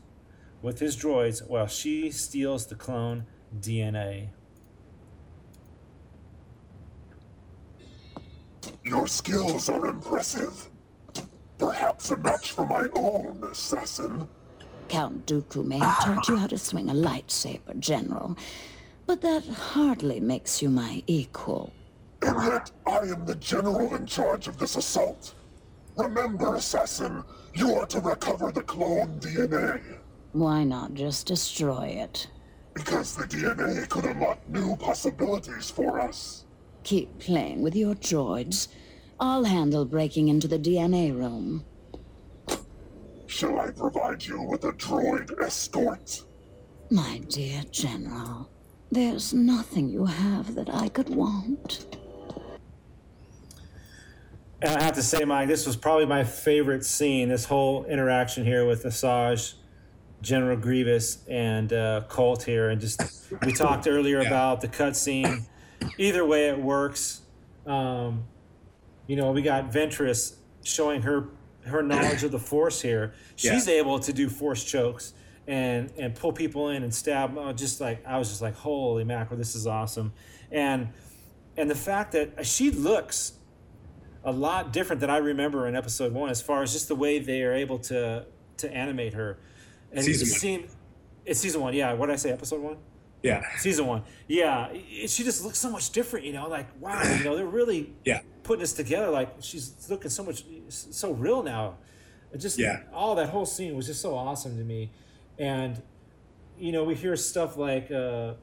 [0.63, 3.27] with his droids while she steals the clone
[3.59, 4.29] DNA.
[8.85, 10.69] Your skills are impressive.
[11.59, 14.29] Perhaps a match for my own assassin.
[14.89, 18.37] Count Dooku may have taught you how to swing a lightsaber, General,
[19.09, 21.73] but that hardly makes you my equal.
[22.21, 25.35] And yet, I am the general in charge of this assault.
[25.97, 27.25] Remember, assassin,
[27.55, 29.81] you are to recover the clone DNA.
[30.33, 32.29] Why not just destroy it?
[32.75, 36.45] Because the DNA could unlock new possibilities for us.
[36.85, 38.69] Keep playing with your droids.
[39.19, 41.65] I'll handle breaking into the DNA room.
[43.27, 46.25] Shall I provide you with a droid escort?
[46.91, 48.51] My dear General,
[48.91, 51.87] there's nothing you have that I could want.
[54.61, 57.29] And I have to say, Mike, this was probably my favorite scene.
[57.29, 59.55] This whole interaction here with Asajj,
[60.21, 63.01] General Grievous, and uh, Colt here, and just
[63.45, 64.29] we talked earlier Yeah.
[64.29, 65.47] about the cutscene.
[65.97, 67.21] Either way, it works.
[67.67, 68.25] Um,
[69.07, 71.29] you know, we got Ventress showing her
[71.67, 73.13] her knowledge of the Force here.
[73.37, 75.13] She's able to do Force chokes
[75.49, 77.37] and and pull people in and stab.
[77.37, 80.13] Oh, just like I was just like, holy mackerel, this is awesome.
[80.53, 80.89] And
[81.57, 83.33] and the fact that she looks
[84.25, 87.19] a lot different than I remember in episode one, as far as just the way
[87.19, 88.27] they are able to
[88.59, 89.39] to animate her.
[89.91, 90.39] And Season it one.
[90.41, 90.69] seemed-
[91.25, 91.93] it's season one, yeah.
[91.93, 92.31] What did I say?
[92.33, 92.77] Episode one.
[93.23, 93.43] Yeah.
[93.59, 94.73] Season one, yeah.
[95.07, 96.49] She just looks so much different, you know.
[96.49, 98.21] Like wow, you know, they're really Yeah.
[98.43, 99.11] putting this together.
[99.11, 101.77] Like she's looking so much so real now.
[102.37, 102.81] Just Yeah.
[102.93, 104.91] all that whole scene was just so awesome to me,
[105.39, 105.81] and
[106.59, 108.35] you know we hear stuff like uh,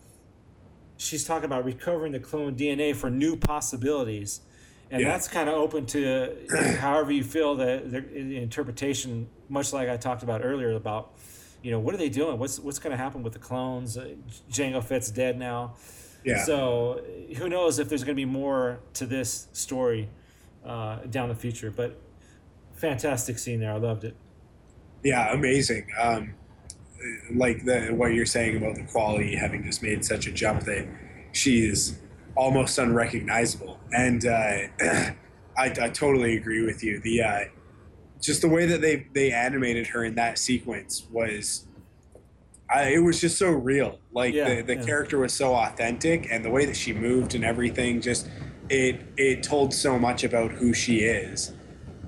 [0.97, 4.41] she's talking about recovering the clone DNA for new possibilities,
[4.91, 5.09] and Yeah.
[5.09, 6.35] that's kind of open to
[6.79, 9.27] however you feel the, the, the interpretation.
[9.49, 11.13] Much like I talked about earlier about
[11.61, 12.39] you know what are they doing?
[12.39, 13.97] What's what's going to happen with the clones?
[13.97, 14.15] Uh,
[14.51, 15.75] Jango Fett's dead now.
[16.23, 16.43] Yeah.
[16.43, 17.03] So
[17.37, 20.09] who knows if there's going to be more to this story
[20.65, 21.69] uh, down the future?
[21.69, 21.99] But
[22.73, 23.71] fantastic scene there.
[23.71, 24.15] I loved it.
[25.03, 25.87] Yeah, amazing.
[26.01, 26.33] Um,
[27.33, 30.87] like the what you're saying about the quality having just made such a jump that
[31.31, 31.99] she is
[32.35, 35.13] almost unrecognizable, and uh, I,
[35.57, 36.99] I totally agree with you.
[36.99, 37.39] The uh,
[38.21, 41.65] just the way that they they animated her in that sequence was.
[42.67, 43.99] I, it was just so real.
[44.11, 44.83] Like Yeah, the, the yeah.
[44.83, 48.27] character was so authentic, and the way that she moved and everything just
[48.69, 51.53] it it told so much about who she is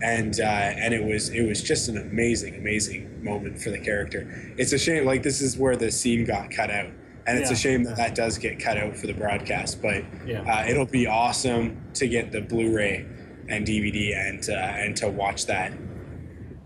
[0.02, 4.54] and uh, and it was it was just an amazing amazing moment for the character.
[4.58, 6.90] It's a shame like this is where the scene got cut out,
[7.26, 7.56] and it's Yeah.
[7.56, 9.82] a shame that that does get cut out for the broadcast.
[9.82, 10.42] But Yeah.
[10.42, 13.06] uh, it'll be awesome to get the Blu-ray
[13.50, 15.74] and DVD and uh, and to watch that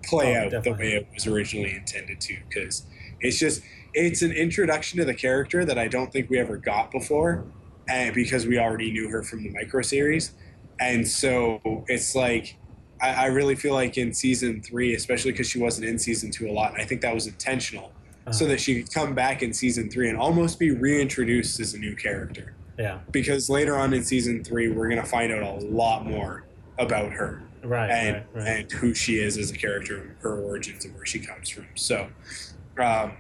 [0.04, 0.72] play Oh, out definitely.
[0.72, 2.84] the way it was originally intended to, because
[3.22, 3.62] it's just
[3.94, 7.46] it's an introduction to the character that I don't think we ever got before,
[7.90, 10.32] and because we already knew her from the micro series,
[10.80, 12.58] and so it's like
[13.02, 16.50] I, I really feel like in season three, especially because she wasn't in season two
[16.50, 17.92] a lot, I think that was intentional,
[18.32, 18.54] so Uh-huh.
[18.54, 21.96] that she could come back in season three and almost be reintroduced as a new
[21.96, 22.54] character.
[22.78, 23.00] Yeah.
[23.12, 26.44] Because later on in season three, we're gonna find out a lot more
[26.80, 27.90] about her Right.
[27.92, 28.26] and right.
[28.34, 28.48] Right.
[28.62, 31.68] and who she is as a character, her origins, and where she comes from.
[31.76, 32.08] So,
[32.80, 33.14] um,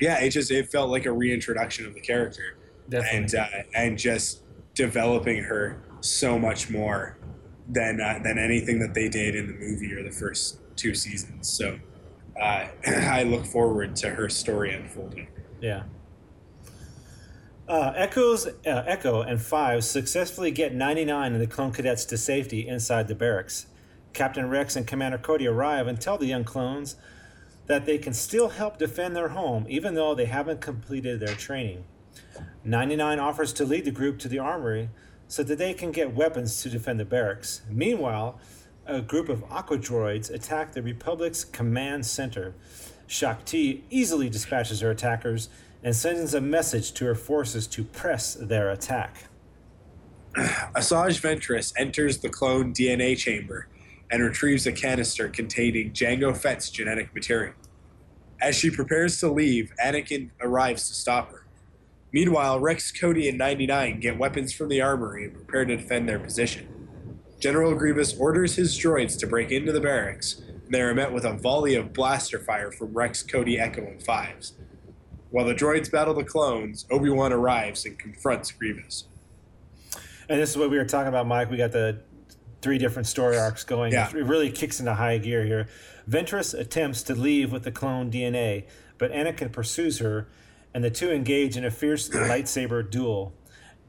[0.00, 2.56] yeah, it just it felt like a reintroduction of the character,
[2.88, 3.18] Definitely.
[3.18, 4.40] and uh, and just
[4.74, 7.16] developing her so much more
[7.72, 11.48] than uh, than anything that they did in the movie or the first two seasons.
[11.48, 11.78] So,
[12.40, 15.28] uh, I look forward to her story unfolding.
[15.60, 15.84] Yeah.
[17.68, 22.66] Uh, Echoes, uh, Echo and Five successfully get 99 of the clone cadets to safety
[22.66, 23.66] inside the barracks.
[24.12, 26.96] Captain Rex and Commander Cody arrive and tell the young clones
[27.66, 31.84] that they can still help defend their home even though they haven't completed their training.
[32.64, 34.90] 99 offers to lead the group to the armory
[35.30, 37.62] so that they can get weapons to defend the barracks.
[37.70, 38.40] Meanwhile,
[38.84, 42.52] a group of aqua droids attack the Republic's command center.
[43.06, 45.48] Shaak Ti easily dispatches her attackers
[45.84, 49.28] and sends a message to her forces to press their attack.
[50.36, 53.68] Asajj Ventress enters the clone DNA chamber
[54.10, 57.54] and retrieves a canister containing Jango Fett's genetic material.
[58.42, 61.39] As she prepares to leave, Anakin arrives to stop her.
[62.12, 66.18] Meanwhile, Rex, Cody, and 99 get weapons from the armory and prepare to defend their
[66.18, 66.68] position.
[67.38, 71.24] General Grievous orders his droids to break into the barracks, and they are met with
[71.24, 74.54] a volley of blaster fire from Rex, Cody, Echo, and Fives.
[75.30, 79.04] While the droids battle the clones, Obi-Wan arrives and confronts Grievous.
[80.28, 81.50] And this is what we were talking about, Mike.
[81.50, 82.00] We got the
[82.62, 83.92] three different story arcs going.
[83.92, 84.10] Yeah.
[84.10, 85.68] It really kicks into high gear here.
[86.08, 88.64] Ventress attempts to leave with the clone DNA,
[88.98, 90.28] but Anakin pursues her,
[90.74, 93.32] and the two engage in a fierce lightsaber duel.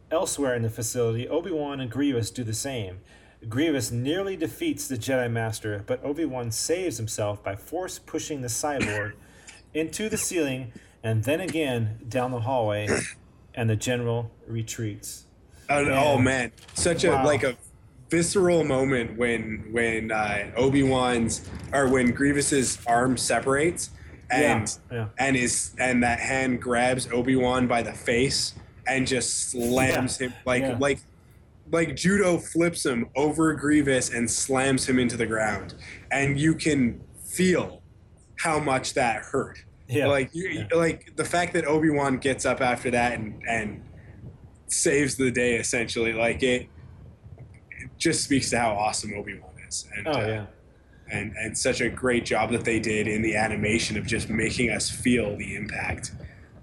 [0.09, 2.99] Elsewhere in the facility, Obi Wan and Grievous do the same.
[3.47, 8.47] Grievous nearly defeats the Jedi Master, but Obi Wan saves himself by force pushing the
[8.47, 9.13] cyborg
[9.73, 12.87] into the ceiling and then again down the hallway,
[13.55, 15.25] and the general retreats.
[15.69, 17.25] Oh, oh man, such a Wow.
[17.25, 17.55] like a
[18.09, 23.89] visceral moment when when uh, Obi Wan's or when Grievous's arm separates
[24.31, 25.07] and Yeah, yeah.
[25.17, 28.53] and is and that hand grabs Obi Wan by the face
[28.87, 30.77] and just slams him like Yeah.
[30.79, 30.99] like
[31.71, 35.75] like judo flips him over Grievous and slams him into the ground,
[36.11, 37.81] and you can feel
[38.39, 39.63] how much that hurt.
[39.87, 40.07] Yeah.
[40.07, 43.83] Like you, like the fact that Obi Wan gets up after that and and
[44.67, 46.67] saves the day essentially, like it,
[47.71, 49.87] it just speaks to how awesome Obi Wan is.
[49.95, 50.45] And, Oh uh, yeah.
[51.11, 54.69] And and such a great job that they did in the animation of just making
[54.71, 56.11] us feel the impact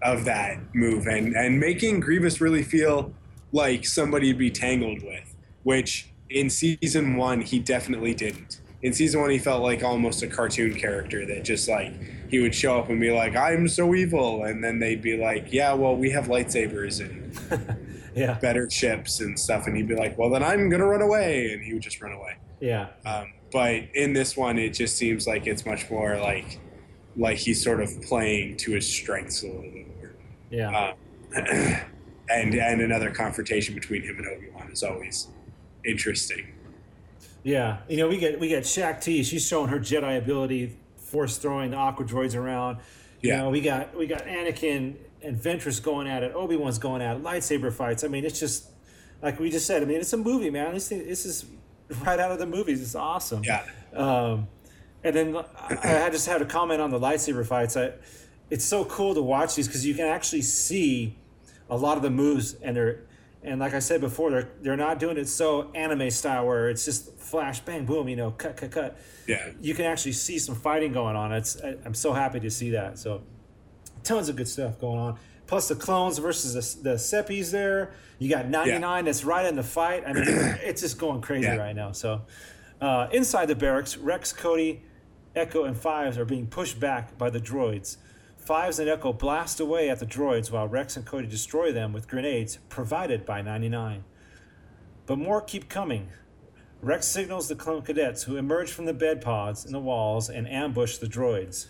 [0.02, 3.12] of that move and and making Grievous really feel
[3.52, 8.60] like somebody to be tangled with, which in season one he definitely didn't.
[8.80, 11.92] In season one, he felt like almost a cartoon character that just like
[12.30, 15.52] he would show up and be like, "I'm so evil," and then they'd be like,
[15.52, 17.76] "Yeah, well, we have lightsabers and
[18.14, 18.38] Yeah.
[18.38, 21.64] better ships and stuff," and he'd be like, "Well, then I'm gonna run away," and
[21.64, 22.36] he would just run away.
[22.60, 22.88] Yeah.
[23.04, 26.58] Um, but in this one, it just seems like it's much more like
[27.16, 30.14] like he's sort of playing to his strengths a little bit more.
[30.50, 30.88] Yeah.
[30.88, 30.94] Um,
[32.30, 35.28] and and another confrontation between him and Obi Wan is always
[35.84, 36.54] interesting.
[37.42, 39.22] Yeah, you know, we get we get Shaak Ti.
[39.22, 42.78] She's showing her Jedi ability, force throwing the aqua droids around.
[43.20, 43.38] You Yeah.
[43.42, 46.32] know, we got we got Anakin and Ventress going at it.
[46.34, 47.22] Obi Wan's going at it.
[47.22, 48.04] Lightsaber fights.
[48.04, 48.66] I mean, it's just
[49.22, 49.82] like we just said.
[49.82, 50.74] I mean, it's a movie, man.
[50.74, 51.46] This thing, this is
[52.04, 52.80] right out of the movies.
[52.80, 53.42] It's awesome.
[53.44, 53.64] Yeah.
[53.94, 54.48] Um,
[55.04, 57.76] and then I, I just had a comment on the lightsaber fights.
[57.76, 57.92] I,
[58.50, 61.16] it's so cool to watch these because you can actually see
[61.70, 63.04] a lot of the moves, and they're
[63.42, 66.84] and like I said before, they're they're not doing it so anime style where it's
[66.84, 68.98] just flash, bang, boom, you know, cut, cut, cut.
[69.26, 69.50] Yeah.
[69.60, 71.32] You can actually see some fighting going on.
[71.32, 72.98] It's I, I'm so happy to see that.
[72.98, 73.22] So
[74.02, 75.18] tons of good stuff going on.
[75.48, 77.90] Plus the clones versus the, the Seppies there.
[78.20, 80.04] You got 99 that's right in the fight.
[80.06, 81.56] I mean, it's just going crazy Yeah.
[81.56, 81.90] right now.
[81.92, 82.22] So
[82.80, 84.82] uh, inside the barracks, Rex, Cody,
[85.34, 87.96] Echo, and Fives are being pushed back by the droids.
[88.36, 92.08] Fives and Echo blast away at the droids while Rex and Cody destroy them with
[92.08, 94.04] grenades provided by 99.
[95.06, 96.10] But more keep coming.
[96.82, 100.46] Rex signals the clone cadets who emerge from the bed pods in the walls and
[100.48, 101.66] ambush the droids.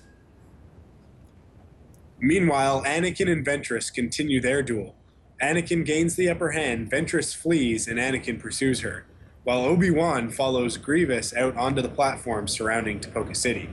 [2.21, 4.97] Meanwhile, Anakin and Ventress continue their duel.
[5.41, 9.07] Anakin gains the upper hand, Ventress flees, and Anakin pursues her,
[9.45, 13.71] while Obi Wan follows Grievous out onto the platform surrounding Tipoca City.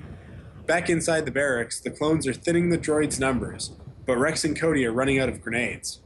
[0.68, 3.72] Back inside the barracks, the clones are thinning the droids' numbers,
[4.06, 6.02] but Rex and Cody are running out of grenades.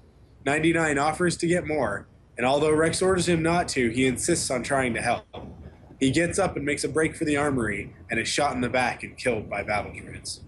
[0.46, 2.08] 99 offers to get more,
[2.38, 5.26] and although Rex orders him not to, he insists on trying to help.
[6.00, 8.70] He gets up and makes a break for the armory, and is shot in the
[8.70, 10.40] back and killed by battle droids.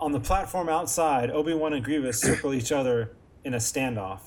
[0.00, 4.20] On the platform outside, Obi Wan and Grievous circle each other in a standoff.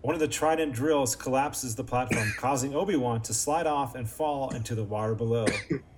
[0.00, 4.08] One of the trident drills collapses the platform, causing Obi Wan to slide off and
[4.08, 5.46] fall into the water below.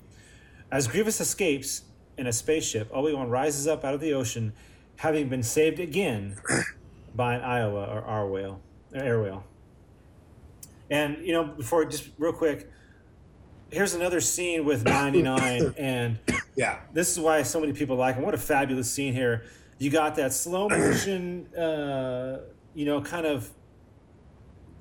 [0.73, 1.83] As Grievous escapes
[2.17, 4.55] in a spaceship, Obi Wan rises up out of the ocean,
[4.97, 6.37] having been saved again
[7.15, 8.63] by an aiwha or R whale,
[8.95, 9.45] or air whale.
[10.91, 12.71] And you know, before just real quick,
[13.71, 16.19] here's another scene with 99 and
[16.57, 16.79] yeah.
[16.93, 18.25] This is why so many people like him.
[18.25, 19.45] What a fabulous scene here.
[19.79, 22.41] You got that slow motion uh,
[22.75, 23.51] you know kind of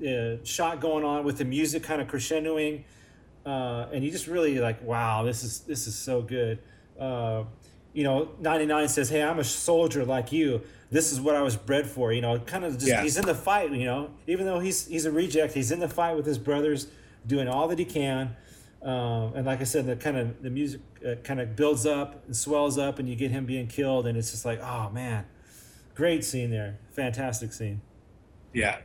[0.06, 2.84] uh, shot going on with the music kind of crescendoing
[3.46, 6.60] uh, and you just really like wow this is this is so good.
[7.00, 7.44] Uh,
[7.94, 10.62] you know 99 says hey i'm a soldier like you.
[10.92, 12.12] This is what i was bred for.
[12.14, 13.02] You know kind of just Yeah.
[13.02, 14.12] he's in the fight you know.
[14.28, 16.88] Even though he's he's a reject he's in the fight with his brothers
[17.26, 18.36] doing all that he can
[18.82, 22.26] um, and like I said, the kind of the music uh, kind of builds up
[22.26, 25.26] and swells up, and you get him being killed, and it's just like, oh man,
[25.96, 27.82] great scene there, fantastic scene.
[28.54, 28.80] Yeah.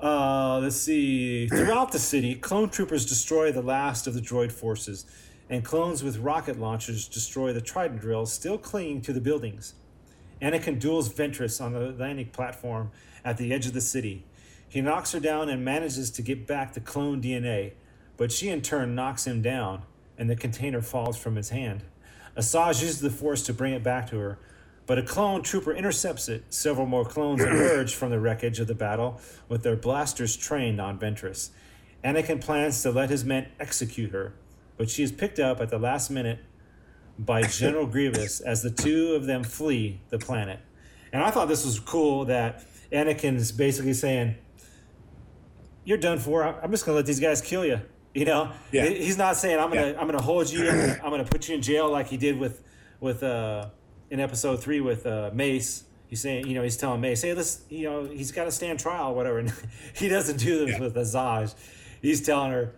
[0.00, 1.46] Uh, let's see.
[1.48, 5.06] Throughout the city, clone troopers destroy the last of the droid forces,
[5.48, 9.74] and clones with rocket launchers destroy the trident drills still clinging to the buildings.
[10.40, 12.90] Anakin duels Ventress on the landing platform
[13.24, 14.24] at the edge of the city.
[14.68, 17.72] He knocks her down and manages to get back the clone DNA,
[18.22, 19.82] but she in turn knocks him down,
[20.16, 21.82] and the container falls from his hand.
[22.36, 24.38] Asajj uses the Force to bring it back to her,
[24.86, 26.44] but a clone trooper intercepts it.
[26.48, 31.00] Several more clones emerge from the wreckage of the battle with their blasters trained on
[31.00, 31.50] Ventress.
[32.04, 34.34] Anakin plans to let his men execute her,
[34.76, 36.38] but she is picked up at the last minute
[37.18, 40.60] by General Grievous as the two of them flee the planet.
[41.12, 44.36] And I thought this was cool that Anakin's basically saying,
[45.84, 46.44] "You're done for.
[46.44, 47.80] I'm just gonna let these guys kill you."
[48.14, 48.86] You know, Yeah.
[48.86, 50.68] he's not saying I'm gonna I'm gonna hold you.
[50.68, 52.62] I'm gonna, I'm gonna put you in jail like he did with
[53.00, 53.68] with uh,
[54.10, 55.84] in episode three with uh, Mace.
[56.08, 58.78] He's saying, you know, he's telling Mace, "Hey, this, you know, he's got to stand
[58.78, 59.52] trial, or whatever." And
[59.94, 61.54] he doesn't do this with Asajj.
[62.02, 62.74] He's telling her,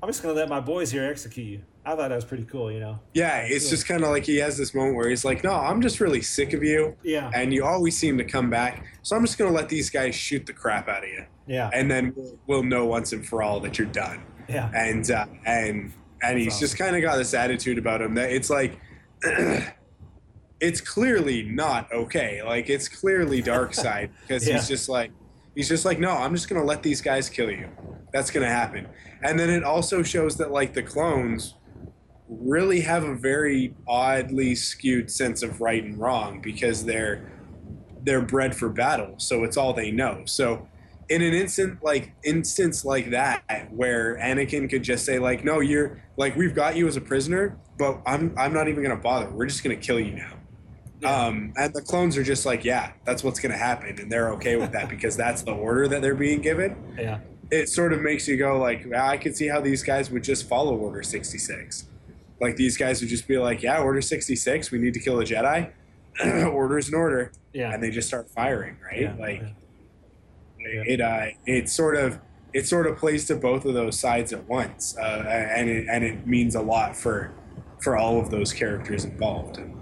[0.00, 1.62] "I'm just gonna let my boys here execute you.
[1.84, 2.70] I thought that was pretty cool.
[2.70, 3.00] You know.
[3.14, 5.82] Yeah, it's just kind of like he has this moment where he's like, "No, I'm
[5.82, 7.32] just really sick of you." Yeah.
[7.34, 10.46] And you always seem to come back, so I'm just gonna let these guys shoot
[10.46, 11.24] the crap out of you.
[11.48, 11.68] Yeah.
[11.72, 14.22] And then we'll, we'll know once and for all that you're done.
[14.48, 14.70] Yeah.
[14.74, 15.92] And uh, and
[16.22, 18.78] and he's just kind of got this attitude about him that it's like.
[20.60, 22.42] it's clearly not okay.
[22.42, 24.54] Like it's clearly dark side because Yeah.
[24.54, 25.10] he's just like
[25.54, 27.68] he's just like no, I'm just gonna let these guys kill you.
[28.12, 28.88] That's gonna happen.
[29.22, 31.54] And then it also shows that like the clones
[32.28, 37.30] really have a very oddly skewed sense of right and wrong because they're
[38.02, 40.22] they're bred for battle, so it's all they know.
[40.26, 40.68] So
[41.08, 46.02] in an instant like instance like that where Anakin could just say like no you're
[46.16, 49.30] like we've got you as a prisoner but I'm I'm not even gonna bother.
[49.30, 50.32] We're just gonna kill you now.
[51.04, 54.56] Um, and the clones are just like yeah that's what's gonna happen and they're okay
[54.56, 56.74] with that because that's the order that they're being given.
[56.98, 57.18] Yeah.
[57.50, 60.24] it sort of makes you go like "Ah, I could see how these guys would
[60.24, 61.86] just follow Order 66
[62.40, 65.24] like these guys would just be like yeah Order 66 we need to kill a
[65.24, 65.70] Jedi.
[66.50, 67.30] Orders an order.
[67.52, 67.72] Yeah.
[67.74, 69.02] and they just start firing right?
[69.02, 69.42] Yeah, like
[70.66, 72.18] it uh it sort of
[72.52, 75.24] it sort of plays to both of those sides at once uh,
[75.56, 77.32] and it and it means a lot for
[77.80, 79.74] for all of those characters involved and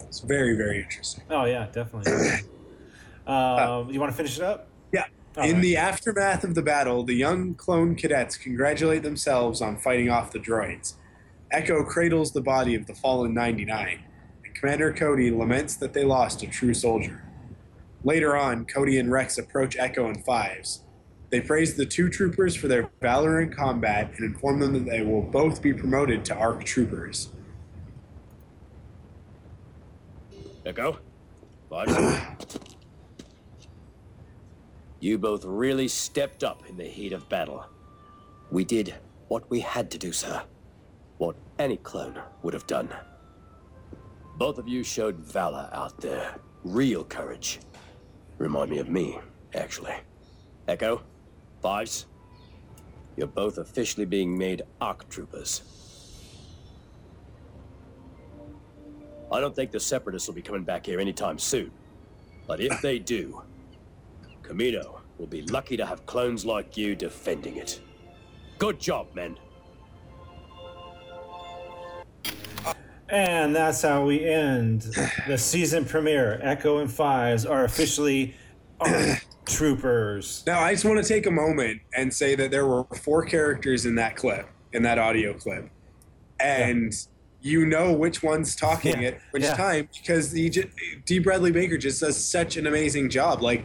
[0.00, 2.12] it's very very interesting Oh yeah, definitely.
[3.26, 4.68] um, you want to finish it up?
[4.92, 5.04] yeah
[5.36, 5.62] All in right.
[5.62, 10.38] the aftermath of the battle the young clone cadets congratulate themselves on fighting off the
[10.38, 10.94] droids
[11.50, 14.04] echo cradles the body of the fallen 99
[14.44, 17.22] and commander cody laments that they lost a true soldier
[18.06, 20.84] Later on, Cody and Rex approach Echo and Fives.
[21.30, 25.02] They praise the two troopers for their valor in combat and inform them that they
[25.02, 27.30] will both be promoted to ARC troopers.
[30.64, 31.00] Echo?
[31.68, 32.20] Fives?
[35.00, 37.66] you both really stepped up in the heat of battle.
[38.52, 38.94] We did
[39.26, 40.44] what we had to do, sir.
[41.18, 42.88] What any clone would have done.
[44.38, 46.36] Both of you showed valor out there.
[46.62, 47.58] Real courage.
[48.38, 49.18] Remind me of me,
[49.54, 49.94] actually.
[50.68, 51.02] Echo?
[51.62, 52.06] Fives?
[53.16, 55.62] You're both officially being made ARC troopers.
[59.32, 61.70] I don't think the Separatists will be coming back here anytime soon.
[62.46, 63.42] But if they do,
[64.42, 67.80] Kamino will be lucky to have clones like you defending it.
[68.58, 69.36] Good job, men.
[73.08, 74.82] And that's how we end
[75.26, 76.40] the season premiere.
[76.42, 78.34] Echo and Fives are officially
[79.46, 80.42] troopers.
[80.46, 83.86] Now, I just want to take a moment and say that there were four characters
[83.86, 85.70] in that clip, in that audio clip.
[86.40, 86.92] And
[87.40, 89.54] you know which one's talking Yeah, at which yeah.
[89.54, 90.68] time because the
[91.04, 93.40] Dee Bradley Baker just does such an amazing job.
[93.40, 93.64] Like,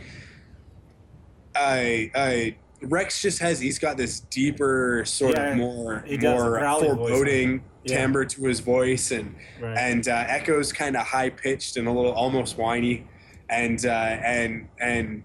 [1.55, 6.41] I, I, Rex just has, he's got this deeper, sort Yeah, of more, he does,
[6.41, 7.97] a more foreboding Yeah.
[7.97, 9.11] timbre to his voice.
[9.11, 9.77] And, Right.
[9.77, 13.07] and uh, Echo's kind of high pitched and a little almost whiny.
[13.49, 15.23] And, uh, and, and,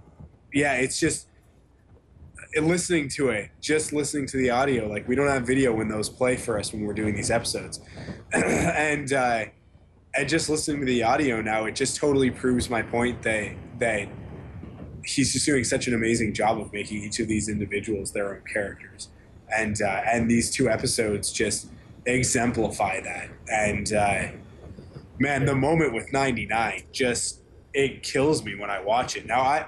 [0.52, 1.28] yeah, it's just
[2.60, 4.88] listening to it, just listening to the audio.
[4.88, 7.80] Like we don't have video when those play for us when we're doing these episodes,
[8.32, 9.44] and uh,
[10.14, 14.08] and just listening to the audio now, it just totally proves my point that that
[15.04, 18.42] he's just doing such an amazing job of making each of these individuals their own
[18.50, 19.08] characters,
[19.54, 21.68] and uh, and these two episodes just
[22.06, 23.28] exemplify that.
[23.50, 24.28] And uh,
[25.18, 27.42] man, the moment with ninety nine just
[27.74, 29.26] it kills me when I watch it.
[29.26, 29.66] Now I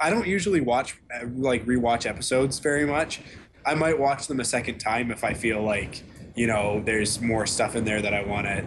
[0.00, 3.20] I don't usually watch uh, like rewatch episodes very much.
[3.66, 6.02] I might watch them a second time if I feel like
[6.34, 8.64] you know there's more stuff in there that I want to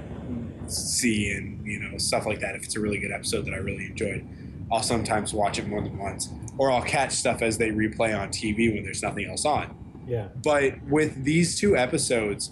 [0.68, 2.56] see and you know stuff like that.
[2.56, 4.28] If it's a really good episode that I really enjoyed,
[4.72, 8.30] I'll sometimes watch it more than once, or I'll catch stuff as they replay on
[8.30, 9.76] TV when there's nothing else on.
[10.08, 10.28] Yeah.
[10.44, 12.52] But with these two episodes,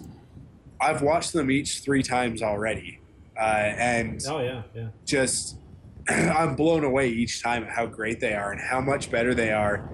[0.80, 3.00] I've watched them each three times already,
[3.38, 4.88] uh, and Oh yeah, yeah.
[5.04, 5.56] just
[6.08, 9.52] I'm blown away each time at how great they are and how much better they
[9.52, 9.90] are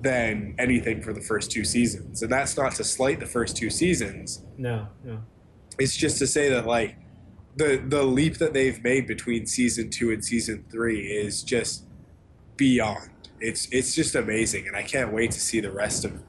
[0.00, 2.22] than anything for the first two seasons.
[2.22, 4.44] And that's not to slight the first two seasons.
[4.58, 5.22] No, no.
[5.78, 6.96] It's just to say that like
[7.56, 11.84] the the leap that they've made between season two and season three is just
[12.56, 13.10] beyond.
[13.40, 16.22] It's it's just amazing, and I can't wait to see the rest of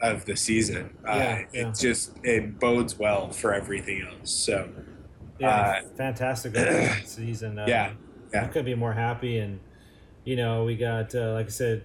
[0.00, 0.90] of the season.
[1.04, 1.44] Yeah, uh, yeah.
[1.68, 4.30] It just it bodes well for everything else.
[4.30, 4.68] So
[5.38, 5.48] Yeah,
[5.84, 6.54] uh, fantastic
[7.06, 7.58] season.
[7.58, 7.92] Uh, Yeah,
[8.32, 8.44] yeah.
[8.44, 9.38] I couldn't be more happy.
[9.38, 9.60] And
[10.24, 11.84] you know, we got uh, like I said,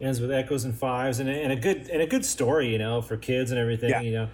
[0.00, 2.72] ends with echoes and fives, and, a- and a good and a good story.
[2.72, 3.90] You know, for kids and everything.
[3.90, 4.00] Yeah.
[4.00, 4.28] You know,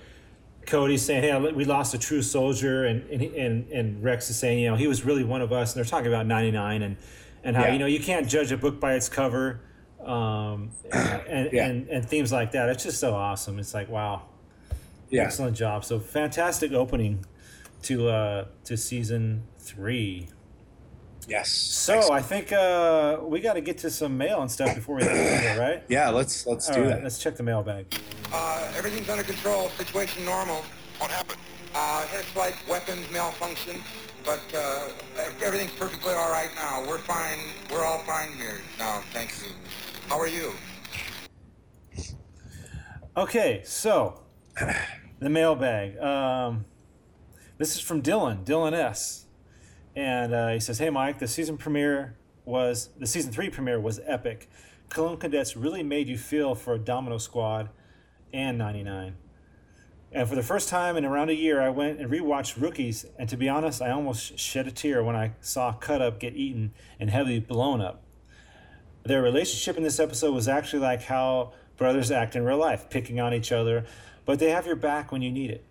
[0.67, 4.61] Cody's saying, "Hey, we lost a true soldier," and and and and Rex is saying,
[4.61, 6.97] "You know, he was really one of us." And they're talking about ninety nine and
[7.45, 7.73] and how Yeah.
[7.73, 9.61] you know you can't judge a book by its cover.
[10.05, 11.66] Um, and, Yeah.
[11.66, 12.69] and and themes like that.
[12.69, 13.59] It's just so awesome.
[13.59, 14.23] It's like wow.
[15.11, 15.23] Yeah.
[15.24, 15.85] Excellent job.
[15.85, 17.24] So fantastic opening
[17.83, 20.29] to uh, to season three.
[21.29, 21.51] Yes.
[21.51, 25.03] So I think uh, we got to get to some mail and stuff before we
[25.03, 25.83] leave here, right?
[25.89, 27.03] Yeah, let's let's All do right, that.
[27.05, 27.87] Let's check the mailbag.
[28.33, 29.69] Uh, everything's under control.
[29.70, 30.65] Situation normal.
[30.99, 31.39] What happened?
[31.74, 33.81] Uh, airstrike weapons malfunction,
[34.24, 34.89] but uh,
[35.43, 36.85] everything's perfectly all right now.
[36.89, 37.39] We're fine.
[37.70, 39.03] We're all fine here now.
[39.12, 39.53] Thank you.
[40.13, 40.53] How are you?
[43.17, 44.21] Okay, so
[45.21, 45.97] the mailbag.
[45.99, 46.67] Um,
[47.57, 49.25] this is from Dylan, Dylan S.
[49.97, 52.15] And uh, he says, Hey, Mike, the season premiere
[52.45, 54.51] was, the season three premiere was epic.
[54.91, 57.71] Clone Cadets really made you feel for a Domino Squad
[58.35, 59.17] and 99.
[60.13, 63.07] And for the first time in around a year, I went and rewatched Rookies.
[63.19, 66.75] And to be honest, I almost shed a tear when I saw Cutup get eaten
[67.01, 68.02] and heavily blown up.
[69.05, 73.19] Their relationship in this episode was actually like how brothers act in real life, picking
[73.19, 73.85] on each other,
[74.24, 75.65] but they have your back when you need it.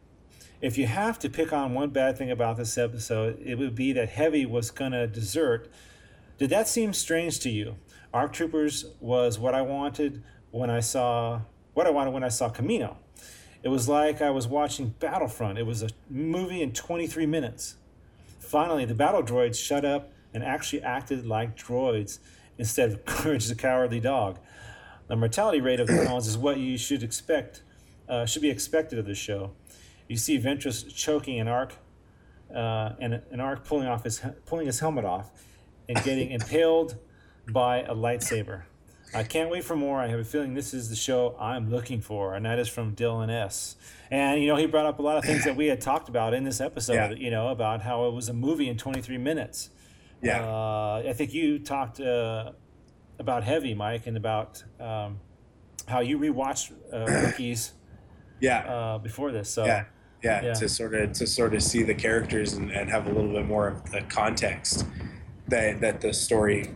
[0.61, 3.93] If you have to pick on one bad thing about this episode, it would be
[3.93, 5.71] that Heavy was going to desert.
[6.37, 7.77] Did that seem strange to you?
[8.13, 10.21] Arc Troopers was what I wanted
[10.51, 11.41] when I saw
[11.73, 12.97] what I wanted when I saw Kamino.
[13.63, 15.57] It was like I was watching Battlefront.
[15.57, 17.75] It was a movie in 23 minutes.
[18.39, 22.19] Finally, the battle droids shut up and actually acted like droids
[22.61, 24.37] instead of Courage the Cowardly Dog.
[25.07, 27.63] The mortality rate of the clones is what you should expect,
[28.07, 29.51] uh, should be expected of the show.
[30.07, 31.73] You see Ventress choking an arc,
[32.55, 35.31] uh, and an arc pulling off his pulling his helmet off,
[35.89, 36.97] and getting impaled
[37.49, 38.63] by a lightsaber.
[39.13, 39.99] I can't wait for more.
[39.99, 42.95] I have a feeling this is the show I'm looking for, and that is from
[42.95, 43.75] Dylan S.
[44.11, 46.33] And you know, he brought up a lot of things that we had talked about
[46.35, 46.93] in this episode.
[46.93, 47.11] Yeah.
[47.11, 49.71] You know, about how it was a movie in 23 minutes.
[50.21, 50.43] Yeah.
[50.43, 52.51] Uh, I think you talked uh,
[53.19, 55.19] about Heavy, Mike, and about um,
[55.87, 57.73] how you rewatched uh, Rookies.
[58.39, 58.59] Yeah.
[58.59, 59.85] Uh, before this, so yeah.
[60.23, 60.53] yeah, yeah.
[60.53, 63.45] to sort of to sort of see the characters and, and have a little bit
[63.45, 64.85] more of the context
[65.47, 66.71] that that the story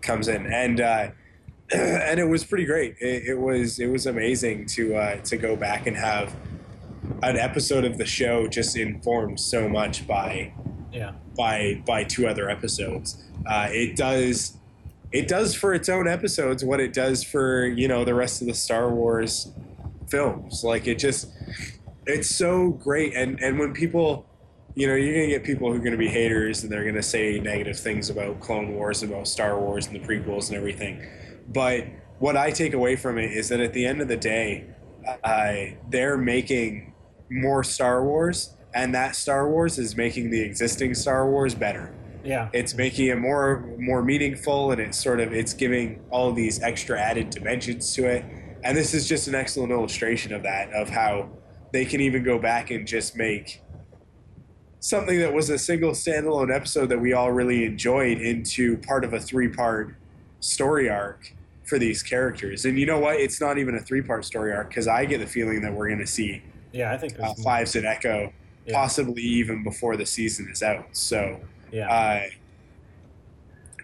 [0.00, 1.08] comes in, and uh,
[1.72, 2.94] and it was pretty great.
[3.00, 6.36] It, it was it was amazing to uh, to go back and have
[7.22, 10.52] an episode of the show just informed so much by
[10.92, 13.22] yeah by by two other episodes.
[13.46, 14.56] Uh, it does
[15.12, 18.48] it does for its own episodes what it does for you know the rest of
[18.48, 19.50] the Star Wars
[20.08, 20.62] films.
[20.64, 21.28] Like it just
[22.06, 24.26] it's so great and and when people
[24.74, 27.38] you know you're gonna get people who are gonna be haters and they're gonna say
[27.38, 31.06] negative things about Clone Wars about Star Wars and the prequels and everything,
[31.48, 31.84] but
[32.18, 34.66] what I take away from it is that at the end of the day,
[35.22, 35.54] uh,
[35.88, 36.94] they're making
[37.30, 41.92] more Star Wars, and that Star Wars is making the existing Star Wars better.
[42.24, 42.48] Yeah.
[42.52, 47.00] It's making it more more meaningful, and it's sort of it's giving all these extra
[47.00, 48.24] added dimensions to it.
[48.62, 51.30] And this is just an excellent illustration of that, of how
[51.72, 53.62] they can even go back and just make
[54.80, 59.12] something that was a single standalone episode that we all really enjoyed into part of
[59.12, 59.94] a three part
[60.40, 61.34] story arc
[61.64, 62.64] for these characters.
[62.64, 63.16] And you know what?
[63.16, 65.88] It's not even a three part story arc because I get the feeling that we're
[65.88, 66.42] going to see
[66.72, 67.34] Yeah, I think uh.
[67.42, 68.32] Fives and Echo
[68.68, 68.74] Yeah.
[68.74, 70.88] possibly even before the season is out.
[70.92, 71.40] So,
[71.72, 71.88] Yeah.
[71.88, 72.28] uh,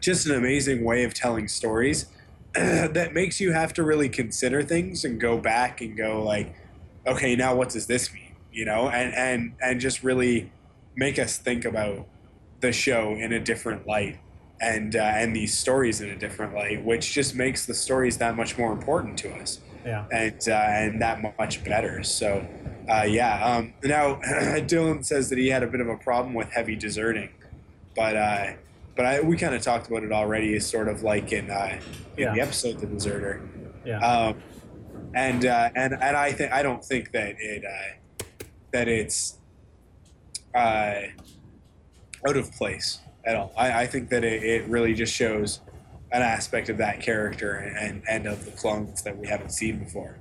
[0.00, 2.06] just an amazing way of telling stories
[2.54, 6.54] that makes you have to really consider things and go back and go like,
[7.06, 8.34] okay, now what does this mean?
[8.52, 10.52] You know, and and and just really
[10.94, 12.06] make us think about
[12.60, 14.18] the show in a different light
[14.60, 18.36] and uh, and these stories in a different light, which just makes the stories that
[18.36, 20.06] much more important to us Yeah.
[20.12, 22.02] and uh, and that much better.
[22.02, 22.46] So,
[22.88, 23.44] uh, yeah.
[23.44, 27.30] Um, now, Dylan says that he had a bit of a problem with heavy deserting,
[27.94, 28.52] but uh,
[28.96, 30.54] but I, we kind of talked about it already.
[30.54, 31.78] Is sort of like in uh,
[32.16, 32.34] in Yeah.
[32.34, 33.40] the episode "The Deserter,"
[33.84, 33.98] Yeah.
[34.00, 34.42] um,
[35.14, 38.24] and uh, and and I think I don't think that it uh,
[38.72, 39.38] that it's
[40.54, 41.02] uh,
[42.26, 43.52] out of place at all.
[43.56, 45.60] I, I think that it, it really just shows
[46.14, 50.18] an aspect of that character and, and of the clones that we haven't seen before,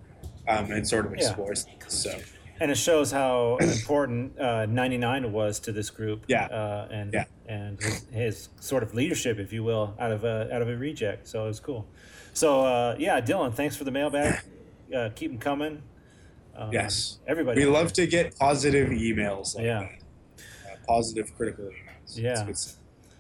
[0.47, 1.19] um, and sort of Yeah.
[1.27, 1.63] explores.
[1.65, 1.93] things.
[1.93, 2.19] So
[2.59, 6.25] and it shows how important uh, 99 was to this group.
[6.27, 6.45] Yeah.
[6.47, 7.25] Uh, and Yeah.
[7.47, 10.75] and his, his sort of leadership, if you will, out of a out of a
[10.75, 11.27] reject.
[11.27, 11.87] So it was cool.
[12.33, 14.41] So uh, yeah, Dylan, thanks for the mailbag.
[14.93, 15.81] Uh, keep them coming.
[16.55, 17.59] Um, yes, everybody.
[17.61, 19.55] we love to get positive emails.
[19.55, 19.79] Like Yeah.
[19.79, 20.41] that.
[20.71, 22.15] Uh, positive critical emails.
[22.15, 22.45] Yeah.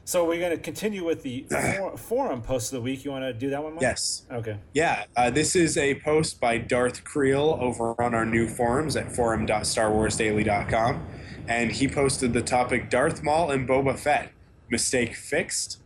[0.03, 0.23] It's good stuff.
[0.23, 3.05] So we're going to continue with the for- forum post of the week.
[3.05, 3.81] You want to do that one, Mike?
[3.81, 4.23] Yes.
[4.31, 4.57] Okay.
[4.73, 9.11] Yeah, uh, this is a post by Darth Creel over on our new forums at
[9.15, 11.07] forum.starwarsdaily.com.
[11.47, 14.31] And he posted the topic Darth Maul and Boba Fett.
[14.69, 15.81] Mistake fixed?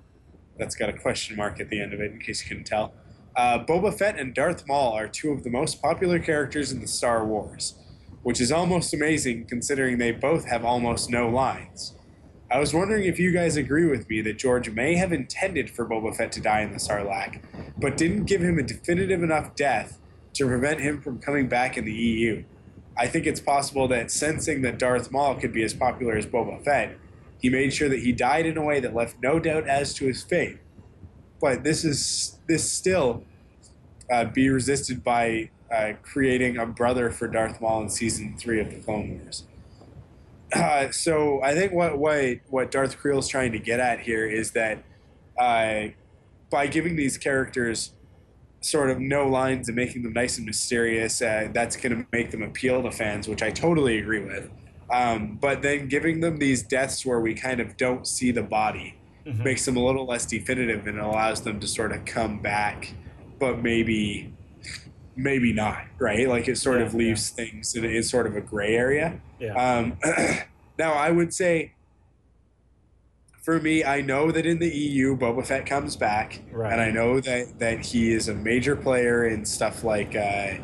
[0.57, 2.94] That's got a question mark at the end of it, in case you couldn't tell.
[3.35, 6.88] Uh, Boba Fett and Darth Maul are two of the most popular characters in the
[6.88, 7.76] Star Wars.
[8.23, 11.94] which is almost amazing considering they both have almost no lines.
[12.49, 15.86] I was wondering if you guys agree with me that George may have intended for
[15.86, 17.41] Boba Fett to die in the Sarlacc,
[17.78, 19.99] but didn't give him a definitive enough death
[20.36, 22.45] to prevent him from coming back in the EU.
[22.95, 26.64] I think it's possible that sensing that Darth Maul could be as popular as Boba
[26.64, 26.98] Fett,
[27.38, 30.06] he made sure that he died in a way that left no doubt as to
[30.06, 30.57] his fate.
[31.41, 33.24] But this is this still
[34.10, 38.69] uh, be resisted by uh, creating a brother for Darth Maul in season three of
[38.69, 39.44] the Clone Wars.
[40.53, 44.26] Uh, so I think what what what Darth Creel is trying to get at here
[44.26, 44.84] is that
[45.38, 45.88] uh,
[46.49, 47.91] by giving these characters
[48.61, 52.32] sort of no lines and making them nice and mysterious, uh, that's going to make
[52.32, 54.49] them appeal to fans, which I totally agree with.
[54.90, 58.95] Um, but then giving them these deaths where we kind of don't see the body
[59.26, 59.44] mm-hmm.
[59.44, 62.94] makes them a little less definitive and allows them to sort of come back,
[63.40, 64.34] but maybe
[65.18, 66.30] maybe not, right?
[66.30, 67.45] Like it sort yeah, of leaves yeah.
[67.45, 69.19] things in, in, sort of a gray area.
[69.39, 69.53] Yeah.
[69.56, 69.98] Um,
[70.77, 71.73] now, I would say
[73.41, 76.72] for me, I know that in the EU, Boba Fett comes back, right.
[76.72, 80.56] and I know that, that he is a major player in stuff like uh,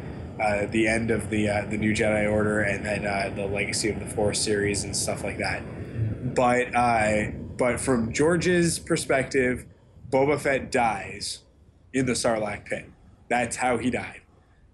[0.41, 3.89] uh, the end of the uh, the New Jedi Order and then uh, the Legacy
[3.89, 5.63] of the Force series and stuff like that.
[6.35, 9.65] But uh, but from George's perspective,
[10.09, 11.39] Boba Fett dies
[11.93, 12.89] in the Sarlacc pit.
[13.29, 14.22] That's how he died.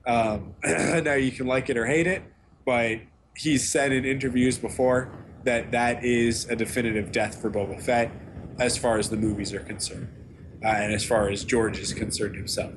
[0.10, 2.24] Um, now you can like it or hate it,
[2.66, 2.98] but
[3.36, 5.12] he's said in interviews before
[5.44, 8.12] that that is a definitive death for Boba Fett
[8.60, 10.10] as far as the movies are concerned,
[10.66, 12.74] uh, and as far as George is concerned himself.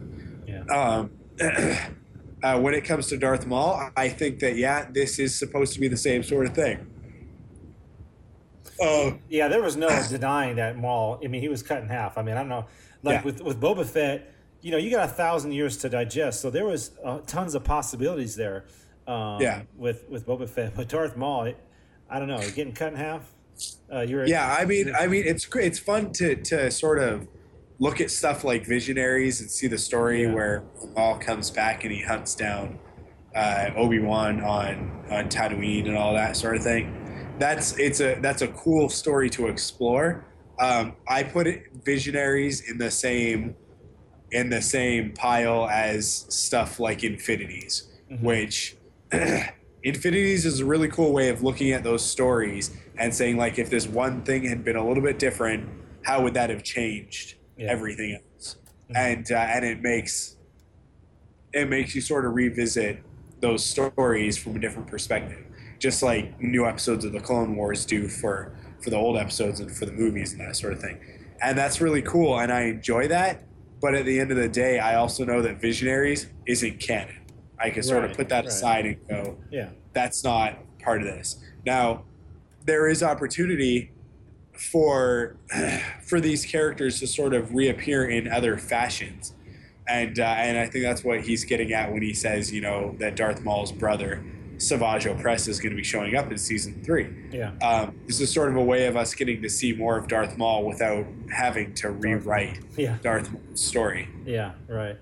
[0.46, 0.64] Yeah.
[0.66, 1.10] Um,
[2.42, 5.80] uh, when it comes to Darth Maul, I think that yeah, this is supposed to
[5.80, 6.86] be the same sort of thing.
[8.80, 11.18] Uh, yeah, there was no denying that Maul.
[11.24, 12.18] I mean, he was cut in half.
[12.18, 12.66] I mean, I don't know,
[13.02, 13.22] like yeah.
[13.22, 14.32] with with Boba Fett,
[14.62, 17.64] you know, you got a thousand years to digest, so there was uh, tons of
[17.64, 18.64] possibilities there.
[19.06, 19.62] Um, yeah.
[19.76, 21.58] With with Boba Fett, but Darth Maul, it,
[22.08, 23.32] I don't know, getting cut in half.
[23.92, 24.56] Uh, you're yeah.
[24.58, 27.26] I mean, I mean, it's it's fun to to sort of
[27.80, 30.32] look at stuff like Visionaries and see the story yeah.
[30.32, 30.64] where
[30.94, 32.78] Maul comes back and he hunts down
[33.34, 37.34] uh, Obi Wan on on Tatooine and all that sort of thing.
[37.38, 40.24] That's it's a that's a cool story to explore.
[40.60, 43.56] Um, I put it, Visionaries in the same
[44.32, 48.24] in the same pile as stuff like Infinities, mm-hmm.
[48.24, 48.76] which
[49.82, 53.68] Infinities is a really cool way of looking at those stories and saying like if
[53.68, 55.68] this one thing had been a little bit different,
[56.04, 57.70] how would that have changed yeah.
[57.70, 58.56] everything else?
[58.84, 58.96] Mm-hmm.
[58.96, 60.36] And uh, and it makes
[61.52, 63.02] it makes you sort of revisit
[63.40, 65.44] those stories from a different perspective,
[65.78, 69.70] just like new episodes of the Clone Wars do for for the old episodes and
[69.70, 70.98] for the movies and that sort of thing.
[71.42, 73.42] And that's really cool, and I enjoy that
[73.82, 77.16] but at the end of the day, I also know that Visionaries isn't canon.
[77.58, 78.46] I can sort right, of put that right.
[78.46, 81.36] aside and go, yeah, that's not part of this.
[81.66, 82.04] Now,
[82.64, 83.90] there is opportunity
[84.52, 85.36] for
[86.02, 89.34] for these characters to sort of reappear in other fashions,
[89.88, 92.94] and uh, and I think that's what he's getting at when he says, you know,
[93.00, 94.24] that Darth Maul's brother
[94.62, 97.08] Savage Opress is going to be showing up in season three.
[97.30, 97.52] Yeah.
[97.62, 100.36] Um, this is sort of a way of us getting to see more of Darth
[100.38, 102.98] Maul without having to rewrite yeah.
[103.02, 104.08] Darth Maul's story.
[104.24, 104.96] Yeah, right.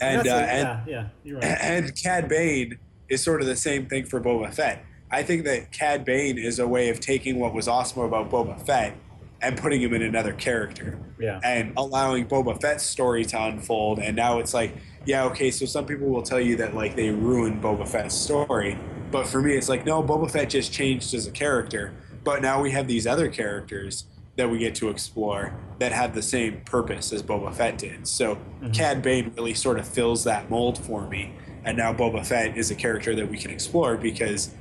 [0.00, 1.58] And, uh, and yeah, yeah, you're right.
[1.60, 2.78] And Cad Bane
[3.08, 4.84] is sort of the same thing for Boba Fett.
[5.10, 8.60] I think that Cad Bane is a way of taking what was awesome about Boba
[8.66, 8.96] Fett
[9.40, 10.98] and putting him in another character.
[11.20, 11.38] Yeah.
[11.44, 13.98] And allowing Boba Fett's story to unfold.
[13.98, 14.74] And now it's like,
[15.04, 18.78] yeah, okay, so some people will tell you that like they ruined Boba Fett's story.
[19.14, 21.94] But for me, it's like, no, Boba Fett just changed as a character.
[22.24, 26.20] But now we have these other characters that we get to explore that have the
[26.20, 28.08] same purpose as Boba Fett did.
[28.08, 28.72] So mm-hmm.
[28.72, 31.32] Cad Bane really sort of fills that mold for me.
[31.64, 34.52] And now Boba Fett is a character that we can explore because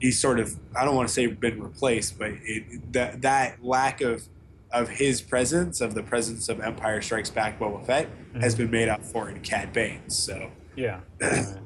[0.00, 4.00] he's sort of I don't want to say been replaced, but it, that that lack
[4.00, 4.26] of
[4.70, 8.40] of his presence, of the presence of Empire Strikes Back Boba Fett, mm-hmm.
[8.40, 10.08] has been made up for in Cad Bane.
[10.08, 11.00] So yeah.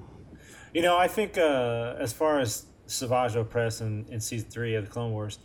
[0.75, 4.85] You know, I think uh, as far as Savage Opress in, in season three of
[4.85, 5.39] the Clone Wars,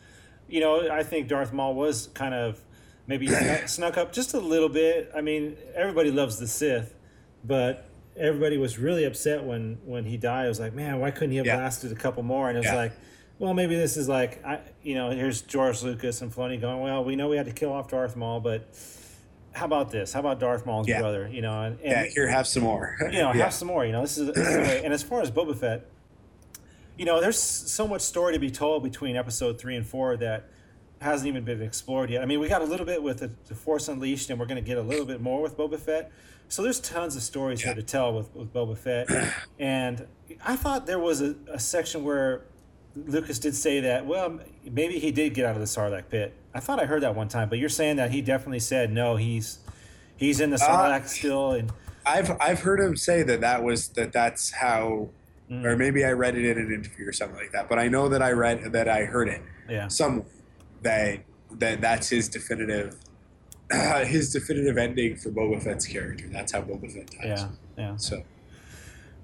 [0.47, 2.61] you know, I think Darth Maul was kind of
[3.07, 5.11] maybe snuck, snuck up just a little bit.
[5.15, 6.93] I mean, everybody loves the Sith,
[7.43, 10.45] but everybody was really upset when when he died.
[10.45, 11.57] It was like, man, why couldn't he have yeah.
[11.57, 12.49] lasted a couple more?
[12.49, 12.75] And it was yeah.
[12.75, 12.93] like,
[13.39, 17.03] well, maybe this is like, I, you know, here's George Lucas and Filoni going, well,
[17.03, 18.67] we know we had to kill off Darth Maul, but
[19.53, 20.13] how about this?
[20.13, 20.99] How about Darth Maul's yeah.
[20.99, 21.29] brother?
[21.31, 22.97] You know, and, and, yeah, here, have some more.
[23.11, 23.43] you know, yeah.
[23.43, 23.85] have some more.
[23.85, 24.81] You know, this is, this is way.
[24.83, 25.85] And as far as Boba Fett,
[26.97, 30.49] you know, there's so much story to be told between episode three and four that
[31.01, 32.21] hasn't even been explored yet.
[32.21, 34.63] I mean, we got a little bit with the, the Force Unleashed, and we're going
[34.63, 36.11] to get a little bit more with Boba Fett.
[36.47, 39.09] So there's tons of stories here to tell with, with Boba Fett.
[39.59, 40.07] and
[40.43, 42.45] I thought there was a, a section where
[42.95, 44.39] Lucas did say that, well,
[44.69, 46.33] maybe he did get out of the Sarlacc pit.
[46.53, 49.15] I thought I heard that one time, but you're saying that he definitely said no.
[49.15, 49.59] He's
[50.17, 51.71] he's in the Sarlacc uh, still, and
[52.05, 55.09] I've I've heard him say that that was that that's how,
[55.49, 55.65] mm.
[55.65, 57.69] or maybe I read it in an interview or something like that.
[57.69, 59.41] But I know that I read that I heard it.
[59.69, 59.87] Yeah.
[59.87, 60.25] Some
[60.83, 61.19] that
[61.53, 62.97] that that's his definitive
[63.71, 66.27] uh, his definitive ending for Boba Fett's character.
[66.31, 67.23] That's how Boba Fett dies.
[67.23, 67.47] Yeah.
[67.77, 67.95] Yeah.
[67.97, 68.23] So.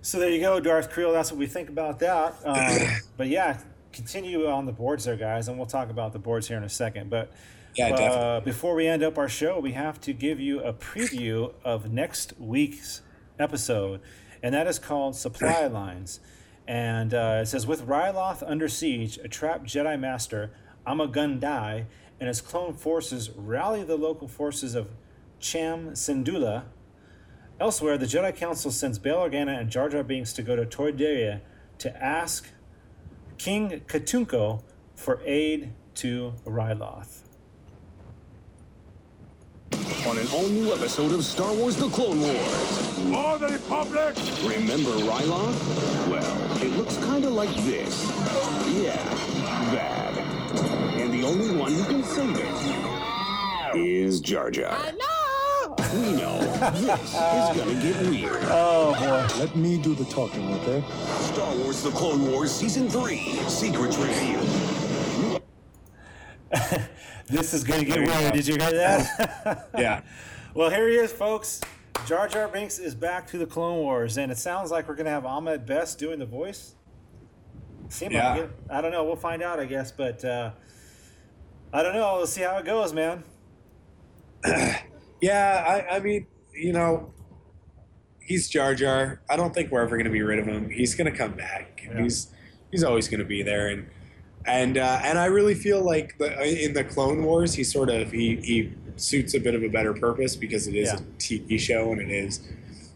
[0.01, 1.11] So there you go, Darth Creel.
[1.11, 2.33] That's what we think about that.
[2.45, 3.59] Um, but yeah,
[3.91, 6.69] continue on the boards there, guys, and we'll talk about the boards here in a
[6.69, 7.09] second.
[7.09, 7.31] But
[7.75, 11.53] yeah, uh, before we end up our show, we have to give you a preview
[11.63, 13.01] of next week's
[13.37, 14.01] episode,
[14.41, 16.19] and that is called Supply Lines.
[16.67, 20.51] And uh, it says, with Ryloth under siege, a trapped Jedi Master,
[20.85, 21.85] Ama Dai,
[22.19, 24.89] and his clone forces rally the local forces of
[25.39, 26.65] Cham Syndulla.
[27.59, 31.41] Elsewhere, the Jedi Council sends Bail Organa and Jar Jar Binks to go to Toydaria
[31.79, 32.49] to ask
[33.39, 34.61] King Katunko
[34.95, 37.23] for aid to Ryloth
[40.05, 42.99] on an all-new episode of Star Wars The Clone Wars.
[43.11, 44.15] For the Republic!
[44.43, 46.09] Remember Ryloth?
[46.09, 48.05] Well, it looks kind of like this.
[48.81, 48.95] Yeah,
[49.73, 50.17] bad.
[50.99, 54.71] And the only one who can save it is Jar Jar.
[54.71, 55.18] I know!
[55.93, 56.39] We know.
[56.71, 58.43] This is gonna get weird.
[58.43, 59.39] Oh, boy.
[59.39, 60.83] Let me do the talking, okay?
[61.19, 65.41] Star Wars The Clone Wars Season 3, Secrets Revealed.
[67.29, 68.33] This is going to get weird.
[68.33, 69.69] Did you hear that?
[69.77, 70.01] yeah.
[70.55, 71.61] Well, here he is, folks.
[72.07, 75.05] Jar Jar Binks is back to the Clone Wars, and it sounds like we're going
[75.05, 76.73] to have Ahmed Best doing the voice.
[77.89, 78.31] Seem yeah.
[78.31, 78.51] like it.
[78.67, 79.03] I don't know.
[79.03, 79.91] We'll find out, I guess.
[79.91, 80.51] But uh,
[81.71, 82.17] I don't know.
[82.17, 83.23] Let's see how it goes, man.
[85.21, 87.13] yeah, I, I mean, you know,
[88.19, 89.21] he's Jar Jar.
[89.29, 90.69] I don't think we're ever going to be rid of him.
[90.69, 91.83] He's going to come back.
[91.85, 92.03] Yeah.
[92.03, 92.27] He's
[92.71, 93.87] he's always going to be there, and
[94.45, 98.11] and uh, and I really feel like the, in the Clone Wars, he sort of
[98.11, 100.99] he, he suits a bit of a better purpose because it is yeah.
[100.99, 102.41] a TV show and it is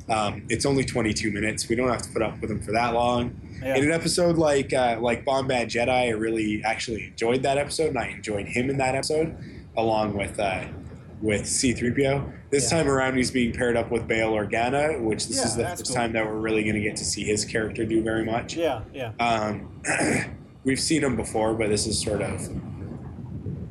[0.10, 1.70] um, it's only 22 minutes.
[1.70, 3.40] We don't have to put up with him for that long.
[3.62, 3.78] Yeah.
[3.78, 8.00] In an episode like uh, like Bombad Jedi, I really actually enjoyed that episode, and
[8.00, 9.38] I enjoyed him in that episode,
[9.78, 10.66] along with uh,
[11.24, 12.34] with C-3PO.
[12.50, 12.78] This yeah.
[12.78, 15.96] time around, he's being paired up with Bail Organa, which this is the first cool.
[15.96, 18.56] time that we're really going to get to see his character do very much.
[18.56, 19.14] Yeah, yeah.
[19.20, 19.82] Um,
[20.66, 22.46] we've seen him before, but this is sort of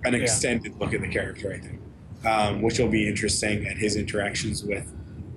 [0.04, 0.78] an extended yeah.
[0.80, 1.80] look at the character, I think,
[2.24, 4.90] um, which will be interesting and his interactions with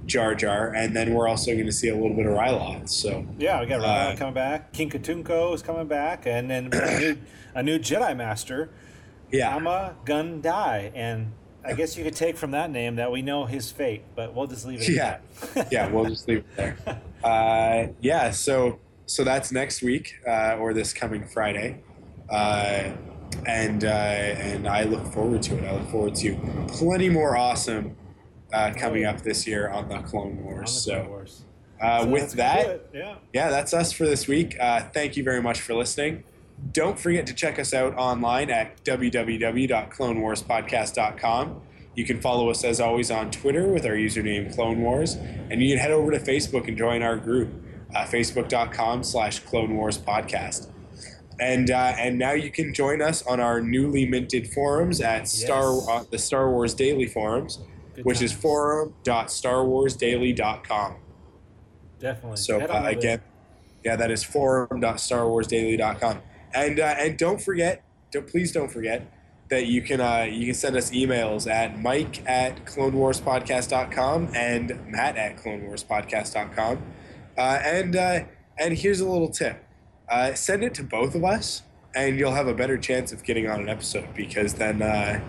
[0.06, 2.88] Jar Jar, and then we're also going to see a little bit of Ryloth.
[2.88, 4.72] So yeah, we got Ryloth uh, coming back.
[4.72, 7.18] King Katunko is coming back, and then a new,
[7.56, 8.70] a new Jedi Master,
[9.32, 11.34] yeah, Gun Di, and
[11.66, 14.48] I guess you could take from that name that we know his fate, but we'll
[14.48, 14.90] just leave it.
[14.90, 15.18] Yeah,
[15.72, 16.78] yeah, we'll just leave it there.
[17.24, 21.82] Uh, yeah, so so that's next week uh, or this coming Friday,
[22.30, 22.92] uh,
[23.48, 25.64] and uh, and I look forward to it.
[25.64, 26.36] I look forward to
[26.68, 27.96] plenty more awesome
[28.54, 30.74] uh, coming up this year on the Clone Wars.
[30.74, 31.44] The so, Clone Wars.
[31.82, 34.56] Uh, so with that, yeah, yeah, that's us for this week.
[34.60, 36.24] Uh, thank you very much for listening.
[36.72, 41.62] Don't forget to check us out online at www.clonewarspodcast.com.
[41.96, 45.70] You can follow us as always on Twitter with our username Clone Wars, and you
[45.70, 47.50] can head over to Facebook and join our group
[47.94, 50.70] uh, facebook.com slash Clone Wars Podcast.
[51.40, 55.78] And uh, and now you can join us on our newly minted forums at Star
[55.90, 57.60] uh, the Star Wars Daily forums,
[57.94, 58.32] Good which times.
[58.32, 60.96] is forum.starwarsdaily.com.
[62.00, 62.38] Definitely.
[62.38, 63.20] So uh, again,
[63.84, 66.22] yeah, that is forum.starwarsdaily.com.
[66.56, 69.12] And uh, and don't forget, don't, please don't forget
[69.50, 75.18] that you can uh, you can send us emails at Mike at CloneWarsPodcast.com and Matt
[75.18, 76.82] at CloneWarsPodcast.com.
[77.38, 78.20] Uh, and uh,
[78.58, 79.64] and here's a little tip:
[80.10, 81.64] uh, send it to both of us,
[81.94, 85.20] and you'll have a better chance of getting on an episode because then uh,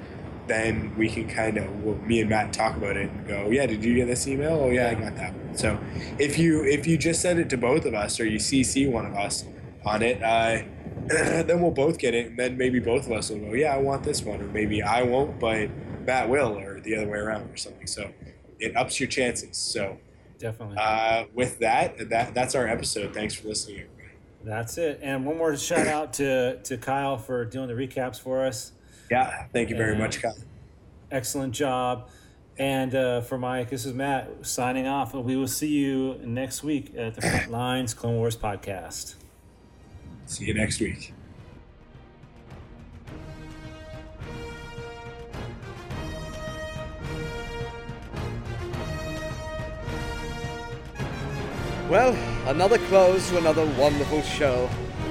[0.47, 3.67] then we can kind of well, me and Matt talk about it and go, yeah,
[3.67, 4.61] did you get this email?
[4.63, 5.57] Oh yeah, I got that one.
[5.57, 5.79] So
[6.19, 9.05] if you if you just send it to both of us or you CC one
[9.05, 9.45] of us
[9.85, 10.63] on it, uh,
[11.47, 13.79] then we'll both get it, and then maybe both of us will go, yeah, I
[13.79, 15.71] want this one, or maybe I won't, but
[16.07, 17.87] Matt will, or the other way around, or something.
[17.87, 18.11] So
[18.59, 19.57] it ups your chances.
[19.57, 19.99] So
[20.39, 20.77] definitely.
[20.79, 23.15] Uh, with that, that that's our episode.
[23.15, 23.81] Thanks for listening.
[23.81, 24.09] Everybody.
[24.45, 25.01] That's it.
[25.03, 28.73] And one more shout out to to Kyle for doing the recaps for us.
[29.11, 30.37] Yeah, thank you very And much, Kyle.
[31.11, 32.09] Excellent job.
[32.59, 35.15] And uh, for Mike, this is Matt signing off.
[35.15, 39.15] We will see you next week at the Front Lines Clone Wars podcast.
[40.27, 41.15] See you next week.
[51.89, 52.17] Well,
[52.49, 54.69] another close to another wonderful show.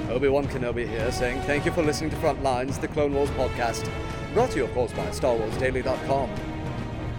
[0.09, 3.89] Obi-Wan Kenobi here saying thank you for listening to Frontlines, the Clone Wars podcast,
[4.33, 6.29] brought to you, of course, by StarWarsDaily.com.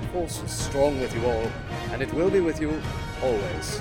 [0.02, 1.51] The Force is strong with you all,
[1.90, 2.81] and it will be with you
[3.23, 3.81] always.